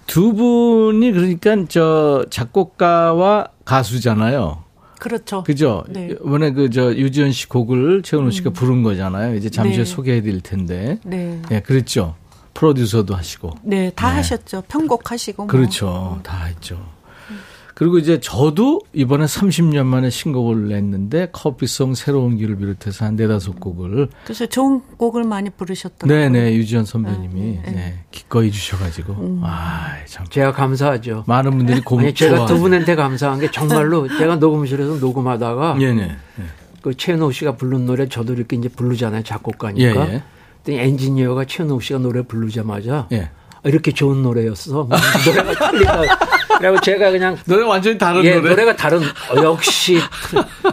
두 0.06 0.32
분이 0.34 1.12
그러니까 1.12 1.56
저 1.68 2.24
작곡가와 2.30 3.48
가수잖아요. 3.64 4.62
그렇죠. 4.98 5.42
그죠? 5.42 5.84
네. 5.88 6.10
이번에 6.12 6.52
그 6.52 6.70
저 6.70 6.94
유지연 6.94 7.32
씨 7.32 7.48
곡을 7.48 8.02
최은옥 8.02 8.32
씨가 8.32 8.50
부른 8.50 8.82
거잖아요. 8.82 9.34
이제 9.34 9.50
잠시 9.50 9.74
후에 9.76 9.84
네. 9.84 9.90
소개해 9.90 10.22
드릴 10.22 10.40
텐데. 10.40 10.98
네. 11.04 11.42
예, 11.50 11.60
그렇죠. 11.60 12.14
프로듀서도 12.54 13.14
하시고. 13.14 13.50
네, 13.64 13.90
다 13.94 14.14
하셨죠. 14.14 14.62
편곡하시고. 14.68 15.42
뭐. 15.42 15.46
그렇죠. 15.48 16.20
다 16.22 16.44
했죠. 16.44 16.78
그리고 17.74 17.98
이제 17.98 18.20
저도 18.20 18.80
이번에 18.92 19.24
30년 19.24 19.84
만에 19.84 20.08
신곡을 20.08 20.68
냈는데 20.68 21.28
커피송 21.32 21.94
새로운 21.94 22.36
길을 22.36 22.56
비롯해서 22.56 23.04
한 23.04 23.16
네다섯 23.16 23.58
곡을 23.58 24.08
그래서 24.24 24.46
좋은 24.46 24.80
곡을 24.96 25.24
많이 25.24 25.50
부르셨더라고요. 25.50 26.30
네네 26.30 26.54
유지연 26.54 26.84
선배님이 26.84 27.40
네, 27.40 27.62
네. 27.64 27.72
네, 27.72 28.04
기꺼이 28.12 28.52
주셔가지고 28.52 29.40
아참 29.42 30.26
제가 30.30 30.52
감사하죠. 30.52 31.24
많은 31.26 31.50
분들이 31.50 31.80
곡 31.80 32.00
아니, 32.00 32.14
제가 32.14 32.46
두 32.46 32.58
분한테 32.58 32.94
감사한 32.94 33.40
게 33.40 33.50
정말로 33.50 34.06
제가 34.18 34.36
녹음실에서 34.36 34.98
녹음하다가 34.98 35.74
네네 35.74 36.16
그 36.80 36.94
최은옥 36.94 37.32
씨가 37.32 37.56
부른 37.56 37.86
노래 37.86 38.08
저도 38.08 38.34
이렇게 38.34 38.56
이제 38.56 38.68
부르잖아요. 38.68 39.22
작곡가니까. 39.22 40.08
예, 40.08 40.14
예. 40.14 40.22
그랬더니 40.64 40.78
엔지니어가 40.78 41.46
최은옥 41.46 41.82
씨가 41.82 41.98
노래 42.00 42.22
부르자마자 42.22 43.08
예. 43.12 43.30
이렇게 43.64 43.92
좋은 43.92 44.22
노래였어. 44.22 44.84
뭐 44.84 44.98
노래가 45.26 45.70
틀리다. 45.70 46.02
그리고 46.58 46.80
제가 46.80 47.10
그냥 47.10 47.36
노래 47.46 47.64
완전히 47.64 47.98
다른 47.98 48.24
예, 48.24 48.34
노래 48.36 48.50
노래가 48.50 48.76
다른 48.76 48.98
어, 49.02 49.42
역시 49.42 49.98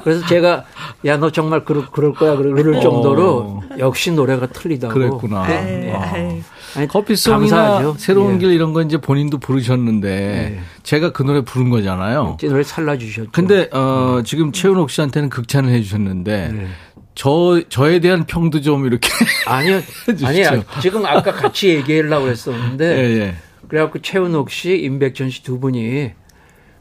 그래서 0.04 0.26
제가 0.28 0.66
야 1.06 1.18
너 1.18 1.30
정말 1.32 1.64
그럴, 1.64 1.86
그럴 1.92 2.14
거야 2.14 2.36
그럴 2.36 2.82
정도로 2.82 3.64
역시 3.80 4.12
노래가 4.12 4.48
틀리다고 4.48 4.92
어. 4.92 4.94
그랬구나. 4.94 5.48
네, 5.48 5.94
아. 5.96 6.18
에이. 6.18 6.44
아니, 6.76 6.88
커피송이나 6.88 7.56
감사하죠. 7.58 7.96
새로운 8.00 8.36
예. 8.36 8.38
길 8.40 8.52
이런 8.52 8.74
거 8.74 8.82
이제 8.82 8.98
본인도 8.98 9.38
부르셨는데 9.40 10.56
예. 10.58 10.60
제가 10.84 11.12
그 11.12 11.24
노래 11.24 11.42
부른 11.42 11.70
거잖아요. 11.70 12.38
제 12.40 12.48
노래 12.48 12.64
살라주셨죠. 12.64 13.32
근데 13.32 13.68
어 13.74 14.22
지금 14.26 14.52
최은옥 14.52 14.90
씨한테는 14.90 15.30
극찬을 15.30 15.70
해주셨는데 15.72 16.52
네. 16.54 16.68
저 17.14 17.62
저에 17.68 18.00
대한 18.00 18.26
평도 18.26 18.62
좀 18.62 18.86
이렇게 18.86 19.10
아니요. 19.46 19.82
아니야 20.24 20.64
지금 20.82 21.06
아까 21.06 21.32
같이 21.34 21.70
얘기하려고 21.70 22.24
그랬었는데 22.26 22.86
예, 22.98 23.20
예. 23.20 23.36
그래갖고 23.72 24.00
최은옥 24.00 24.50
씨, 24.50 24.76
임백천 24.78 25.30
씨 25.30 25.44
두 25.44 25.60
분이 25.60 26.12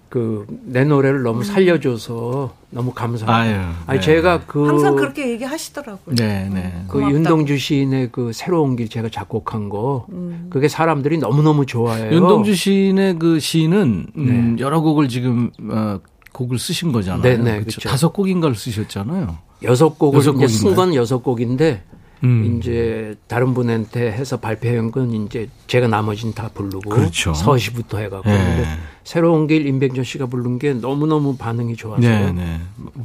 그 0.08 0.44
내 0.64 0.84
노래를 0.84 1.22
너무 1.22 1.44
살려줘서 1.44 2.52
너무 2.70 2.92
감사해요. 2.92 3.32
아유, 3.60 3.60
아니 3.86 4.00
네. 4.00 4.04
제가 4.04 4.40
그 4.46 4.66
항상 4.66 4.96
그렇게 4.96 5.30
얘기하시더라고요. 5.30 6.16
네, 6.16 6.48
네. 6.52 6.82
그 6.88 6.94
고맙다고. 6.94 7.14
윤동주 7.14 7.58
시인의 7.58 8.08
그 8.10 8.32
새로운 8.32 8.74
길 8.74 8.88
제가 8.88 9.08
작곡한 9.08 9.68
거 9.68 10.06
그게 10.50 10.66
사람들이 10.66 11.18
너무 11.18 11.42
너무 11.42 11.64
좋아해요. 11.64 12.12
윤동주 12.12 12.54
시인의 12.56 13.20
그 13.20 13.38
시는 13.38 14.06
음, 14.16 14.56
여러 14.58 14.80
곡을 14.80 15.08
지금 15.08 15.50
어, 15.70 16.00
곡을 16.32 16.58
쓰신 16.58 16.90
거잖아요. 16.90 17.22
네, 17.22 17.36
네, 17.36 17.42
그렇죠? 17.60 17.64
그렇죠. 17.64 17.88
다섯 17.88 18.12
곡인가를 18.12 18.56
쓰셨잖아요. 18.56 19.38
여섯 19.62 19.96
곡을 19.96 20.18
여섯 20.18 20.32
이제 20.34 20.48
쓴 20.48 20.62
곡인가요? 20.64 20.86
건 20.86 20.94
여섯 20.96 21.18
곡인데 21.18 21.82
음. 22.22 22.58
이제 22.58 23.14
다른 23.28 23.54
분한테 23.54 24.12
해서 24.12 24.38
발표한 24.38 24.90
건 24.90 25.12
이제 25.12 25.48
제가 25.66 25.88
나머지는 25.88 26.34
다 26.34 26.50
부르고 26.52 26.90
그렇죠. 26.90 27.32
서시부터 27.32 27.98
해갖고 27.98 28.28
네. 28.28 28.36
근데 28.36 28.68
새로운 29.04 29.46
길 29.46 29.66
임백천 29.66 30.04
씨가 30.04 30.26
부른 30.26 30.58
게 30.58 30.74
너무 30.74 31.06
너무 31.06 31.36
반응이 31.36 31.76
좋아서 31.76 32.00
네, 32.00 32.32
네. 32.32 32.60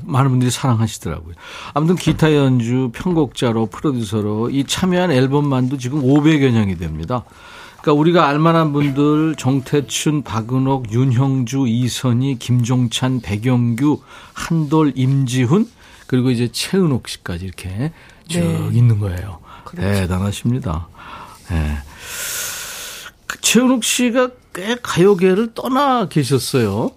많은 0.05 0.32
분들이 0.32 0.51
사랑하시더라고요. 0.51 1.34
아무튼 1.74 1.95
기타 1.95 2.36
연주, 2.36 2.91
편곡자로, 2.93 3.68
프로듀서로 3.68 4.49
이 4.49 4.66
참여한 4.66 5.11
앨범만도 5.11 5.78
지금 5.78 6.01
500여 6.01 6.51
년이 6.51 6.78
됩니다. 6.78 7.24
그러니까 7.82 7.99
우리가 7.99 8.28
알만한 8.28 8.74
분들 8.74 9.36
정태춘, 9.38 10.24
박은옥, 10.24 10.91
윤형주, 10.91 11.66
이선희, 11.68 12.39
김종찬, 12.39 13.22
백영규, 13.22 14.01
한돌, 14.34 14.93
임지훈 14.95 15.70
그리고 16.07 16.32
이제 16.32 16.49
최은옥 16.51 17.07
씨까지 17.07 17.45
이렇게 17.45 17.91
쭉 18.28 18.39
네. 18.39 18.69
있는 18.73 18.99
거예요. 18.99 19.39
대단하십니다. 19.76 20.88
네. 21.49 21.78
그 23.28 23.39
최은옥 23.41 23.84
씨가 23.84 24.30
꽤 24.53 24.76
가요계를 24.82 25.53
떠나 25.53 26.07
계셨어요. 26.07 26.91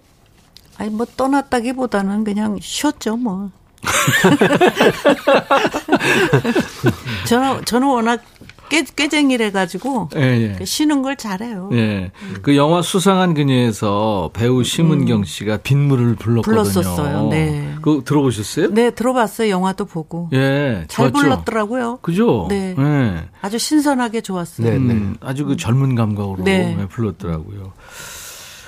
아니 0.77 0.89
뭐 0.89 1.05
떠났다기보다는 1.17 2.23
그냥 2.23 2.57
쉬었죠 2.61 3.17
뭐. 3.17 3.51
저는 7.27 7.65
저는 7.65 7.87
워낙 7.87 8.21
깨, 8.69 8.83
깨쟁이래 8.83 9.51
가지고 9.51 10.09
예, 10.15 10.55
예. 10.59 10.65
쉬는 10.65 11.01
걸 11.01 11.15
잘해요. 11.15 11.69
예. 11.73 12.11
그 12.41 12.55
영화 12.55 12.81
수상한 12.81 13.33
그녀에서 13.33 14.29
배우 14.33 14.63
심은경 14.63 15.25
씨가 15.25 15.57
빗물을 15.57 16.15
불렀거든요. 16.15 16.63
불렀었어요. 16.63 17.27
네. 17.29 17.73
그거 17.81 18.03
들어보셨어요? 18.03 18.69
네 18.73 18.91
들어봤어요 18.91 19.49
영화도 19.49 19.85
보고 19.85 20.29
예. 20.33 20.85
잘 20.87 21.11
좋았죠? 21.11 21.27
불렀더라고요. 21.27 21.99
그죠? 22.01 22.45
네. 22.49 22.75
예. 22.77 23.29
아주 23.41 23.57
신선하게 23.57 24.21
좋았어요. 24.21 24.69
네. 24.69 24.77
음, 24.77 25.17
아주 25.19 25.45
그 25.45 25.57
젊은 25.57 25.95
감각으로 25.95 26.43
네. 26.43 26.77
예, 26.79 26.87
불렀더라고요. 26.87 27.73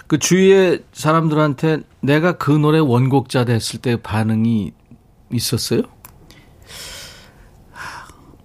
그 0.07 0.19
주위에 0.19 0.79
사람들한테 0.91 1.79
내가 2.01 2.33
그 2.33 2.51
노래 2.51 2.79
원곡자 2.79 3.45
됐을 3.45 3.79
때 3.79 3.95
반응이 3.95 4.73
있었어요? 5.31 5.83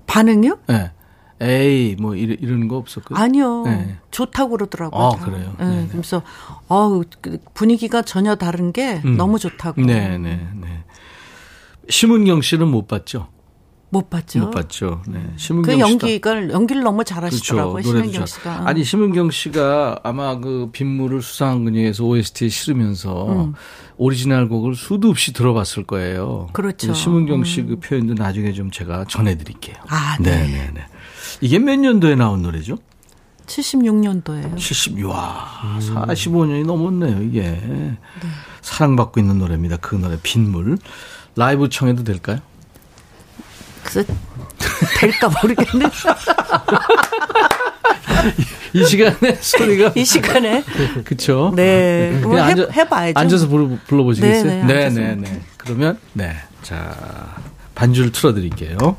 반응요? 0.07 0.59
예. 0.71 0.93
에이, 1.41 1.97
뭐, 1.99 2.15
이런, 2.15 2.37
이런 2.41 2.69
거 2.69 2.77
없었거든요. 2.79 3.19
아니요. 3.23 3.63
네. 3.65 3.97
좋다고 4.11 4.51
그러더라고요. 4.51 5.03
아, 5.03 5.17
다. 5.17 5.25
그래요? 5.27 5.55
네, 5.59 5.65
네네. 5.67 5.89
그래서 5.93 6.23
어우 6.69 7.05
그 7.21 7.39
분위기가 7.53 8.01
전혀 8.03 8.35
다른 8.37 8.73
게 8.73 9.03
음. 9.05 9.17
너무 9.17 9.39
좋다고. 9.39 9.81
네, 9.83 10.17
네, 10.19 10.49
네. 10.55 10.85
심은경 11.89 12.43
씨는 12.43 12.69
못 12.69 12.89
봤죠? 12.89 13.29
못 13.91 14.11
봤죠. 14.11 14.41
못 14.41 14.51
봤죠. 14.51 15.03
네. 15.07 15.21
심은경 15.37 15.75
그 15.75 15.81
연기가 15.81 16.51
연기를 16.51 16.83
너무 16.83 17.05
잘하시더라고요. 17.05 17.75
그렇죠. 17.75 17.89
심은경 17.91 18.13
잘- 18.13 18.27
씨가. 18.27 18.69
아니 18.69 18.83
심은경 18.83 19.31
씨가 19.31 20.01
아마 20.03 20.39
그 20.41 20.71
빗물을 20.73 21.23
수상한 21.23 21.65
그녀에서 21.65 22.05
OST에 22.05 22.49
실으면서 22.49 23.53
오리지널 23.97 24.49
곡을 24.49 24.75
수도 24.75 25.09
없이 25.11 25.33
들어봤을 25.33 25.85
거예요. 25.87 26.47
음. 26.49 26.53
그렇죠. 26.53 26.93
심은경 26.95 27.45
씨그 27.45 27.79
표현도 27.79 28.15
나중에 28.15 28.53
좀 28.53 28.71
제가 28.73 29.05
전해드릴게요. 29.05 29.77
아, 29.89 30.17
네. 30.21 30.31
네, 30.47 30.71
네. 30.75 30.87
이게 31.41 31.59
몇 31.59 31.77
년도에 31.79 32.15
나온 32.17 32.43
노래죠? 32.43 32.79
76년도예요. 33.47 34.57
70, 34.57 35.05
와, 35.05 35.61
음. 35.65 35.79
45년이 35.81 36.67
넘었네요, 36.67 37.23
이게. 37.23 37.61
사랑받고 38.63 39.21
있는 39.21 39.39
노래입니다. 39.39 39.77
그 39.77 39.95
노래, 39.95 40.19
빗물. 40.23 40.79
라이브 41.37 41.69
청해도 41.69 42.03
될까요? 42.03 42.39
그래서 43.85 44.13
될까 44.99 45.29
모르겠네. 45.43 45.85
이 48.75 48.85
시간에 48.85 49.35
소리가. 49.41 49.93
이 49.95 50.05
시간에 50.05 50.65
그쵸? 51.05 51.53
네. 51.55 52.19
그럼 52.21 52.31
그냥 52.33 52.49
해, 52.49 52.55
앉아- 52.55 52.73
해봐야죠. 52.73 53.19
앉아서 53.21 53.49
불러, 53.49 53.77
불러보시겠어요? 53.87 54.45
네, 54.45 54.65
네, 54.65 54.67
네, 54.67 54.85
앉아서. 54.87 55.01
네, 55.01 55.15
네. 55.17 55.41
그러면, 55.57 55.99
네. 56.15 56.37
자, 56.63 57.37
반주를 57.77 58.11
틀어드릴게요. 58.13 58.97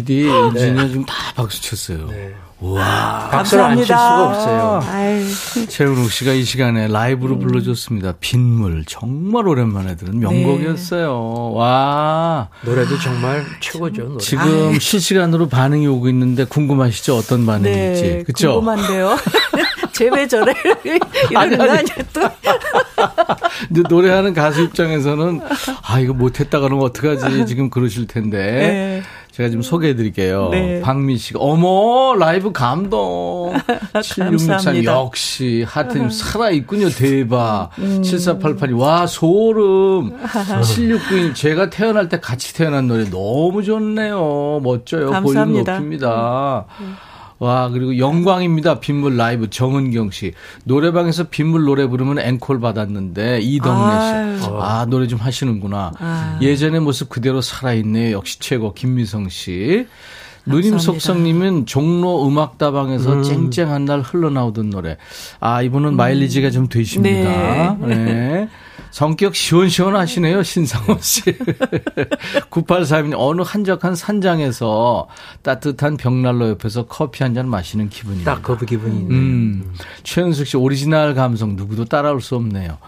PD, 0.00 0.28
인지니어 0.28 0.88
지금 0.88 1.04
다 1.04 1.14
박수 1.34 1.60
쳤어요. 1.62 2.08
와. 2.60 3.28
박수를 3.30 3.64
안칠 3.64 3.86
수가 3.86 4.28
없어요. 4.28 4.80
아유, 4.86 5.24
최은욱 5.68 6.10
씨가 6.10 6.32
이 6.32 6.44
시간에 6.44 6.88
라이브로 6.88 7.38
불러줬습니다. 7.38 8.14
빗물. 8.20 8.84
정말 8.86 9.48
오랜만에 9.48 9.96
들은 9.96 10.18
명곡이었어요. 10.20 11.52
와. 11.52 12.48
노래도 12.62 12.98
정말 12.98 13.44
최고죠. 13.60 14.02
노래. 14.04 14.18
지금 14.18 14.78
실시간으로 14.78 15.48
반응이 15.48 15.86
오고 15.86 16.08
있는데 16.10 16.44
궁금하시죠? 16.44 17.16
어떤 17.16 17.46
반응일지. 17.46 18.02
네, 18.02 18.22
그쵸? 18.24 18.54
궁금한데요. 18.60 19.16
쟤왜 19.92 20.28
저래? 20.28 20.54
이러는 20.84 20.98
거 21.30 21.38
아니, 21.38 21.54
아니. 21.56 21.70
아니야 21.70 21.94
또? 22.12 22.20
근데 23.68 23.82
노래하는 23.88 24.32
가수 24.32 24.62
입장에서는 24.62 25.40
아 25.82 25.98
이거 26.00 26.14
못했다 26.14 26.60
그러면 26.60 26.84
어떡하지 26.86 27.44
지금 27.46 27.68
그러실 27.68 28.06
텐데 28.06 28.38
네. 28.38 29.02
제가 29.40 29.48
좀 29.50 29.62
소개해 29.62 29.94
드릴게요. 29.96 30.50
네. 30.50 30.82
박민 30.82 31.16
씨가 31.16 31.40
어머 31.40 32.14
라이브 32.18 32.52
감동. 32.52 33.54
7663 34.02 34.48
감사합니다. 34.48 34.92
역시 34.92 35.64
하트님 35.66 36.10
살아 36.12 36.50
있군요. 36.50 36.90
대박. 36.90 37.70
음. 37.78 38.02
7488이 38.02 38.78
와 38.78 39.06
소름. 39.06 40.12
7691 40.62 41.32
제가 41.34 41.70
태어날 41.70 42.10
때 42.10 42.20
같이 42.20 42.52
태어난 42.52 42.86
노래 42.86 43.08
너무 43.08 43.62
좋네요. 43.62 44.60
멋져요. 44.62 45.06
볼륨 45.06 45.24
감사합니다. 45.24 45.72
높입니다. 45.72 46.66
와, 47.40 47.70
그리고 47.70 47.96
영광입니다. 47.96 48.80
빗물 48.80 49.16
라이브 49.16 49.48
정은경 49.48 50.10
씨. 50.10 50.32
노래방에서 50.64 51.24
빗물 51.24 51.64
노래 51.64 51.86
부르면 51.86 52.18
앵콜 52.18 52.60
받았는데 52.60 53.40
이덕래 53.40 54.38
씨. 54.38 54.46
아유. 54.46 54.58
아, 54.60 54.86
노래 54.86 55.06
좀 55.06 55.18
하시는구나. 55.18 56.38
예전의 56.42 56.80
모습 56.80 57.08
그대로 57.08 57.40
살아있네요. 57.40 58.14
역시 58.14 58.38
최고. 58.38 58.74
김미성 58.74 59.30
씨. 59.30 59.86
누님. 60.44 60.78
속성님은 60.78 61.64
종로 61.64 62.26
음악다방에서 62.28 63.22
쨍쨍한 63.22 63.86
날 63.86 64.00
흘러나오던 64.02 64.68
노래. 64.68 64.98
아, 65.40 65.62
이분은 65.62 65.96
마일리지가 65.96 66.50
좀 66.50 66.68
되십니다. 66.68 67.76
네. 67.80 68.48
성격 68.90 69.34
시원시원하시네요, 69.34 70.42
신상호 70.42 70.96
씨. 71.00 71.22
9842님, 72.50 73.14
어느 73.16 73.42
한적한 73.42 73.94
산장에서 73.94 75.06
따뜻한 75.42 75.96
벽난로 75.96 76.48
옆에서 76.50 76.86
커피 76.86 77.22
한 77.22 77.34
잔 77.34 77.48
마시는 77.48 77.88
기분입니다. 77.88 78.34
딱 78.34 78.42
그 78.58 78.66
기분이 78.66 78.96
있네. 79.00 79.14
음, 79.14 79.72
최은숙 80.02 80.46
씨 80.48 80.56
오리지널 80.56 81.14
감성 81.14 81.54
누구도 81.54 81.84
따라올 81.84 82.20
수 82.20 82.34
없네요. 82.36 82.78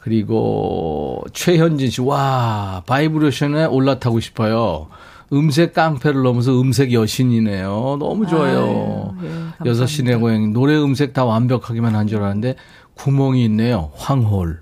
그리고 0.00 1.22
최현진 1.32 1.90
씨, 1.90 2.00
와, 2.00 2.82
바이브레이션에 2.86 3.64
올라타고 3.66 4.20
싶어요. 4.20 4.88
음색 5.32 5.74
깡패를 5.74 6.22
넘어서 6.22 6.60
음색 6.60 6.92
여신이네요. 6.92 7.96
너무 7.98 8.26
좋아요. 8.26 9.14
아유, 9.20 9.28
예. 9.64 9.68
여섯 9.70 9.86
시내 9.86 10.14
고양이 10.16 10.46
노래 10.48 10.76
음색 10.76 11.12
다 11.12 11.24
완벽하기만 11.24 11.94
한 11.96 12.06
줄 12.06 12.18
알았는데 12.18 12.54
구멍이 12.94 13.44
있네요. 13.46 13.90
황홀. 13.96 14.60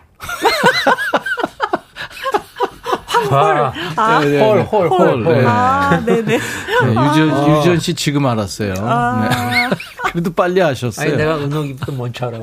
아, 3.97 4.21
네, 4.21 4.31
네, 4.31 4.41
홀, 4.41 4.59
네. 4.59 4.63
홀, 4.65 4.89
홀, 4.89 5.25
홀. 5.25 5.25
네. 5.25 5.45
아, 5.47 6.01
네네. 6.05 6.23
네, 6.23 6.39
유지연, 6.39 7.59
유지연 7.59 7.79
씨 7.81 7.95
지금 7.95 8.27
알았어요. 8.27 8.75
아. 8.79 9.29
네. 9.51 9.69
그래도 10.13 10.33
빨리 10.33 10.63
아셨어요. 10.63 11.09
아니 11.09 11.17
내가 11.17 11.37
은옥이부터 11.39 11.93
먼저 11.93 12.27
알아. 12.27 12.39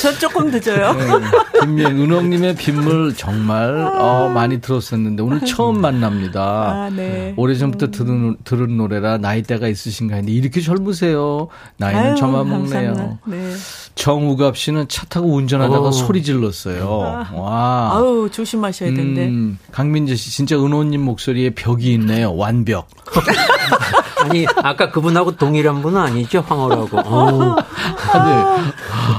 저 0.00 0.12
조금 0.18 0.50
늦어요. 0.50 0.92
네. 0.92 1.06
김명, 1.60 2.00
은옥님의 2.00 2.56
빗물 2.56 3.14
정말 3.14 3.74
어, 3.76 4.30
많이 4.32 4.60
들었었는데 4.60 5.22
오늘 5.22 5.40
처음 5.40 5.80
만납니다. 5.80 6.40
아, 6.42 6.90
네. 6.94 7.32
오래전부터 7.36 7.90
들은, 7.90 8.36
들은 8.44 8.76
노래라 8.76 9.18
나이대가 9.18 9.68
있으신가 9.68 10.16
했는데 10.16 10.36
이렇게 10.36 10.60
젊으세요. 10.60 11.48
나이는 11.78 12.02
아유, 12.02 12.14
저만 12.16 12.48
먹네요. 12.48 13.18
네. 13.26 13.52
정우갑 13.94 14.56
씨는 14.56 14.88
차 14.88 15.06
타고 15.06 15.34
운전하다가 15.34 15.88
어. 15.88 15.92
소리 15.92 16.22
질렀어요. 16.22 17.26
와. 17.34 17.90
아우, 17.94 18.28
조심하셔야 18.30 18.90
되는데. 18.90 19.26
음, 19.26 19.58
강민재 19.72 20.14
씨 20.16 20.30
진짜 20.30 20.56
은호님 20.56 21.00
목소리에 21.00 21.50
벽이 21.50 21.92
있네요. 21.94 22.34
완벽. 22.36 22.88
아니 24.28 24.46
아까 24.56 24.90
그분하고 24.90 25.36
동일한 25.36 25.82
분은 25.82 26.00
아니죠 26.00 26.44
아, 26.48 28.24
네. 28.24 28.32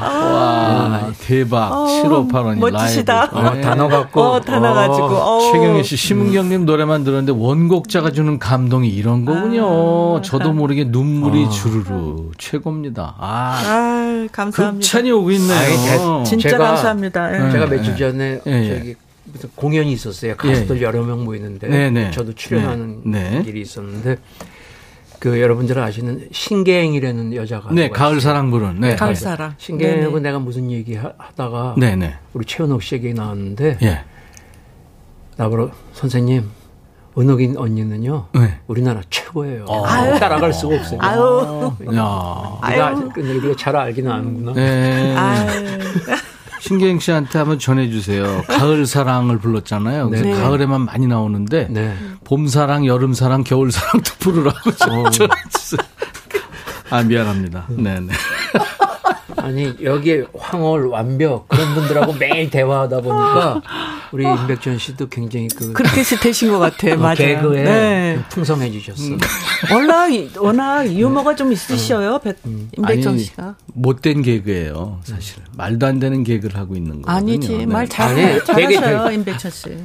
와, 0.06 1.12
대박. 1.22 1.72
7585님. 1.72 2.60
멋지시다. 2.72 3.30
라이브. 3.32 3.38
어, 3.38 3.54
네. 3.54 3.62
단어 3.62 3.88
갖고. 3.88 4.22
어, 4.22 4.42
달아 4.42 4.74
가지고. 4.74 5.06
어. 5.08 5.52
최경희 5.52 5.84
씨, 5.84 5.96
심은경님 5.98 6.66
노래만 6.66 7.04
들었는데 7.04 7.32
원곡자가 7.40 8.12
주는 8.12 8.40
감동이 8.40 8.90
이런 8.90 9.26
거군요. 9.26 10.22
저도 10.22 10.54
모르게 10.54 10.86
눈물이 10.86 11.50
주르르. 11.50 12.30
최고입니다. 12.38 13.16
아, 13.18 13.62
아, 13.66 14.28
감사합니다. 14.32 14.84
극찬이 14.86 15.12
오고 15.12 15.32
있네요. 15.32 15.58
아이, 15.58 15.68
대- 15.76 16.24
진짜 16.26 16.50
제가- 16.50 16.58
감사합니다. 16.60 17.34
예. 17.48 17.52
제가 17.52 17.66
네. 17.70 17.76
며칠 17.78 17.98
전에 17.98 18.40
예, 18.48 18.52
예. 18.52 18.78
저기 18.80 18.96
무슨 19.32 19.50
공연이 19.56 19.92
있었어요. 19.92 20.36
가수들 20.38 20.82
여러 20.82 21.04
명 21.04 21.24
모이는데 21.26 21.68
네, 21.68 21.90
네. 21.90 22.12
저도 22.12 22.34
출연하는 22.34 23.02
네, 23.06 23.30
네. 23.30 23.44
일이 23.46 23.62
있었는데 23.62 24.18
그 25.20 25.42
여러분들 25.42 25.80
아시는 25.80 26.28
신계행이라는 26.32 27.34
여자가 27.36 27.72
네, 27.74 27.90
가을. 27.90 28.22
사랑 28.22 28.52
부른. 28.52 28.80
네. 28.80 28.96
가을 28.96 29.16
사랑. 29.16 29.54
신계행하고 29.58 30.18
네네. 30.18 30.20
내가 30.30 30.40
무슨 30.40 30.70
얘기 30.72 30.96
하- 30.96 31.12
하다가 31.18 31.76
네, 31.78 31.96
네. 31.96 32.16
우리 32.34 32.46
최은옥 32.46 32.84
씨 32.84 32.96
얘기 32.96 33.14
나왔는데 33.14 33.78
예. 33.82 34.02
나보러 35.38 35.72
선생님 35.94 36.48
은옥인 37.18 37.58
언니는요. 37.58 38.28
네. 38.34 38.60
우리나라 38.68 39.02
최고예요. 39.10 39.66
아유. 39.86 40.20
따라갈 40.20 40.54
수가 40.54 40.76
없어요. 40.76 41.00
아유. 41.02 41.72
야. 41.96 42.60
우리가, 42.64 43.10
근데 43.14 43.34
우리가 43.38 43.56
잘 43.58 43.76
알기는 43.76 44.12
아는구나. 44.12 44.54
네. 44.54 45.16
신경 46.60 47.00
씨한테 47.00 47.38
한번 47.40 47.60
전해주세요. 47.60 48.44
가을 48.48 48.86
사랑을 48.86 49.38
불렀잖아요. 49.38 50.10
그래서 50.10 50.26
네. 50.26 50.34
가을에만 50.34 50.82
많이 50.86 51.08
나오는데 51.08 51.68
네. 51.70 51.96
봄 52.24 52.48
사랑, 52.48 52.86
여름 52.86 53.14
사랑, 53.14 53.44
겨울 53.44 53.72
사랑도 53.72 54.12
부르라고 54.20 54.72
좀 54.72 55.04
전해주세요. 55.12 55.80
아 56.90 57.04
미안합니다. 57.04 57.66
네네. 57.70 58.14
아니 59.38 59.74
여기에 59.82 60.26
황홀 60.38 60.88
완벽 60.88 61.48
그런 61.48 61.74
분들하고 61.76 62.14
매일 62.14 62.50
대화하다 62.50 63.02
보니까 63.02 63.62
우리 64.12 64.24
임백천 64.24 64.78
씨도 64.78 65.10
굉장히 65.10 65.48
그 65.48 65.74
그렇게 65.74 66.02
되신 66.04 66.52
것 66.52 66.60
같아요. 66.60 66.94
어, 66.94 66.98
맞아요. 66.98 67.16
개그에 67.16 67.64
네. 67.64 68.20
풍성해지셨어. 68.30 69.04
음. 69.04 69.18
워낙, 69.72 70.10
워낙 70.40 70.92
유머가 70.92 71.36
좀 71.36 71.52
있으셔요. 71.52 72.20
백, 72.20 72.38
임백정 72.78 73.14
아니, 73.14 73.24
씨가. 73.24 73.56
못된 73.74 74.22
개그예요, 74.22 75.00
사실. 75.04 75.42
말도 75.56 75.86
안 75.86 76.00
되는 76.00 76.24
개그를 76.24 76.58
하고 76.58 76.76
있는 76.76 77.02
거거든요. 77.02 77.16
아니지. 77.16 77.58
네. 77.58 77.66
말 77.66 77.88
잘, 77.88 78.16
되게 78.44 78.76
잘하셔요. 78.76 79.12
임백천 79.12 79.52
씨. 79.52 79.78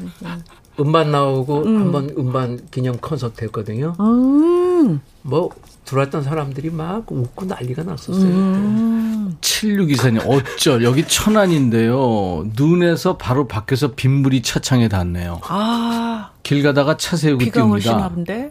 음반 0.80 1.11
나오고 1.12 1.66
한번 1.66 2.11
음반 2.16 2.59
기념 2.70 2.96
콘서트 2.96 3.44
했거든요. 3.44 3.94
음. 4.00 5.00
뭐 5.22 5.50
들어왔던 5.85 6.22
사람들이 6.22 6.70
막 6.70 7.05
웃고 7.11 7.45
난리가 7.47 7.83
났었어요. 7.83 8.24
음. 8.24 9.37
7624님, 9.41 10.22
어쩔. 10.26 10.85
여기 10.85 11.05
천안인데요. 11.07 12.47
눈에서 12.57 13.16
바로 13.16 13.47
밖에서 13.49 13.93
빗물이 13.93 14.43
차창에 14.43 14.89
닿네요. 14.89 15.41
아, 15.45 16.30
길 16.43 16.62
가다가 16.62 16.97
차 16.97 17.16
세우고 17.16 17.39
비가? 17.39 17.62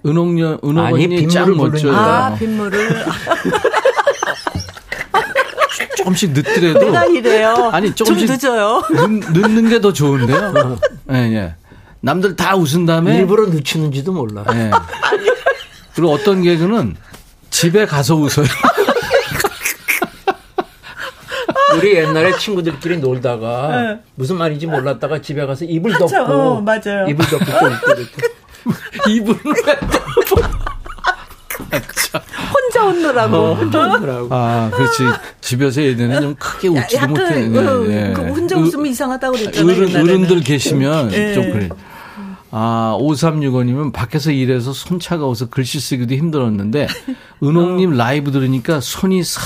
은옥년, 0.06 0.60
아니, 0.62 0.70
은옥언니 0.70 1.08
빗물을 1.08 1.30
짱. 1.30 1.56
멋져요. 1.58 1.96
아, 1.96 2.36
빗물을. 2.36 3.06
조금씩 5.98 6.32
늦더라도. 6.32 7.14
이래요. 7.14 7.70
아니, 7.72 7.88
좀 7.94 8.08
조금씩 8.08 8.30
늦어요. 8.32 8.82
늦, 8.92 9.32
늦는 9.40 9.70
게 9.70 9.80
더 9.82 9.94
좋은데요. 9.94 10.78
예, 11.12 11.16
예. 11.16 11.56
남들 12.02 12.36
다 12.36 12.56
웃은 12.56 12.86
다음에. 12.86 13.18
일부러 13.18 13.48
늦추는지도 13.48 14.12
몰라. 14.12 14.44
예. 14.54 14.72
그리고 15.94 16.12
어떤 16.14 16.42
개그는 16.42 16.96
집에 17.52 17.86
가서 17.86 18.16
웃어요. 18.16 18.48
우리 21.78 21.96
옛날에 21.96 22.36
친구들끼리 22.38 22.98
놀다가 22.98 24.00
무슨 24.16 24.38
말인지 24.38 24.68
몰랐다가 24.68 25.22
집에 25.22 25.46
가서 25.46 25.64
이불 25.66 25.94
덮고 25.94 26.08
네. 26.10 26.18
어, 26.20 26.62
맞아요. 26.62 27.08
이불 27.08 27.26
덮고 27.28 27.46
또. 27.46 28.02
이분을 29.10 29.40
혼자 32.54 32.86
웃느라고. 32.86 33.36
어, 33.38 33.54
혼자 33.54 33.80
웃더라고. 33.96 34.28
아, 34.32 34.70
그렇지. 34.74 35.04
집에서 35.40 35.82
예전에 35.82 36.20
좀 36.20 36.36
크게 36.36 36.68
웃지도 36.68 36.98
약간, 36.98 37.10
못해. 37.10 37.58
어, 37.60 37.86
예. 37.90 38.14
그 38.14 38.22
혼자 38.24 38.56
으- 38.58 38.60
웃으면 38.62 38.88
이상하다고 38.88 39.38
그랬잖아요. 39.38 39.78
어른. 39.78 39.96
어른들 39.96 40.42
계시면 40.42 41.14
예. 41.14 41.34
좀 41.34 41.52
그래. 41.54 41.70
아, 42.52 42.98
5365님은 43.00 43.94
밖에서 43.94 44.30
일해서 44.32 44.74
손 44.74 45.00
차가워서 45.00 45.48
글씨 45.50 45.80
쓰기도 45.80 46.14
힘들었는데, 46.16 46.88
은옥님 47.44 47.92
라이브 47.98 48.32
들으니까 48.32 48.80
손이 48.82 49.24
싹 49.24 49.42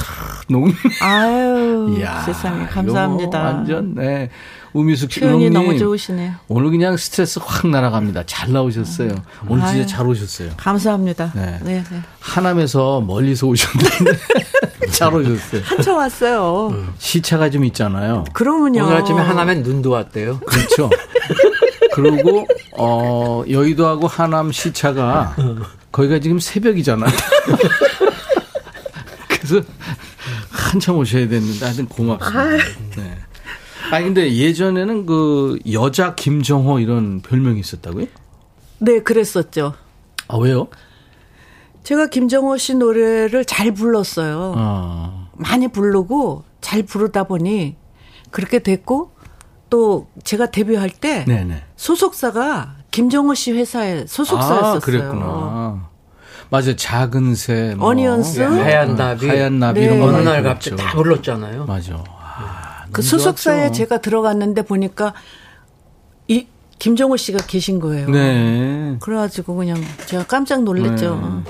녹네. 0.50 0.74
아유, 1.02 1.96
이야, 1.98 2.22
세상에. 2.24 2.66
감사합니다. 2.68 3.40
뭐 3.40 3.48
완전, 3.48 3.96
네. 3.96 4.30
우미숙 4.74 5.12
씨, 5.14 5.22
표현이 5.22 5.48
은옥님. 5.48 5.68
너무 5.70 5.80
좋으시네요. 5.80 6.34
오늘 6.50 6.70
그냥 6.72 6.98
스트레스 6.98 7.40
확 7.42 7.68
날아갑니다. 7.68 8.24
잘 8.26 8.52
나오셨어요. 8.52 9.10
오늘 9.48 9.64
진짜 9.68 9.80
아유. 9.80 9.86
잘 9.88 10.06
오셨어요. 10.08 10.50
감사합니다. 10.58 11.32
네. 11.34 11.60
네. 11.64 11.84
네. 11.90 12.02
하남에서 12.20 13.00
멀리서 13.00 13.48
오셨는데, 13.48 14.18
잘 14.92 15.14
오셨어요. 15.16 15.62
한참 15.64 15.96
왔어요. 15.96 16.74
시차가 16.98 17.50
좀 17.50 17.64
있잖아요. 17.66 18.26
그러면요. 18.34 18.84
오늘 18.84 18.98
아침에 18.98 19.22
하나면 19.22 19.64
눈도 19.64 19.92
왔대요. 19.92 20.40
그렇죠. 20.46 20.90
그리고 21.96 22.46
어 22.78 23.44
여의도하고 23.50 24.08
하남 24.08 24.52
시차가 24.52 25.34
거기가 25.94 26.20
지금 26.20 26.40
새벽이잖아요. 26.40 27.10
그래서 29.30 29.66
한참 30.50 30.98
오셔야 30.98 31.30
됐는데 31.30 31.64
하여튼 31.64 31.86
고맙습니다. 31.88 32.50
네. 32.98 33.18
아니 33.92 34.06
근데 34.06 34.36
예전에는 34.36 35.06
그 35.06 35.58
여자 35.72 36.16
김정호 36.16 36.80
이런 36.80 37.22
별명이 37.22 37.62
있었다고요? 37.62 38.08
네, 38.80 39.00
그랬었죠. 39.00 39.74
아 40.28 40.38
왜요? 40.38 40.68
제가 41.84 42.08
김정호 42.08 42.58
씨 42.58 42.76
노래를 42.76 43.46
잘 43.46 43.74
불렀어요. 43.74 44.54
아 44.58 45.30
많이 45.34 45.70
부르고 45.70 46.44
잘 46.60 46.84
부르다 46.84 47.24
보니 47.24 47.78
그렇게 48.32 48.60
됐고 48.60 49.12
또 49.70 50.08
제가 50.24 50.52
데뷔할 50.52 50.90
때 50.90 51.24
네네. 51.26 51.64
소속사가 51.76 52.76
김정호 52.92 53.34
씨 53.34 53.52
회사에 53.52 54.06
소속사였었어요. 54.08 54.76
아 54.76 54.80
그랬구나. 54.80 55.90
맞아요. 56.50 56.76
작은 56.76 57.36
새, 57.36 57.74
뭐, 57.76 57.90
어니언스? 57.90 58.40
예, 58.42 58.46
하얀 58.46 58.96
나비. 58.96 59.28
하얀 59.28 59.60
나비 59.60 59.80
네. 59.82 59.86
이런 59.88 60.00
거 60.00 60.08
어느 60.08 60.18
날. 60.18 60.44
갑자기 60.44 60.76
다 60.78 60.92
불렀잖아요. 60.94 61.66
맞아. 61.66 61.96
아, 61.96 62.86
그 62.92 63.02
소속사에 63.02 63.62
좋았죠. 63.68 63.74
제가 63.74 63.98
들어갔는데 64.00 64.62
보니까 64.62 65.14
이 66.28 66.48
김정호 66.78 67.18
씨가 67.18 67.40
계신 67.48 67.80
거예요. 67.80 68.10
네. 68.10 68.96
그래가지고 69.00 69.56
그냥 69.56 69.82
제가 70.06 70.26
깜짝 70.26 70.64
놀랐죠. 70.64 71.44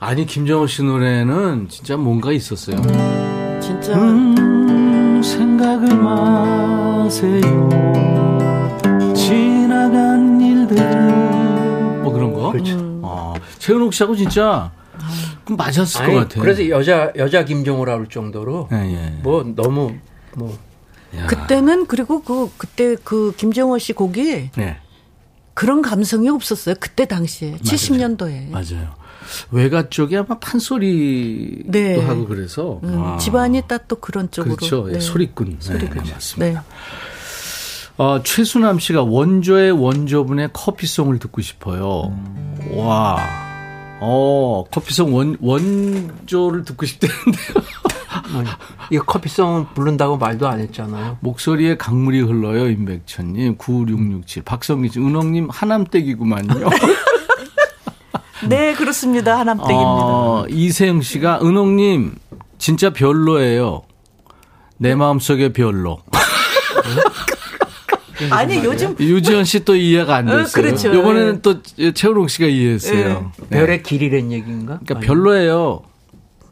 아니 0.00 0.26
김정호 0.26 0.66
씨 0.66 0.82
노래는 0.82 1.68
진짜 1.70 1.96
뭔가 1.96 2.32
있었어요. 2.32 2.76
진짜 3.60 3.94
음, 3.94 5.22
생각을 5.22 5.96
마세요. 5.96 7.68
일들 10.70 12.02
뭐 12.02 12.12
그런 12.12 12.32
거. 12.32 12.52
그렇죠. 12.52 12.76
어, 13.02 13.34
최은옥 13.58 13.92
씨하고 13.94 14.16
진짜 14.16 14.70
그럼 15.44 15.56
맞았을 15.56 16.02
아니, 16.02 16.14
것 16.14 16.20
같아요. 16.20 16.42
그래서 16.42 16.68
여자 16.68 17.12
여자 17.16 17.44
김종호라 17.44 17.92
할 17.94 18.06
정도로 18.08 18.68
예, 18.72 18.76
예. 18.76 19.20
뭐 19.22 19.42
너무 19.56 19.94
뭐 20.36 20.56
야, 21.16 21.26
그때는 21.26 21.86
그리고 21.86 22.22
그 22.22 22.50
그때 22.56 22.96
그 23.02 23.32
김정호 23.36 23.78
씨 23.78 23.92
곡이 23.92 24.50
네, 24.56 24.76
그런 25.54 25.82
감성이 25.82 26.28
없었어요. 26.28 26.74
그때 26.80 27.06
당시에 27.06 27.56
70년도에. 27.58 28.50
맞아요. 28.50 28.94
외가 29.50 29.88
쪽에 29.88 30.18
아마 30.18 30.38
판소리도 30.38 31.70
네. 31.72 31.98
하고 31.98 32.26
그래서 32.26 32.80
음, 32.84 33.02
아, 33.02 33.16
집안이 33.16 33.62
딱 33.66 33.88
또 33.88 33.96
그런 33.96 34.30
쪽으로. 34.30 34.56
그렇죠. 34.56 34.88
예, 34.88 34.94
네. 34.94 35.00
소리꾼. 35.00 35.56
소리꾼. 35.60 36.02
네, 36.04 36.12
맞습니다. 36.12 36.64
네. 37.96 38.02
어, 38.02 38.22
최수남 38.22 38.78
씨가 38.78 39.02
원조의 39.02 39.70
원조분의 39.72 40.50
커피송을 40.52 41.18
듣고 41.20 41.42
싶어요. 41.42 42.16
와. 42.72 43.18
어, 44.00 44.64
커피송 44.70 45.14
원, 45.14 45.36
원조를 45.40 46.64
듣고 46.64 46.86
싶다는데요. 46.86 47.64
아니, 48.36 48.48
이 48.90 48.98
커피송 48.98 49.68
부른다고 49.74 50.16
말도 50.16 50.48
안 50.48 50.60
했잖아요. 50.60 51.18
목소리에 51.20 51.76
강물이 51.76 52.20
흘러요, 52.20 52.68
임백천님. 52.68 53.56
9667. 53.58 54.42
박성기 54.42 54.88
씨, 54.90 54.98
은홍님, 54.98 55.48
하남댁이구만요. 55.50 56.70
네, 58.48 58.74
그렇습니다. 58.74 59.38
하남댁입니다. 59.38 59.80
어, 59.80 60.46
이세영 60.48 61.02
씨가, 61.02 61.40
은홍님, 61.42 62.16
진짜 62.58 62.90
별로예요. 62.90 63.82
내 64.78 64.94
마음속에 64.94 65.52
별로. 65.52 66.02
아니, 68.30 68.62
요즘 68.64 68.96
유지현 68.98 69.44
씨 69.44 69.64
또 69.64 69.74
이해가 69.76 70.16
안 70.16 70.28
어, 70.28 70.36
됐어요. 70.38 70.62
그렇죠. 70.62 70.92
이번에는 70.94 71.42
또 71.42 71.62
최우롱 71.94 72.28
씨가 72.28 72.46
이해했어요. 72.46 73.32
네. 73.48 73.58
별의 73.60 73.82
길이란 73.82 74.30
얘기인가? 74.32 74.78
그러니까 74.84 74.96
아니, 74.98 75.06
별로예요. 75.06 75.82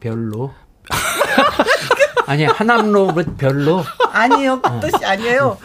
별로. 0.00 0.52
아니 2.26 2.44
하남로 2.44 3.12
뭐 3.12 3.22
별로. 3.36 3.84
아니에요. 4.12 4.60
그 4.60 4.80
뜻이 4.80 5.04
아니에요. 5.04 5.58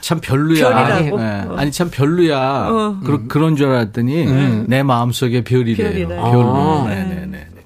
참 0.00 0.20
별로야. 0.20 0.68
아니, 0.76 1.10
네. 1.10 1.44
아니, 1.56 1.72
참 1.72 1.90
별로야. 1.90 2.98
그런 3.28 3.56
줄 3.56 3.68
알았더니 3.68 4.64
내 4.66 4.82
마음속에 4.82 5.42
별이래요. 5.44 5.88
별이래. 5.90 6.06
별로. 6.08 6.54
아. 6.54 6.88
네네네. 6.88 7.17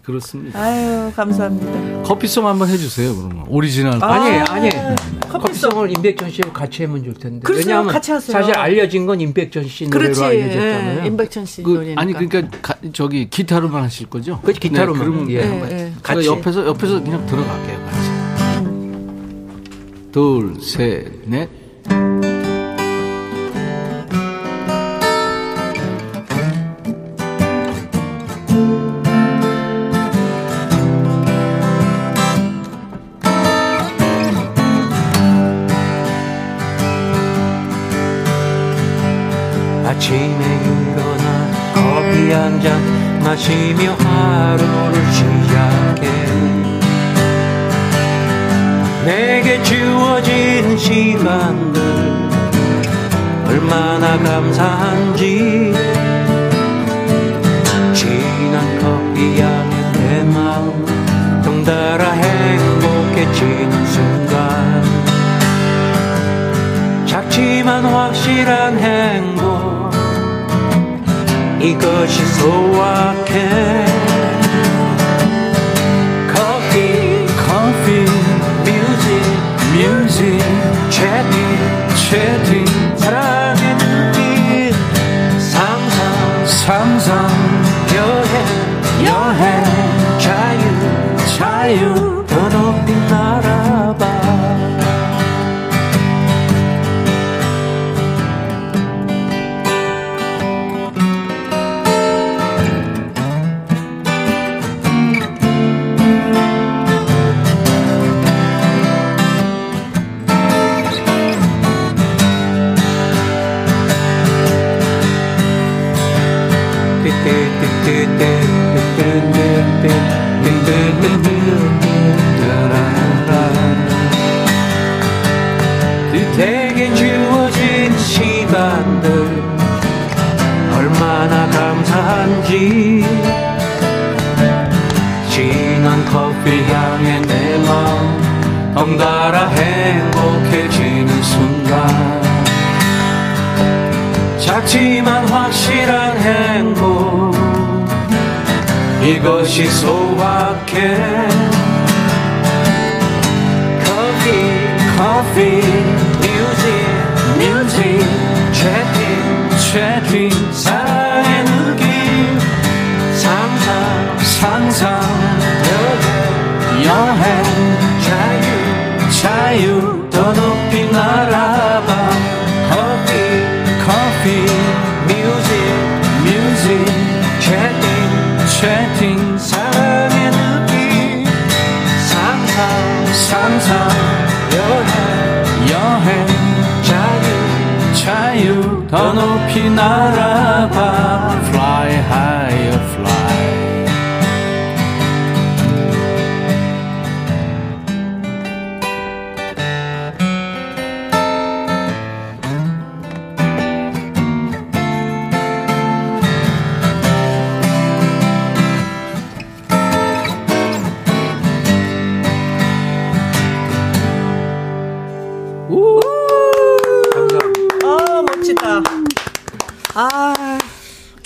그렇습니다. 0.03 0.59
아유, 0.61 1.13
감사합니다. 1.15 2.03
커피송 2.03 2.47
한번 2.49 2.69
해주세요. 2.69 3.15
그러면 3.15 3.45
오리지널. 3.49 4.03
아니 4.03 4.39
아, 4.41 4.45
아니 4.49 4.69
커피송을 5.29 5.91
임백천 5.97 6.31
씨랑 6.31 6.53
같이 6.53 6.83
하면 6.85 7.05
좋을 7.05 7.15
텐데. 7.15 7.41
그래서 7.45 7.61
왜냐하면 7.69 7.93
같이 7.93 8.11
하세요. 8.11 8.33
사실 8.37 8.53
알려진 8.55 9.07
건 9.07 9.21
임백천 9.21 9.69
씨 9.69 9.85
노래로 9.85 10.13
그렇지. 10.15 10.25
알려졌잖아요. 10.25 11.03
예, 11.03 11.07
임백천 11.07 11.47
씨 11.47 11.63
그, 11.63 11.71
노래니까. 11.71 12.01
아니 12.03 12.13
그러니까 12.15 12.59
가- 12.61 12.75
저기 12.93 13.31
기타로만 13.31 13.85
하실 13.85 14.09
거죠? 14.11 14.41
그렇지, 14.41 14.59
기타로만. 14.61 14.99
네, 14.99 15.05
그러면 15.05 15.31
예. 15.31 15.35
예, 15.37 15.63
예. 15.65 15.69
제가 15.79 16.01
같이. 16.03 16.27
옆에서 16.27 16.67
옆에서 16.67 17.03
그냥 17.03 17.25
들어갈게요. 17.27 17.79
같이. 17.87 18.13
둘, 20.11 20.61
셋, 20.61 21.13
넷. 21.27 21.49
아침에 40.03 40.19
일어나 40.19 41.73
커피 41.73 42.33
한 42.33 42.61
잔 42.61 43.21
마시며 43.23 43.95
하루를 43.95 45.13
시작해. 45.13 46.11
내게 49.05 49.63
주어진 49.63 50.77
시간들 50.77 51.81
얼마나 53.47 54.19
감사한지. 54.19 55.73
진한 57.95 58.79
커피 58.81 59.41
향에 59.41 59.93
내 59.93 60.25
마음 60.25 60.85
덩달아 61.45 62.11
행복해지는 62.11 63.87
순간. 63.87 64.83
작지만 67.07 67.85
확실한 67.85 68.79
행복 68.81 69.72
이것이 71.63 72.27
소확해. 72.27 73.87
커피 76.35 77.27
커피 77.37 78.05
뮤직 78.65 79.07
뮤직. 79.73 80.39
채팅 80.91 81.35
채팅 81.95 82.97
사랑의 82.97 83.79
느낌 83.79 84.73
상상 85.39 86.47
상상 86.47 87.29
여행 87.95 88.35
여행. 89.07 89.65
자유 90.19 90.63
자유 91.37 92.12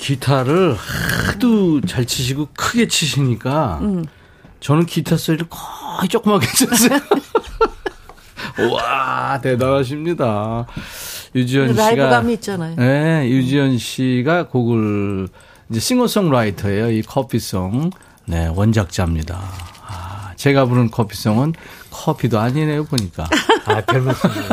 기타를 0.07 0.77
하도 1.27 1.81
잘 1.81 2.05
치시고 2.05 2.51
크게 2.57 2.87
치시니까 2.87 3.81
저는 4.61 4.87
기타 4.87 5.17
소리를 5.17 5.47
거의 5.51 6.09
조그맣게 6.09 6.47
쳤어요. 6.47 7.01
와 8.73 9.41
대단하십니다. 9.41 10.67
유지연 11.35 11.71
씨가 11.71 11.83
라이브감이 11.83 12.35
있잖아요. 12.35 12.77
네, 12.77 13.29
유지연 13.29 13.79
씨가 13.79 14.47
곡을 14.47 15.27
이제 15.71 15.81
싱어송라이터예요. 15.81 16.93
이 16.93 17.03
커피송 17.03 17.91
네 18.27 18.47
원작자입니다. 18.47 19.43
아, 19.89 20.33
제가 20.37 20.67
부른 20.67 20.93
커피송은 20.93 21.53
커피도 21.91 22.39
아니네요 22.39 22.85
보니까. 22.85 23.25
아, 23.65 23.81
별 23.81 24.03
말씀이에요. 24.03 24.49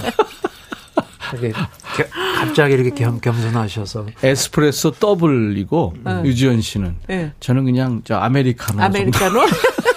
갑자기 2.45 2.73
이렇게 2.73 2.89
겸, 2.91 3.19
겸손하셔서. 3.21 4.05
에스프레소 4.21 4.91
더블이고 4.91 5.93
유지연 6.25 6.61
씨는 6.61 6.95
네. 7.07 7.31
저는 7.39 7.65
그냥 7.65 8.01
저 8.03 8.15
아메리카노. 8.17 8.81
아메리카노? 8.81 9.39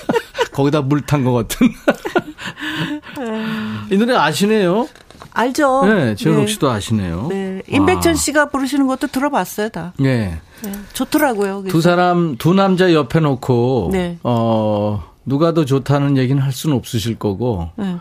거기다 0.53 0.83
물 0.83 1.03
탄 1.03 1.25
것 1.25 1.33
같은. 1.33 1.69
이 3.91 3.97
노래 3.97 4.15
아시네요? 4.15 4.89
알죠? 5.33 5.85
네, 5.85 6.15
재훈옥 6.15 6.47
네. 6.47 6.53
씨도 6.53 6.71
아시네요. 6.71 7.27
네. 7.29 7.63
임백천 7.69 8.15
씨가 8.15 8.49
부르시는 8.49 8.87
것도 8.87 9.09
들어봤어요, 9.09 9.69
다. 9.69 9.93
네. 9.99 10.41
네. 10.63 10.73
좋더라고요. 10.95 11.65
두 11.69 11.83
사람, 11.83 12.37
두 12.39 12.55
남자 12.55 12.91
옆에 12.95 13.21
놓고, 13.21 13.91
네. 13.93 14.19
어, 14.23 15.05
누가 15.27 15.53
더 15.53 15.67
좋다는 15.67 16.17
얘기는 16.17 16.41
할 16.41 16.53
수는 16.53 16.75
없으실 16.77 17.19
거고, 17.19 17.69
네. 17.77 17.97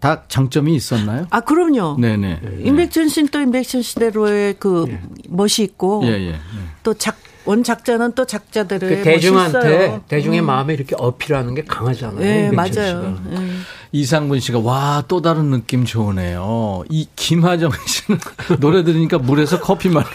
다 0.00 0.22
장점이 0.28 0.74
있었나요? 0.74 1.26
아, 1.30 1.40
그럼요. 1.40 1.96
네네. 1.98 2.40
임백천 2.64 3.08
씨는 3.08 3.28
또 3.30 3.40
임백천 3.40 3.82
씨대로의 3.82 4.56
그 4.58 4.86
멋이 5.28 5.50
있고, 5.60 6.02
예, 6.04 6.08
예. 6.10 6.28
예. 6.32 6.38
또 6.82 6.94
작, 6.94 7.16
원작자는 7.46 8.12
또 8.14 8.24
작자들의 8.26 8.98
그 8.98 9.02
대중한테, 9.02 9.58
멋있어요. 9.58 10.02
대중의 10.08 10.42
마음에 10.42 10.74
이렇게 10.74 10.94
어필하는 10.98 11.54
게 11.54 11.62
강하잖아요. 11.64 12.18
네, 12.20 12.50
맞아요. 12.50 12.70
씨가. 12.74 13.16
예. 13.32 13.48
이상분 13.92 14.40
씨가, 14.40 14.58
와, 14.58 15.02
또 15.08 15.22
다른 15.22 15.50
느낌 15.50 15.84
좋으네요. 15.84 16.82
이 16.90 17.08
김하정 17.16 17.70
씨는 17.86 18.20
노래 18.60 18.84
들으니까 18.84 19.18
물에서 19.18 19.60
커피 19.60 19.88
말라. 19.88 20.06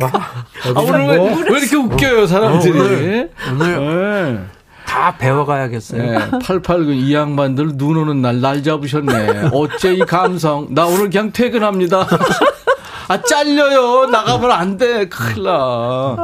아, 0.00 0.80
오늘 0.80 1.06
왜, 1.06 1.16
왜 1.50 1.58
이렇게 1.60 1.76
웃겨요, 1.76 2.26
사람들이? 2.26 2.78
어, 2.78 2.82
오늘- 2.84 3.28
오늘 3.50 4.34
네. 4.34 4.57
다 4.88 5.14
배워가야겠어요. 5.18 6.02
네, 6.02 6.18
889, 6.40 6.92
이 6.92 7.14
양반들 7.14 7.76
눈 7.76 7.96
오는 7.98 8.22
날 8.22 8.40
날 8.40 8.62
잡으셨네. 8.62 9.50
어째 9.52 9.94
이 9.94 9.98
감성. 10.00 10.66
나 10.70 10.86
오늘 10.86 11.10
그냥 11.10 11.30
퇴근합니다. 11.32 12.06
아, 13.08 13.22
잘려요. 13.22 14.06
나가면 14.06 14.50
안 14.50 14.76
돼. 14.78 15.08
큰일 15.08 15.42
나. 15.44 16.16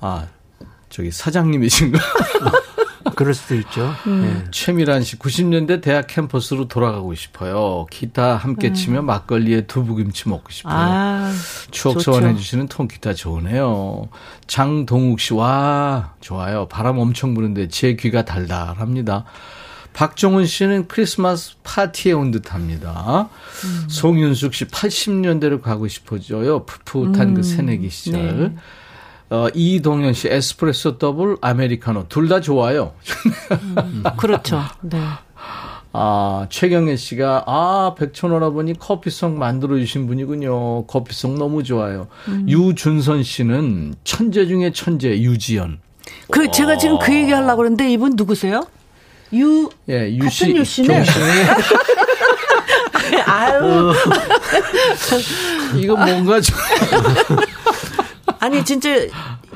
아, 0.00 0.24
저기 0.88 1.10
사장님이신가? 1.10 1.98
그럴 3.14 3.34
수도 3.34 3.54
있죠. 3.56 3.92
음. 4.06 4.22
네. 4.22 4.50
최미란 4.50 5.02
씨, 5.02 5.18
90년대 5.18 5.80
대학 5.82 6.06
캠퍼스로 6.06 6.68
돌아가고 6.68 7.14
싶어요. 7.14 7.86
기타 7.90 8.36
함께 8.36 8.72
치며 8.72 9.02
막걸리에 9.02 9.62
두부김치 9.66 10.28
먹고 10.28 10.50
싶어요. 10.50 10.72
음. 10.74 10.78
아, 10.78 11.32
추억 11.70 11.94
좋죠. 11.94 12.12
소환해 12.12 12.36
주시는 12.36 12.68
통기타 12.68 13.14
좋으네요. 13.14 14.08
장동욱 14.46 15.20
씨, 15.20 15.34
와, 15.34 16.14
좋아요. 16.20 16.66
바람 16.68 16.98
엄청 16.98 17.34
부는데 17.34 17.68
제 17.68 17.94
귀가 17.94 18.24
달달합니다. 18.24 19.24
박정훈 19.92 20.46
씨는 20.46 20.86
크리스마스 20.86 21.54
파티에 21.64 22.12
온 22.12 22.30
듯 22.30 22.54
합니다. 22.54 23.28
음. 23.64 23.86
송윤숙 23.88 24.54
씨, 24.54 24.64
80년대로 24.66 25.60
가고 25.60 25.88
싶어져요. 25.88 26.64
풋풋한 26.64 27.34
그 27.34 27.42
새내기 27.42 27.90
시절. 27.90 28.38
네. 28.38 28.54
어, 29.30 29.46
이동현 29.54 30.12
씨, 30.12 30.28
에스프레소 30.28 30.98
더블 30.98 31.36
아메리카노. 31.40 32.06
둘 32.08 32.28
다 32.28 32.40
좋아요. 32.40 32.92
그렇죠. 34.16 34.60
네. 34.82 35.00
아, 35.92 36.46
최경애 36.50 36.96
씨가, 36.96 37.44
아, 37.46 37.94
백천 37.98 38.38
오라버니 38.38 38.78
커피송 38.78 39.38
만들어주신 39.38 40.06
분이군요. 40.06 40.86
커피송 40.86 41.38
너무 41.38 41.62
좋아요. 41.64 42.08
음. 42.28 42.46
유준선 42.48 43.22
씨는 43.24 43.94
천재 44.04 44.46
중에 44.46 44.72
천재, 44.72 45.10
유지연. 45.10 45.78
그 46.30 46.50
제가 46.50 46.76
지금 46.78 46.98
그 46.98 47.12
얘기 47.14 47.32
하려고 47.32 47.58
그러는데 47.58 47.90
이분 47.90 48.12
누구세요? 48.16 48.64
유 49.32 49.68
예, 49.88 50.10
같은 50.18 50.24
유씨. 50.24 50.56
유씨네. 50.56 51.04
종씨네. 51.04 51.46
아유. 53.26 53.92
이거 55.76 55.94
뭔가 55.96 56.40
좀. 56.40 56.56
아니 58.40 58.64
진짜 58.64 58.90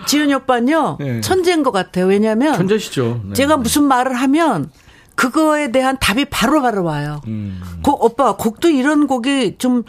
지은이 0.06 0.34
오빠는요. 0.34 0.98
네. 1.00 1.20
천재인 1.20 1.62
것 1.62 1.72
같아요. 1.72 2.06
왜냐면 2.06 2.54
천재시죠. 2.54 3.22
네. 3.24 3.34
제가 3.34 3.56
무슨 3.56 3.84
말을 3.84 4.14
하면 4.14 4.70
그거에 5.14 5.72
대한 5.72 5.98
답이 5.98 6.26
바로바로 6.26 6.84
와요. 6.84 7.20
음. 7.26 7.60
곡 7.82 8.04
오빠 8.04 8.36
곡도 8.36 8.70
이런 8.70 9.06
곡이 9.06 9.56
좀 9.58 9.84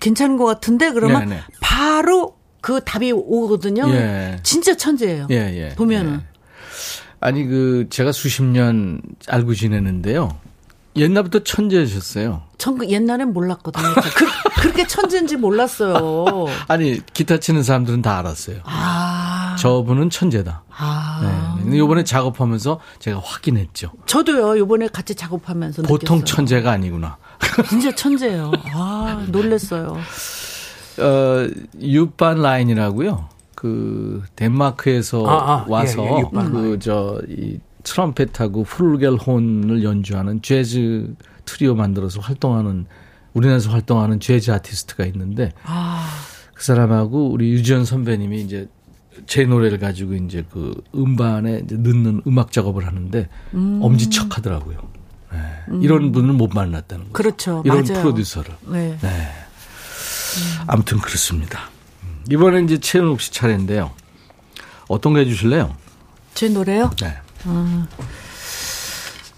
괜찮은 0.00 0.36
것 0.36 0.44
같은데 0.44 0.92
그러면 0.92 1.28
네네. 1.28 1.40
바로 1.60 2.36
그 2.60 2.80
답이 2.84 3.12
오거든요. 3.12 3.88
예. 3.90 4.38
진짜 4.42 4.76
천재예요. 4.76 5.28
예, 5.30 5.36
예. 5.36 5.74
보면은 5.76 6.14
예. 6.14 6.36
아니, 7.20 7.46
그, 7.46 7.86
제가 7.90 8.12
수십 8.12 8.42
년 8.42 9.00
알고 9.28 9.54
지내는데요. 9.54 10.38
옛날부터 10.96 11.40
천재셨어요. 11.40 12.42
전그 12.58 12.88
옛날엔 12.88 13.32
몰랐거든요. 13.32 13.84
그, 13.94 14.60
그렇게 14.62 14.86
천재인지 14.86 15.36
몰랐어요. 15.36 16.46
아니, 16.68 17.00
기타 17.12 17.38
치는 17.38 17.62
사람들은 17.62 18.02
다 18.02 18.18
알았어요. 18.18 18.58
아, 18.64 19.56
저분은 19.58 20.10
천재다. 20.10 20.62
아. 20.70 21.60
네. 21.64 21.76
이번에 21.78 22.04
작업하면서 22.04 22.80
제가 22.98 23.20
확인했죠. 23.22 23.92
저도요. 24.06 24.56
이번에 24.56 24.88
같이 24.88 25.14
작업하면서 25.14 25.82
보통 25.82 26.18
느꼈어요. 26.18 26.24
천재가 26.24 26.70
아니구나. 26.70 27.16
진짜 27.68 27.94
천재예요. 27.94 28.52
아, 28.72 29.24
놀랬어요. 29.28 29.96
어, 30.98 31.48
유반 31.80 32.40
라인이라고요. 32.42 33.28
그 33.54 34.22
덴마크에서 34.36 35.26
아, 35.26 35.32
아, 35.52 35.64
와서 35.68 36.04
예, 36.04 36.10
예, 36.16 36.20
유반 36.20 36.52
그저 36.52 37.20
이 37.28 37.58
트럼펫하고 37.86 38.64
플루겔혼을 38.64 39.84
연주하는 39.84 40.42
재즈 40.42 41.14
트리오 41.44 41.74
만들어서 41.76 42.20
활동하는 42.20 42.86
우리나라에서 43.32 43.70
활동하는 43.70 44.18
재즈 44.18 44.50
아티스트가 44.50 45.06
있는데 45.06 45.52
아, 45.62 46.04
그 46.52 46.64
사람하고 46.64 47.30
우리 47.30 47.50
유지연 47.50 47.84
선배님이 47.84 48.42
이제 48.42 48.68
제 49.26 49.44
노래를 49.44 49.78
가지고 49.78 50.14
이제 50.14 50.44
그 50.50 50.74
음반에 50.94 51.62
이제 51.64 51.76
넣는 51.76 52.22
음악 52.26 52.50
작업을 52.50 52.86
하는데 52.86 53.28
엄지척 53.54 54.36
하더라고요. 54.36 54.78
네. 55.32 55.38
이런 55.80 56.12
분을 56.12 56.34
못 56.34 56.50
만났다는 56.52 57.04
거죠. 57.04 57.12
그렇죠. 57.12 57.62
이런 57.64 57.84
맞아요. 57.84 58.02
프로듀서를. 58.02 58.54
네. 58.66 58.98
네. 59.00 59.28
아무튼 60.66 60.98
그렇습니다. 60.98 61.70
음, 62.02 62.24
이번엔 62.30 62.64
이제 62.64 62.78
최은옥 62.78 63.20
씨 63.20 63.32
차례인데요. 63.32 63.92
어떤 64.88 65.12
거 65.12 65.20
해주실래요? 65.20 65.74
제 66.34 66.48
노래요? 66.48 66.90
네. 67.00 67.16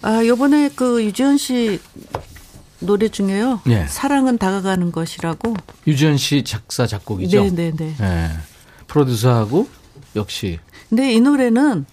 아, 0.02 0.24
요번에 0.24 0.70
그 0.74 1.04
유지현 1.04 1.38
씨 1.38 1.80
노래 2.80 3.08
중에요. 3.08 3.60
예. 3.68 3.86
사랑은 3.88 4.38
다가가는 4.38 4.92
것이라고. 4.92 5.54
유지연 5.86 6.16
씨 6.16 6.44
작사 6.44 6.86
작곡이죠. 6.86 7.42
네, 7.44 7.50
네, 7.50 7.72
네. 7.76 7.94
네. 7.98 8.30
프로듀서하고 8.86 9.68
역시 10.16 10.58
근데 10.88 11.12
이 11.12 11.20
노래는 11.20 11.84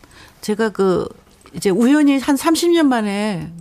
제가 0.42 0.70
그 0.70 1.08
이제 1.54 1.70
우연히 1.70 2.18
한 2.20 2.36
30년 2.36 2.86
만에 2.86 3.52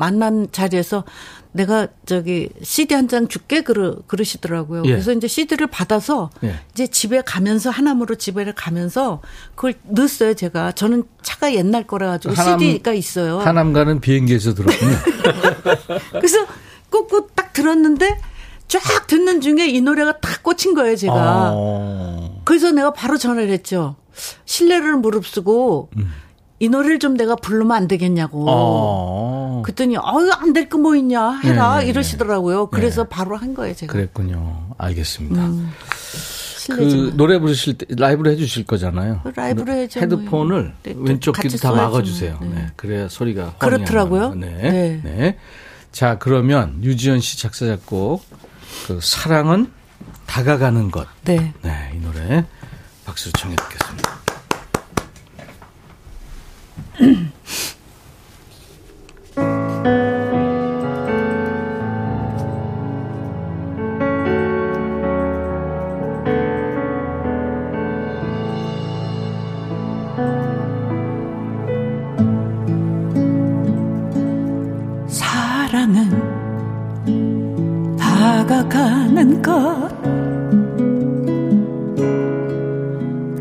만난 0.00 0.48
자리에서 0.50 1.04
내가 1.52 1.88
저기 2.06 2.48
CD 2.62 2.94
한 2.94 3.06
장 3.08 3.28
줄게 3.28 3.60
그러 3.62 3.96
그러시더라고요. 4.06 4.82
예. 4.86 4.90
그래서 4.92 5.12
이제 5.12 5.26
CD를 5.28 5.66
받아서 5.66 6.30
예. 6.44 6.54
이제 6.72 6.86
집에 6.86 7.20
가면서 7.22 7.70
하남으로 7.70 8.14
집에 8.14 8.50
가면서 8.52 9.20
그걸 9.54 9.74
넣었어요. 9.84 10.34
제가 10.34 10.72
저는 10.72 11.04
차가 11.22 11.52
옛날 11.54 11.86
거라 11.86 12.06
가지고 12.08 12.34
하남- 12.34 12.58
CD가 12.60 12.92
있어요. 12.94 13.40
하남 13.40 13.72
가는 13.72 14.00
비행기에서 14.00 14.54
들었군요. 14.54 14.96
그래서 16.12 16.46
꾹꾹 16.90 17.28
딱 17.34 17.52
들었는데 17.52 18.18
쫙 18.68 19.06
듣는 19.08 19.40
중에 19.40 19.66
이 19.68 19.80
노래가 19.80 20.18
딱 20.20 20.42
꽂힌 20.42 20.74
거예요. 20.74 20.96
제가. 20.96 21.50
어. 21.54 22.40
그래서 22.44 22.70
내가 22.70 22.92
바로 22.92 23.18
전화를 23.18 23.50
했죠. 23.50 23.96
신뢰를 24.44 24.96
무릅쓰고 24.96 25.90
이 26.60 26.68
노래를 26.68 26.98
좀 27.00 27.16
내가 27.16 27.34
부르면 27.36 27.72
안 27.72 27.88
되겠냐고. 27.88 28.46
어. 28.48 29.39
그랬더니 29.62 29.96
어유 29.96 30.30
안 30.38 30.52
될 30.52 30.68
거 30.68 30.78
뭐 30.78 30.94
있냐 30.96 31.38
해라 31.40 31.78
네, 31.78 31.84
네, 31.84 31.90
이러시더라고요. 31.90 32.66
그래서 32.68 33.02
네. 33.04 33.08
바로 33.10 33.36
한 33.36 33.54
거예요 33.54 33.74
제가. 33.74 33.92
그랬군요. 33.92 34.68
알겠습니다. 34.78 35.46
음, 35.46 35.70
그. 36.68 37.12
노래 37.16 37.38
부르실 37.38 37.78
때 37.78 37.86
라이브로 37.90 38.30
해주실 38.30 38.64
거잖아요. 38.64 39.22
라이브로 39.34 39.72
해야죠, 39.72 40.00
헤드폰을 40.00 40.62
뭐. 40.62 40.72
네, 40.82 40.94
왼쪽 40.96 41.32
귀도 41.40 41.56
다 41.58 41.72
막아주세요. 41.72 42.36
뭐. 42.40 42.48
네. 42.48 42.54
네. 42.54 42.66
그래야 42.76 43.08
소리가 43.08 43.54
그렇더라고요. 43.58 44.34
네. 44.34 44.46
네. 44.50 45.00
네. 45.02 45.38
자 45.92 46.18
그러면 46.18 46.78
유지연 46.84 47.20
씨 47.20 47.38
작사 47.38 47.66
작곡 47.66 48.24
그 48.86 49.00
사랑은 49.02 49.72
다가가는 50.26 50.90
것. 50.92 51.06
네. 51.24 51.52
네, 51.62 51.90
이 51.94 51.98
노래 51.98 52.44
박수로 53.04 53.32
청해 53.32 53.56
듣겠습니다. 53.56 54.20
것. 79.42 79.88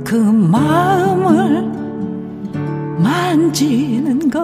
그 0.03 0.15
마음을 0.15 1.71
만지는 2.99 4.29
것. 4.29 4.39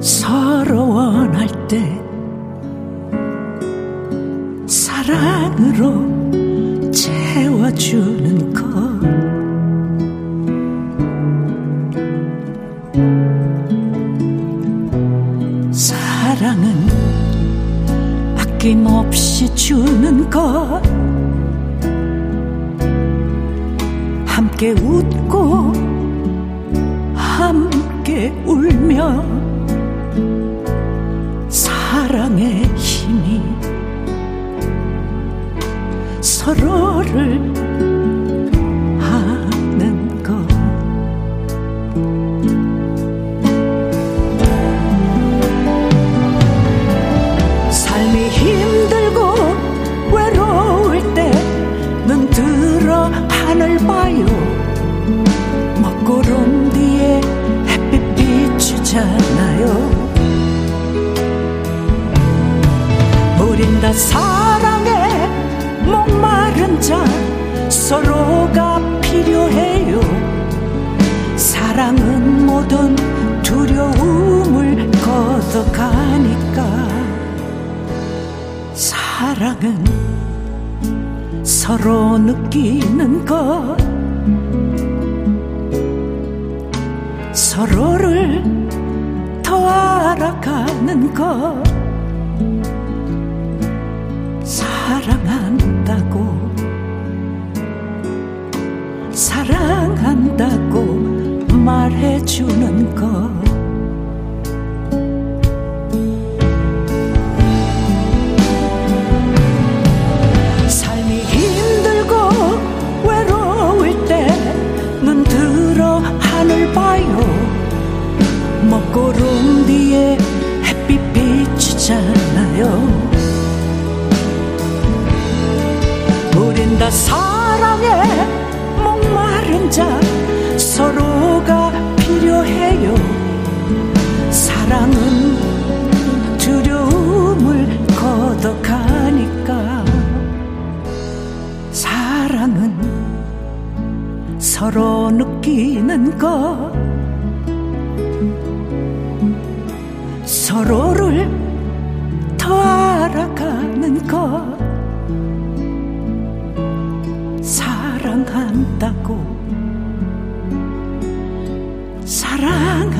서로 0.00 0.88
원할 0.88 1.46
때 1.68 2.00
사랑으로 4.66 6.10
채워주 6.90 8.21
아낌없이 18.62 19.52
주는 19.56 20.30
것. 20.30 20.80
함께 24.24 24.70
웃고 24.70 25.72
함께 27.12 28.32
울며 28.46 29.24
사랑의 31.48 32.62
힘이 32.76 33.42
서로를 36.20 37.71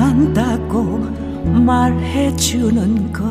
사랑한다고 0.03 0.99
말해주는 1.65 3.13
것. 3.13 3.23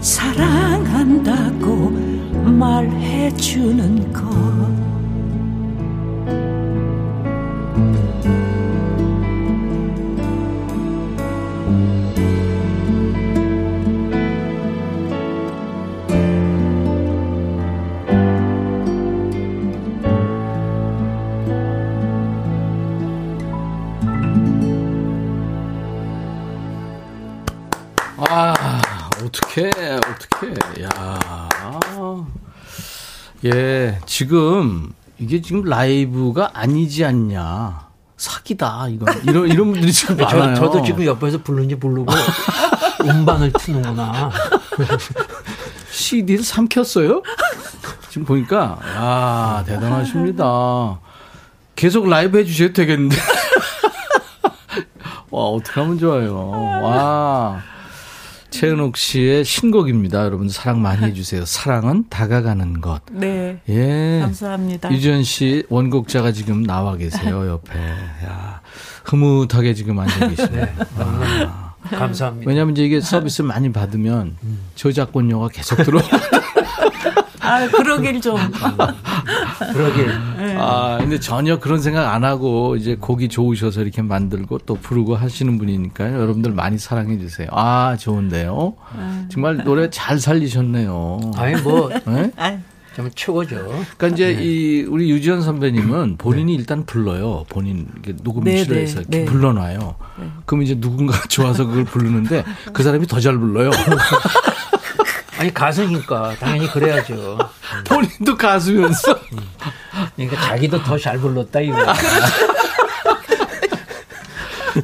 사랑한다고 0.00 1.90
말해주는 2.50 4.12
것 4.14 4.91
어떡해. 30.42 30.84
야 30.84 31.48
예, 33.44 33.98
지금, 34.06 34.92
이게 35.18 35.40
지금 35.40 35.62
라이브가 35.62 36.50
아니지 36.54 37.04
않냐. 37.04 37.88
사기다, 38.16 38.86
이거. 38.88 39.06
이런, 39.24 39.48
이런 39.48 39.72
분들이 39.72 39.92
지금 39.92 40.16
많아요. 40.16 40.54
저, 40.54 40.70
도 40.70 40.82
지금 40.82 41.04
옆에서 41.04 41.38
부르는지 41.42 41.74
모르고 41.74 42.12
음반을 43.04 43.52
트는구나. 43.52 44.30
CD를 45.90 46.44
삼켰어요? 46.44 47.22
지금 48.10 48.24
보니까, 48.24 48.78
야 48.94 49.64
대단하십니다. 49.66 51.00
계속 51.74 52.08
라이브 52.08 52.38
해주셔도 52.38 52.74
되겠는데. 52.74 53.16
와, 55.30 55.44
어떻게 55.46 55.80
하면 55.80 55.98
좋아요. 55.98 56.50
와. 56.50 57.60
최은옥 58.52 58.96
씨의 58.96 59.44
신곡입니다. 59.44 60.24
여러분 60.24 60.48
사랑 60.48 60.80
많이 60.82 61.04
해주세요. 61.06 61.44
사랑은 61.46 62.04
다가가는 62.08 62.80
것. 62.80 63.00
네. 63.10 63.60
예. 63.68 64.20
감사합니다. 64.22 64.92
유지연 64.92 65.24
씨 65.24 65.64
원곡자가 65.68 66.32
지금 66.32 66.62
나와 66.62 66.96
계세요 66.96 67.48
옆에. 67.48 67.78
야 68.24 68.60
흐뭇하게 69.04 69.74
지금 69.74 69.98
앉아 69.98 70.28
계시네. 70.28 70.74
아. 70.98 71.72
감사합니다. 71.90 72.48
왜냐하면 72.48 72.74
이제 72.74 72.84
이게 72.84 73.00
서비스 73.00 73.42
많이 73.42 73.72
받으면 73.72 74.36
저작권료가 74.76 75.48
계속 75.48 75.82
들어. 75.82 76.00
아, 77.42 77.68
그러길 77.68 78.20
좀. 78.20 78.36
그러길. 79.72 80.10
아, 80.58 80.96
근데 81.00 81.18
전혀 81.18 81.58
그런 81.58 81.80
생각 81.80 82.12
안 82.14 82.24
하고 82.24 82.76
이제 82.76 82.96
곡이 82.98 83.28
좋으셔서 83.28 83.82
이렇게 83.82 84.02
만들고 84.02 84.58
또 84.58 84.74
부르고 84.74 85.16
하시는 85.16 85.58
분이니까요. 85.58 86.14
여러분들 86.20 86.52
많이 86.52 86.78
사랑해 86.78 87.18
주세요. 87.18 87.48
아, 87.52 87.96
좋은데요. 87.98 88.74
정말 89.30 89.58
노래 89.64 89.90
잘 89.90 90.18
살리셨네요. 90.18 91.32
아니 91.36 91.60
뭐 91.62 91.90
네? 92.06 92.30
아, 92.36 92.58
좀 92.94 93.10
최고죠. 93.14 93.56
그러니까 93.96 94.08
이제 94.08 94.32
이 94.32 94.82
우리 94.82 95.10
유지연 95.10 95.40
선배님은 95.42 96.16
본인이 96.18 96.54
일단 96.54 96.84
불러요. 96.84 97.44
본인 97.48 97.88
이렇게 97.94 98.14
녹음실에서 98.22 98.68
네, 98.68 98.84
네, 98.84 98.90
이렇게 99.00 99.18
네. 99.18 99.24
불러놔요. 99.24 99.94
그럼 100.44 100.62
이제 100.62 100.78
누군가 100.78 101.14
좋아서 101.28 101.66
그걸 101.66 101.84
부르는데 101.84 102.44
그 102.72 102.82
사람이 102.82 103.06
더 103.06 103.18
잘 103.18 103.38
불러요. 103.38 103.70
아니 105.42 105.52
가수니까 105.52 106.36
당연히 106.38 106.70
그래야죠. 106.70 107.36
본인도 107.88 108.36
가수면서. 108.36 109.18
그러니까 110.14 110.40
자기도 110.40 110.80
더 110.84 110.96
잘 110.96 111.18
불렀다 111.18 111.58
이거. 111.60 111.78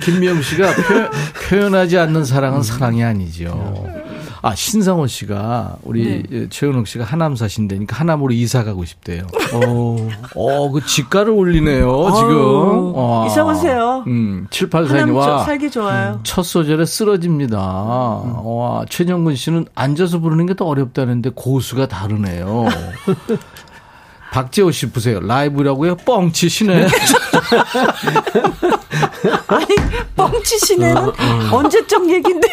김미영 0.03 0.43
씨가 0.43 0.75
표, 0.75 1.09
현하지 1.57 1.97
않는 1.99 2.25
사랑은 2.25 2.65
사랑이 2.65 3.05
아니죠. 3.05 3.87
아, 4.43 4.55
신성호 4.55 5.07
씨가 5.07 5.77
우리 5.83 6.49
최은옥 6.51 6.87
씨가 6.87 7.05
하남 7.05 7.35
사신다니까 7.37 7.97
하남으로 7.97 8.33
이사 8.33 8.63
가고 8.65 8.85
싶대요. 8.85 9.27
어, 9.55 10.09
어, 10.37 10.71
그 10.71 10.85
집가를 10.85 11.31
올리네요, 11.33 12.11
지금. 12.17 12.95
와. 12.95 13.27
이사 13.27 13.45
오세요. 13.45 14.05
음, 14.07 14.47
하남 14.49 14.49
784님, 14.51 15.07
저- 15.09 15.15
와. 15.15 15.45
살기 15.45 15.71
좋아요. 15.71 16.21
첫 16.23 16.43
소절에 16.45 16.85
쓰러집니다. 16.85 17.59
와, 17.59 18.85
최정근 18.89 19.35
씨는 19.35 19.67
앉아서 19.75 20.19
부르는 20.21 20.47
게 20.47 20.55
더 20.59 20.65
어렵다는데 20.67 21.31
고수가 21.37 21.87
다르네요. 21.89 22.67
박재호 24.33 24.71
씨 24.73 24.91
보세요. 24.91 25.21
라이브라고요? 25.21 25.97
뻥치시네. 25.99 26.87
아니, 29.49 29.67
뻥치시네는 30.17 31.13
언제적 31.53 32.09
얘긴데. 32.11 32.49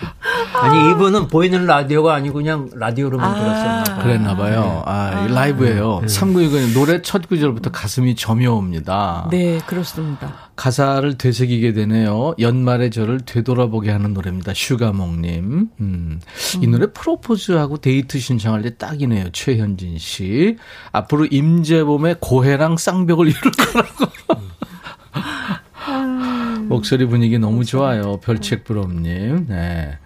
아니 0.60 0.90
이분은 0.90 1.28
보이는 1.28 1.66
라디오가 1.66 2.14
아니고 2.14 2.34
그냥 2.34 2.68
라디오로만 2.74 3.30
아. 3.30 3.34
들었었나 3.34 3.84
봐. 3.84 4.02
그랬나 4.02 4.36
봐요. 4.36 4.82
아, 4.86 5.26
이 5.26 5.32
라이브예요. 5.32 6.02
3929님 6.04 6.74
노래 6.74 7.02
첫 7.02 7.28
구절부터 7.28 7.70
가슴이 7.70 8.14
저며옵니다. 8.16 9.28
네, 9.30 9.60
그렇습니다. 9.66 10.32
가사를 10.56 11.16
되새기게 11.16 11.72
되네요. 11.72 12.34
연말에 12.38 12.90
저를 12.90 13.20
되돌아보게 13.20 13.90
하는 13.90 14.12
노래입니다. 14.12 14.52
슈가몽님. 14.54 15.68
음. 15.80 16.20
이 16.60 16.66
노래 16.66 16.86
프로포즈하고 16.92 17.78
데이트 17.78 18.18
신청할 18.18 18.62
때 18.62 18.76
딱이네요. 18.76 19.30
최현진 19.32 19.98
씨. 19.98 20.56
앞으로 20.92 21.26
임재범의 21.26 22.16
고해랑 22.20 22.76
쌍벽을 22.76 23.28
이룰 23.28 23.40
거라고. 23.52 24.06
목소리 26.70 27.04
분위기 27.06 27.36
너무 27.36 27.64
좋아요. 27.64 28.18
별책부럽님. 28.18 29.46
네. 29.48 29.98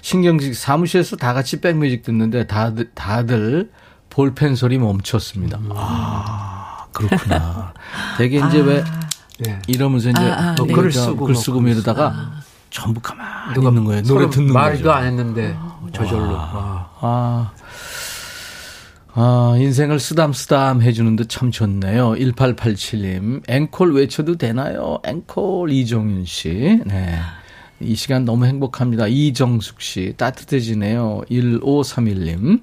신경식 0.00 0.54
사무실에서 0.54 1.16
다 1.16 1.34
같이 1.34 1.60
백뮤직 1.60 2.02
듣는데 2.02 2.46
다들, 2.46 2.90
다들 2.94 3.70
볼펜 4.10 4.54
소리 4.54 4.78
멈췄습니다. 4.78 5.58
아, 5.70 6.86
그렇구나. 6.92 7.74
되게 8.16 8.38
이제 8.46 8.60
왜 8.60 8.84
네. 9.40 9.60
이러면서 9.66 10.10
이제 10.10 10.22
아, 10.22 10.50
아, 10.50 10.54
뭐 10.56 10.66
네. 10.68 10.72
글글 10.72 10.92
쓰고 10.92 11.04
쓰고 11.04 11.26
글뭐 11.26 11.40
쓰고 11.40 11.60
글 11.60 11.72
이러다가 11.72 12.30
전부 12.70 13.00
가만히 13.00 13.54
누가 13.54 13.70
있는 13.70 13.84
거예요. 13.84 14.02
노래 14.02 14.30
듣는 14.30 14.52
말도 14.52 14.78
거죠. 14.78 14.92
안 14.92 15.04
했는데 15.06 15.58
저절로. 15.92 16.32
와. 16.32 16.90
아. 17.00 17.50
아, 19.16 19.54
인생을 19.56 20.00
쓰담쓰담 20.00 20.82
해주는데 20.82 21.24
참 21.28 21.50
좋네요. 21.50 22.14
1887님. 22.14 23.42
앵콜 23.48 23.94
외쳐도 23.94 24.36
되나요? 24.36 24.98
앵콜 25.04 25.70
이종윤 25.70 26.24
씨. 26.24 26.80
네. 26.84 27.18
이 27.80 27.94
시간 27.94 28.24
너무 28.24 28.46
행복합니다. 28.46 29.06
이정숙 29.06 29.80
씨. 29.80 30.14
따뜻해지네요. 30.16 31.22
1531님. 31.30 32.62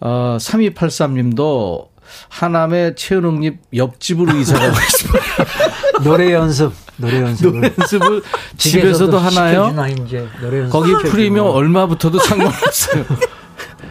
어, 0.00 0.36
3283님도 0.40 1.88
하남의 2.30 2.94
최은옥님 2.96 3.58
옆집으로 3.74 4.34
이사 4.38 4.58
가고 4.58 4.72
있습니다. 4.80 6.02
노래 6.04 6.32
연습, 6.32 6.72
노래 6.96 7.20
연습. 7.20 7.52
노래 7.52 7.70
연습을 7.78 8.22
집에서도 8.56 9.18
하나요? 9.18 9.64
시켜주나, 9.68 10.68
거기. 10.70 10.92
프리미엄 11.10 11.48
얼마부터도 11.48 12.18
상관없어요. 12.20 13.04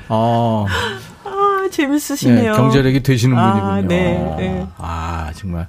어, 0.09 0.65
아, 1.68 1.72
재밌으시네요. 1.72 2.51
네, 2.51 2.57
경제력이 2.57 3.03
되시는 3.03 3.38
아, 3.38 3.76
분이군요. 3.76 3.88
네, 3.88 4.36
네. 4.38 4.68
아, 4.78 5.32
정말. 5.36 5.68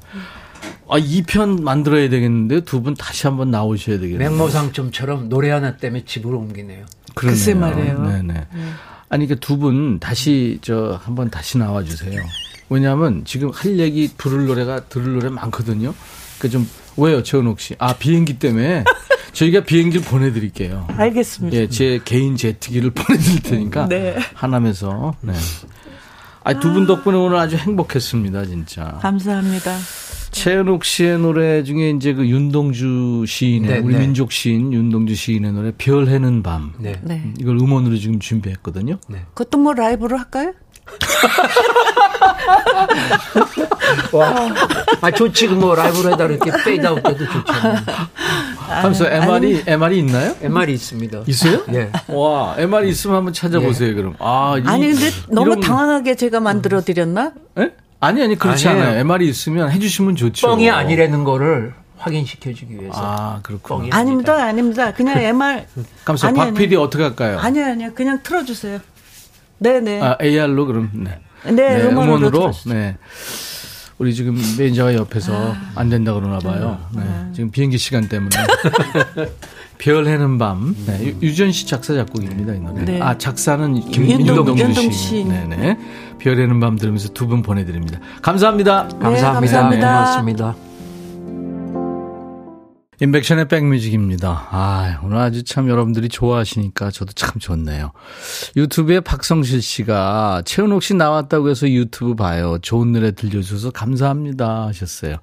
아, 0.89 0.99
2편 0.99 1.63
만들어야 1.63 2.09
되겠는데 2.09 2.61
두 2.61 2.81
분 2.83 2.95
다시 2.95 3.27
한번 3.27 3.51
나오셔야 3.51 3.99
되겠네요. 3.99 4.31
맹모상점처럼 4.31 5.29
노래 5.29 5.51
하나 5.51 5.77
때문에 5.77 6.05
집으로 6.05 6.39
옮기네요. 6.39 6.85
그러네요. 7.15 7.37
글쎄 7.37 7.55
말이에요. 7.55 8.03
네네. 8.03 8.47
아니, 9.11 9.27
그두분 9.27 9.99
다시 10.01 10.59
저 10.63 10.99
한번 11.03 11.31
다시 11.31 11.59
나와 11.59 11.83
주세요. 11.83 12.23
왜냐하면 12.71 13.23
지금 13.25 13.51
할 13.51 13.79
얘기 13.79 14.11
부를 14.19 14.47
노래가 14.47 14.81
들을 14.85 15.15
노래 15.15 15.29
많거든요. 15.31 15.95
그좀 16.39 16.69
왜요, 16.99 17.23
최은옥 17.23 17.59
씨? 17.61 17.75
아 17.79 17.95
비행기 17.97 18.39
때문에 18.39 18.85
저희가 19.33 19.65
비행기를 19.65 20.05
보내드릴게요. 20.05 20.87
알겠습니다. 20.91 21.57
예, 21.57 21.69
제 21.69 21.99
개인 22.05 22.37
제트기를 22.37 22.91
보내드릴 22.95 23.43
테니까 23.43 23.89
네. 23.89 24.17
하남에서. 24.35 25.15
네. 25.23 25.33
아, 26.49 26.59
두 26.59 26.73
분 26.73 26.87
덕분에 26.87 27.15
오늘 27.17 27.37
아주 27.37 27.57
행복했습니다, 27.57 28.47
진짜. 28.47 28.99
감사합니다. 29.03 29.77
최은옥 30.31 30.85
씨의 30.85 31.19
노래 31.19 31.63
중에 31.63 31.91
이제 31.91 32.15
그 32.15 32.27
윤동주 32.27 33.25
시인의 33.27 33.71
네, 33.71 33.79
우리 33.81 33.95
네. 33.95 34.01
민족 34.01 34.33
시인 34.33 34.73
윤동주 34.73 35.15
시인의 35.15 35.53
노래 35.53 35.73
별 35.77 36.09
해는 36.09 36.43
밤. 36.43 36.73
네. 36.79 37.01
네. 37.03 37.33
이걸 37.39 37.57
음원으로 37.59 37.97
지금 37.97 38.19
준비했거든요. 38.19 38.99
그것도 39.35 39.59
뭐 39.59 39.75
라이브로 39.75 40.17
할까요? 40.17 40.53
아, 45.01 45.11
좋지. 45.11 45.49
뭐 45.49 45.75
라이브로 45.75 46.13
하다 46.13 46.25
이렇게 46.25 46.51
페이드아웃 46.65 46.99
해도 47.07 47.25
좋잖아요. 47.27 47.77
하면서 48.59 49.07
MR이 49.11 49.65
MR이 49.67 49.99
있나요? 49.99 50.35
MR이 50.43 50.73
있습니다. 50.75 51.23
있어요? 51.27 51.63
예. 51.73 51.91
와, 52.09 52.55
MR이 52.59 52.89
있으면 52.91 53.17
한번 53.17 53.33
찾아보세요, 53.33 53.95
그럼. 53.95 54.15
아, 54.19 54.57
이- 54.59 54.67
아니 54.69 54.89
근데 54.93 55.11
너무 55.31 55.53
이런- 55.53 55.61
당황하게 55.61 56.15
제가 56.17 56.41
만들어 56.41 56.81
드렸나? 56.83 57.33
예? 57.59 57.73
아니 58.01 58.23
아니 58.23 58.37
그렇지 58.39 58.69
아니에요. 58.69 58.85
않아요. 58.87 58.99
MR이 59.01 59.29
있으면 59.29 59.71
해주시면 59.71 60.17
좋죠. 60.17 60.47
뻥이 60.47 60.71
아니라는 60.71 61.25
거를 61.25 61.75
확인시켜주기 61.97 62.75
위해서. 62.75 62.95
아, 62.97 63.41
그렇군요. 63.43 63.79
뻥이 63.81 63.91
아닙니다, 63.93 64.35
아닙니다. 64.45 64.93
그냥 64.93 65.19
MR. 65.19 65.65
감사. 66.05 66.29
아니, 66.29 66.37
박. 66.39 66.55
PD 66.55 66.77
어떻게 66.77 67.03
할까요? 67.03 67.39
아니요, 67.41 67.65
아니요. 67.65 67.91
그냥 67.95 68.21
틀어주세요. 68.23 68.79
네네. 69.59 70.01
아, 70.03 70.17
AR로 70.23 70.67
그럼 70.67 70.91
네. 70.93 71.19
네, 71.47 71.83
음원으로 71.83 72.31
틀어주세요. 72.31 72.75
네. 72.75 72.97
우리 73.99 74.15
지금 74.15 74.41
매니저가 74.59 74.95
옆에서 74.95 75.55
안 75.75 75.89
된다 75.89 76.13
그러나 76.15 76.39
봐요. 76.39 76.79
네. 76.95 77.03
지금 77.35 77.51
비행기 77.51 77.79
시간 77.79 78.09
때문에. 78.09 78.31
별 79.79 80.07
헤는 80.09 80.39
밤. 80.39 80.75
네. 80.87 81.07
유- 81.07 81.15
유지연 81.29 81.53
씨 81.53 81.67
작사 81.67 81.95
작곡입니다, 81.95 82.53
이 82.55 82.59
노래. 82.61 82.85
네. 82.85 83.01
아, 83.01 83.17
작사는 83.17 83.77
윤동- 83.77 83.91
김윤동 83.91 84.59
윤동 84.59 84.91
씨. 84.91 84.93
씨. 84.93 85.25
네, 85.25 85.45
네. 85.49 85.79
별 86.19 86.39
헤는 86.41 86.59
밤 86.61 86.77
들으면서 86.77 87.09
두 87.11 87.27
분 87.29 87.43
보내 87.43 87.65
드립니다. 87.65 87.99
감사합니다. 88.23 88.89
감사합니다. 89.01 89.33
감사합니다. 89.35 89.89
고맙습니다. 90.05 90.55
임백천의 93.01 93.47
백뮤직입니다. 93.47 94.49
아, 94.51 94.99
오늘 95.05 95.19
아주 95.19 95.45
참 95.45 95.69
여러분들이 95.69 96.09
좋아하시니까 96.09 96.91
저도 96.91 97.13
참 97.13 97.39
좋네요. 97.39 97.93
유튜브에 98.57 99.01
박성실 99.01 99.63
씨가 99.63 100.43
최은옥 100.45 100.83
씨 100.83 100.95
나왔다고 100.95 101.49
해서 101.49 101.71
유튜브 101.71 102.17
봐요. 102.17 102.59
좋은 102.61 102.93
노래 102.93 103.13
들려주셔서 103.13 103.71
감사합니다 103.71 104.67
하셨어요. 104.67 105.17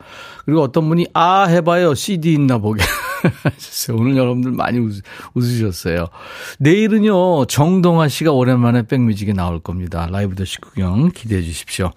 그리고 0.46 0.62
어떤 0.62 0.88
분이 0.88 1.08
아 1.14 1.44
해봐요. 1.46 1.96
CD 1.96 2.34
있나 2.34 2.60
보게 2.60 2.82
하셨어요. 3.44 3.98
오늘 3.98 4.16
여러분들 4.16 4.52
많이 4.52 4.80
웃, 4.80 5.02
웃으셨어요. 5.34 6.08
내일은요 6.60 7.46
정동아 7.46 8.08
씨가 8.08 8.32
오랜만에 8.32 8.84
백뮤직에 8.84 9.34
나올 9.34 9.60
겁니다. 9.60 10.08
라이브 10.10 10.36
더시 10.36 10.62
구경 10.62 11.12
기대해 11.12 11.42
주십시오. 11.42 11.92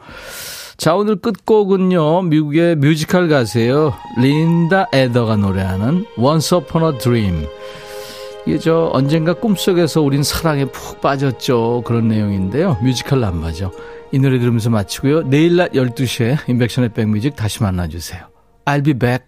자, 0.79 0.95
오늘 0.95 1.17
끝곡은요, 1.17 2.23
미국의 2.23 2.77
뮤지컬 2.77 3.29
가수예요. 3.29 3.95
린다 4.17 4.87
에더가 4.93 5.35
노래하는 5.35 6.07
Once 6.17 6.57
Upon 6.57 6.95
a 6.95 6.99
Dream. 7.01 7.47
이게 8.47 8.59
저 8.59 8.89
언젠가 8.93 9.35
꿈속에서 9.35 10.03
우린 10.03 10.23
사랑에 10.23 10.67
푹 10.67 11.01
빠졌죠. 11.01 11.83
그런 11.85 12.07
내용인데요. 12.07 12.79
뮤지컬 12.81 13.19
남바죠. 13.19 13.73
이 14.13 14.21
노래 14.21 14.39
들으면서 14.39 14.71
마치고요. 14.71 15.25
내일 15.25 15.57
낮 15.57 15.73
12시에 15.73 16.49
인백션의 16.49 16.91
백뮤직 16.91 17.35
다시 17.35 17.61
만나주세요. 17.61 18.29
I'll 18.65 18.85
be 18.85 18.95
back. 18.95 19.25